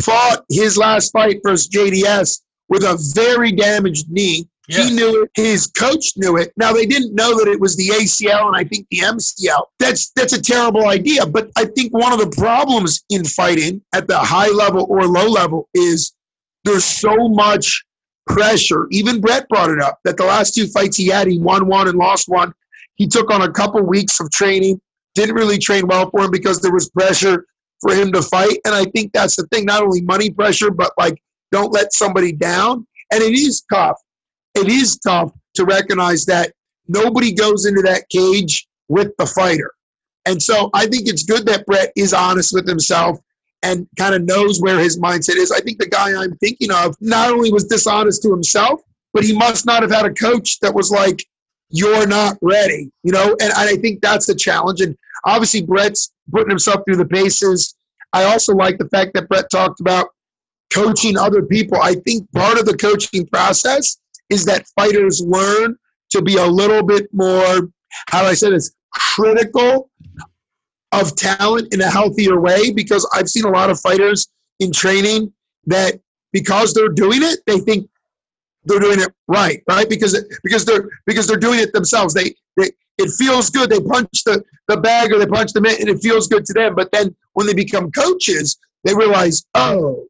fought 0.00 0.44
his 0.48 0.78
last 0.78 1.10
fight 1.12 1.40
versus 1.44 1.68
JDS 1.68 2.42
with 2.70 2.84
a 2.84 2.96
very 3.14 3.52
damaged 3.52 4.10
knee. 4.10 4.48
Yes. 4.68 4.88
He 4.88 4.94
knew 4.94 5.24
it. 5.24 5.30
His 5.34 5.66
coach 5.66 6.12
knew 6.16 6.36
it. 6.36 6.52
Now 6.56 6.72
they 6.72 6.86
didn't 6.86 7.14
know 7.14 7.36
that 7.36 7.48
it 7.48 7.60
was 7.60 7.76
the 7.76 7.88
ACL 7.88 8.46
and 8.46 8.56
I 8.56 8.62
think 8.62 8.86
the 8.90 8.98
MCL. 8.98 9.64
That's 9.80 10.12
that's 10.12 10.32
a 10.32 10.40
terrible 10.40 10.86
idea. 10.86 11.26
But 11.26 11.50
I 11.56 11.64
think 11.64 11.92
one 11.92 12.12
of 12.12 12.20
the 12.20 12.30
problems 12.40 13.04
in 13.10 13.24
fighting 13.24 13.82
at 13.92 14.06
the 14.06 14.18
high 14.18 14.48
level 14.48 14.86
or 14.88 15.06
low 15.06 15.26
level 15.26 15.68
is 15.74 16.12
there's 16.64 16.84
so 16.84 17.28
much 17.28 17.84
pressure. 18.28 18.86
Even 18.92 19.20
Brett 19.20 19.48
brought 19.48 19.70
it 19.70 19.80
up 19.80 19.98
that 20.04 20.16
the 20.16 20.24
last 20.24 20.54
two 20.54 20.68
fights 20.68 20.96
he 20.96 21.08
had, 21.08 21.26
he 21.26 21.38
won 21.38 21.66
one 21.66 21.88
and 21.88 21.98
lost 21.98 22.28
one. 22.28 22.54
He 22.94 23.08
took 23.08 23.32
on 23.32 23.42
a 23.42 23.50
couple 23.50 23.82
weeks 23.82 24.20
of 24.20 24.30
training. 24.30 24.80
Didn't 25.16 25.34
really 25.34 25.58
train 25.58 25.88
well 25.88 26.08
for 26.10 26.20
him 26.20 26.30
because 26.30 26.60
there 26.60 26.72
was 26.72 26.88
pressure 26.90 27.44
for 27.80 27.92
him 27.92 28.12
to 28.12 28.22
fight. 28.22 28.58
And 28.64 28.74
I 28.74 28.84
think 28.84 29.12
that's 29.12 29.34
the 29.34 29.48
thing. 29.48 29.64
Not 29.64 29.82
only 29.82 30.02
money 30.02 30.30
pressure, 30.30 30.70
but 30.70 30.92
like 30.96 31.20
don't 31.52 31.72
let 31.72 31.92
somebody 31.92 32.32
down. 32.32 32.86
And 33.12 33.22
it 33.22 33.32
is 33.32 33.64
tough. 33.72 33.96
It 34.54 34.68
is 34.68 34.98
tough 34.98 35.32
to 35.54 35.64
recognize 35.64 36.24
that 36.26 36.52
nobody 36.88 37.32
goes 37.32 37.66
into 37.66 37.82
that 37.82 38.08
cage 38.08 38.68
with 38.88 39.12
the 39.18 39.26
fighter. 39.26 39.72
And 40.26 40.42
so 40.42 40.70
I 40.74 40.86
think 40.86 41.08
it's 41.08 41.24
good 41.24 41.46
that 41.46 41.66
Brett 41.66 41.92
is 41.96 42.12
honest 42.12 42.52
with 42.52 42.68
himself 42.68 43.18
and 43.62 43.86
kind 43.98 44.14
of 44.14 44.24
knows 44.24 44.60
where 44.60 44.78
his 44.78 44.98
mindset 44.98 45.36
is. 45.36 45.50
I 45.50 45.60
think 45.60 45.78
the 45.78 45.88
guy 45.88 46.14
I'm 46.14 46.36
thinking 46.36 46.70
of 46.70 46.96
not 47.00 47.30
only 47.30 47.52
was 47.52 47.64
dishonest 47.64 48.22
to 48.22 48.30
himself, 48.30 48.80
but 49.12 49.24
he 49.24 49.36
must 49.36 49.66
not 49.66 49.82
have 49.82 49.90
had 49.90 50.06
a 50.06 50.14
coach 50.14 50.60
that 50.60 50.74
was 50.74 50.90
like, 50.90 51.24
you're 51.70 52.06
not 52.06 52.36
ready, 52.42 52.90
you 53.02 53.12
know? 53.12 53.36
And 53.40 53.52
I 53.52 53.76
think 53.76 54.00
that's 54.00 54.26
the 54.26 54.34
challenge. 54.34 54.80
And 54.80 54.96
obviously, 55.24 55.62
Brett's 55.62 56.12
putting 56.30 56.50
himself 56.50 56.82
through 56.84 56.96
the 56.96 57.06
paces. 57.06 57.74
I 58.12 58.24
also 58.24 58.54
like 58.54 58.78
the 58.78 58.88
fact 58.88 59.14
that 59.14 59.28
Brett 59.28 59.50
talked 59.50 59.80
about 59.80 60.08
coaching 60.72 61.18
other 61.18 61.42
people. 61.42 61.78
I 61.80 61.94
think 61.94 62.30
part 62.32 62.58
of 62.58 62.66
the 62.66 62.76
coaching 62.76 63.26
process 63.26 63.98
is 64.28 64.44
that 64.44 64.66
fighters 64.76 65.22
learn 65.24 65.76
to 66.10 66.22
be 66.22 66.36
a 66.36 66.46
little 66.46 66.82
bit 66.82 67.08
more, 67.12 67.68
how 68.08 68.22
do 68.22 68.28
I 68.28 68.34
say 68.34 68.50
this, 68.50 68.72
critical 68.92 69.90
of 70.92 71.14
talent 71.16 71.72
in 71.72 71.80
a 71.80 71.90
healthier 71.90 72.40
way 72.40 72.72
because 72.72 73.08
I've 73.14 73.28
seen 73.28 73.44
a 73.44 73.50
lot 73.50 73.70
of 73.70 73.80
fighters 73.80 74.28
in 74.58 74.72
training 74.72 75.32
that 75.66 76.00
because 76.32 76.74
they're 76.74 76.88
doing 76.88 77.22
it, 77.22 77.40
they 77.46 77.58
think 77.58 77.88
they're 78.64 78.80
doing 78.80 79.00
it 79.00 79.12
right, 79.28 79.62
right? 79.68 79.88
Because 79.88 80.22
because 80.42 80.64
they're 80.64 80.88
because 81.06 81.26
they're 81.26 81.36
doing 81.38 81.60
it 81.60 81.72
themselves. 81.72 82.12
They, 82.12 82.34
they 82.56 82.70
it 82.98 83.10
feels 83.18 83.50
good. 83.50 83.70
They 83.70 83.80
punch 83.80 84.24
the, 84.24 84.44
the 84.68 84.76
bag 84.76 85.12
or 85.12 85.18
they 85.18 85.26
punch 85.26 85.52
the 85.52 85.60
mitt 85.60 85.80
and 85.80 85.88
it 85.88 86.00
feels 86.02 86.28
good 86.28 86.44
to 86.46 86.52
them. 86.52 86.74
But 86.74 86.92
then 86.92 87.14
when 87.32 87.46
they 87.46 87.54
become 87.54 87.90
coaches, 87.92 88.58
they 88.84 88.94
realize, 88.94 89.44
oh, 89.54 90.06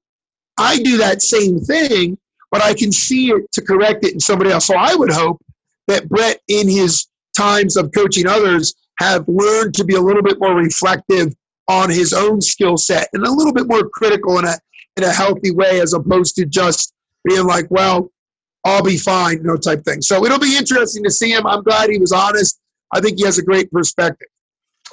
I 0.59 0.79
do 0.83 0.99
that 0.99 1.23
same 1.23 1.61
thing, 1.61 2.19
but 2.51 2.63
I 2.63 2.75
can 2.75 2.93
see 2.93 3.31
it 3.31 3.51
to 3.53 3.63
correct 3.63 4.05
it 4.05 4.15
in 4.15 4.21
somebody 4.21 4.51
else. 4.51 4.67
So 4.67 4.77
I 4.77 4.95
would 4.95 5.11
hope 5.11 5.41
that 5.89 6.09
Brett, 6.09 6.41
in 6.49 6.69
his 6.69 7.09
times 7.37 7.77
of 7.77 7.91
coaching 7.95 8.27
others, 8.27 8.75
have 8.99 9.25
learned 9.29 9.75
to 9.75 9.85
be 9.85 9.95
a 9.95 10.01
little 10.01 10.23
bit 10.23 10.39
more 10.39 10.55
reflective 10.55 11.35
on 11.69 11.89
his 11.89 12.13
own 12.13 12.41
skill 12.41 12.77
set 12.77 13.09
and 13.13 13.25
a 13.25 13.31
little 13.31 13.53
bit 13.53 13.67
more 13.67 13.89
critical 13.89 14.39
in 14.39 14.45
a 14.45 14.55
in 14.97 15.05
a 15.05 15.13
healthy 15.13 15.53
way, 15.53 15.81
as 15.81 15.95
opposed 15.95 16.35
to 16.35 16.45
just 16.45 16.93
being 17.25 17.47
like, 17.47 17.71
well, 17.71 18.11
I'll 18.65 18.83
be 18.83 18.99
fine, 18.99 19.39
you 19.39 19.45
know, 19.45 19.57
type 19.57 19.85
thing. 19.85 20.03
So 20.03 20.25
it'll 20.25 20.39
be 20.39 20.57
interesting 20.57 21.05
to 21.05 21.11
see 21.11 21.33
him. 21.33 21.47
I'm 21.47 21.63
glad 21.63 21.91
he 21.91 21.99
was 21.99 22.13
honest. 22.13 22.61
I 22.93 23.01
think 23.01 23.19
he 23.19 23.25
has 23.25 23.39
a 23.39 23.43
great 23.43 23.71
perspective. 23.71 24.29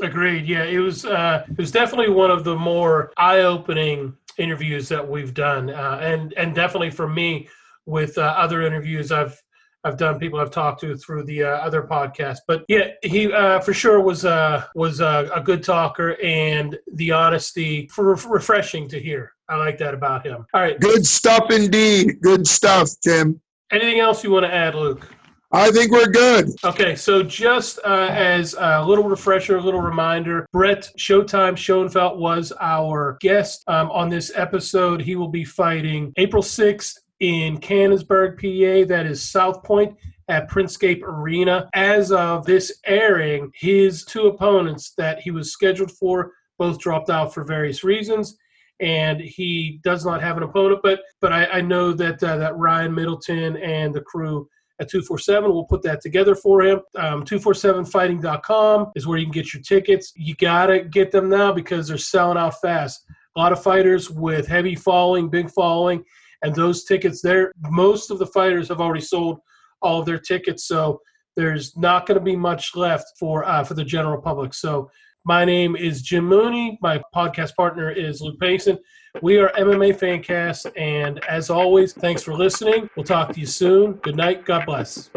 Agreed. 0.02 0.46
Yeah, 0.46 0.64
it 0.64 0.78
was. 0.78 1.06
Uh, 1.06 1.46
it 1.50 1.58
was 1.58 1.72
definitely 1.72 2.14
one 2.14 2.30
of 2.30 2.44
the 2.44 2.56
more 2.56 3.12
eye-opening 3.18 4.16
interviews 4.38 4.88
that 4.90 5.08
we've 5.08 5.34
done, 5.34 5.70
uh, 5.70 6.00
and 6.02 6.34
and 6.34 6.54
definitely 6.56 6.92
for 6.92 7.08
me 7.08 7.48
with 7.86 8.18
uh, 8.18 8.22
other 8.38 8.62
interviews 8.64 9.12
I've 9.12 9.42
I've 9.84 9.98
done, 9.98 10.20
people 10.20 10.40
I've 10.40 10.52
talked 10.52 10.82
to 10.82 10.98
through 10.98 11.24
the 11.24 11.44
uh, 11.44 11.48
other 11.48 11.84
podcasts. 11.84 12.40
But 12.48 12.66
yeah, 12.68 12.90
he 13.04 13.32
uh, 13.32 13.60
for 13.62 13.74
sure 13.74 14.02
was 14.02 14.26
uh, 14.26 14.66
was 14.76 15.00
uh, 15.02 15.30
a 15.34 15.40
good 15.42 15.64
talker, 15.64 16.18
and 16.22 16.78
the 16.96 17.12
honesty 17.12 17.88
for 17.94 18.16
refreshing 18.16 18.90
to 18.90 19.00
hear. 19.00 19.32
I 19.50 19.56
like 19.56 19.78
that 19.78 19.94
about 19.94 20.26
him. 20.26 20.46
All 20.54 20.62
right, 20.62 20.78
Good 20.80 21.06
stuff 21.06 21.52
indeed. 21.52 22.18
Good 22.22 22.46
stuff, 22.46 22.90
Tim. 23.02 23.40
anything 23.72 24.00
else 24.00 24.24
you 24.24 24.32
want 24.32 24.46
to 24.46 24.54
add, 24.54 24.76
Luke? 24.76 25.08
I 25.52 25.72
think 25.72 25.92
we're 25.92 26.08
good. 26.08 26.50
Okay, 26.66 26.96
so 26.96 27.24
just 27.24 27.80
uh, 27.86 28.10
as 28.12 28.54
a 28.60 28.84
little 28.84 29.06
refresher, 29.06 29.56
a 29.56 29.62
little 29.62 29.80
reminder, 29.80 30.46
Brett 30.52 30.90
Showtime 30.98 31.58
Schoenfeld 31.58 32.20
was 32.20 32.52
our 32.60 33.18
guest 33.22 33.64
um, 33.68 33.90
on 33.92 34.10
this 34.10 34.30
episode. 34.36 35.02
He 35.02 35.16
will 35.16 35.30
be 35.30 35.46
fighting 35.46 36.12
April 36.18 36.44
6th 36.44 36.96
in 37.22 37.60
Canonsburg, 37.60 38.36
PA. 38.36 38.88
That 38.88 39.06
is 39.06 39.22
Southpointe 39.22 39.96
at 40.28 40.50
Printscape 40.50 41.02
Arena. 41.02 41.70
As 41.74 42.12
of 42.12 42.46
this 42.46 42.82
airing, 42.86 43.50
his 43.56 44.04
two 44.04 44.28
opponents 44.28 44.94
that 44.98 45.22
he 45.22 45.32
was 45.32 45.54
scheduled 45.54 45.92
for 45.92 46.34
both 46.58 46.78
dropped 46.78 47.10
out 47.10 47.34
for 47.34 47.46
various 47.46 47.86
reasons. 47.86 48.36
And 48.82 49.22
he 49.22 49.80
does 49.84 50.06
not 50.06 50.22
have 50.22 50.38
an 50.38 50.44
opponent, 50.44 50.82
but 50.84 51.00
but 51.20 51.32
I, 51.32 51.46
I 51.46 51.62
know 51.62 51.94
that 51.94 52.22
uh, 52.22 52.38
that 52.38 52.58
Ryan 52.58 52.94
Middleton 52.94 53.58
and 53.58 53.92
the 53.94 54.02
crew 54.02 54.48
at 54.80 54.90
247. 54.90 55.52
We'll 55.52 55.64
put 55.64 55.82
that 55.84 56.02
together 56.02 56.36
for 56.36 56.62
him. 56.62 56.82
Um, 56.96 57.24
247fighting.com 57.24 58.92
is 58.96 59.08
where 59.08 59.18
you 59.18 59.26
can 59.26 59.32
get 59.32 59.54
your 59.54 59.64
tickets. 59.64 60.14
You 60.16 60.36
got 60.36 60.68
to 60.68 60.84
get 60.84 61.12
them 61.12 61.30
now 61.30 61.52
because 61.52 61.88
they're 61.88 61.98
selling 61.98 62.38
out 62.38 62.60
fast. 62.62 63.06
A 63.36 63.40
lot 63.40 63.52
of 63.52 63.62
fighters 63.62 64.10
with 64.10 64.48
heavy 64.48 64.76
following, 64.76 65.30
big 65.30 65.50
following, 65.52 66.04
and 66.44 66.54
those 66.56 66.84
tickets 66.86 67.22
there, 67.22 67.52
most 67.70 68.12
of 68.12 68.20
the 68.20 68.28
fighters 68.28 68.68
have 68.70 68.82
already 68.82 69.02
sold 69.02 69.40
all 69.82 70.00
of 70.00 70.06
their 70.06 70.20
tickets. 70.20 70.68
So 70.68 71.02
there's 71.36 71.78
not 71.78 72.06
going 72.06 72.18
to 72.18 72.24
be 72.24 72.36
much 72.36 72.76
left 72.76 73.06
for 73.20 73.46
uh, 73.46 73.64
for 73.64 73.76
the 73.76 73.84
general 73.84 74.20
public. 74.22 74.54
So 74.54 74.90
My 75.28 75.44
name 75.44 75.76
is 75.76 76.02
Jim 76.02 76.26
Mooney. 76.26 76.80
My 76.82 77.04
podcast 77.14 77.54
partner 77.58 77.92
is 77.92 78.22
Luke 78.22 78.40
Payson. 78.40 78.78
We 79.22 79.40
are 79.40 79.50
MMA 79.58 80.00
Fancast, 80.00 80.72
and 80.78 81.22
as 81.26 81.50
always, 81.50 81.92
thanks 81.92 82.24
for 82.24 82.34
listening. 82.34 82.90
We'll 82.96 83.04
talk 83.04 83.34
to 83.34 83.40
you 83.42 83.46
soon. 83.46 83.96
Good 83.96 84.16
night. 84.16 84.46
God 84.46 84.66
bless. 84.66 85.10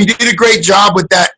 You 0.00 0.06
did 0.06 0.32
a 0.32 0.36
great 0.36 0.62
job 0.62 0.94
with 0.94 1.08
that 1.10 1.32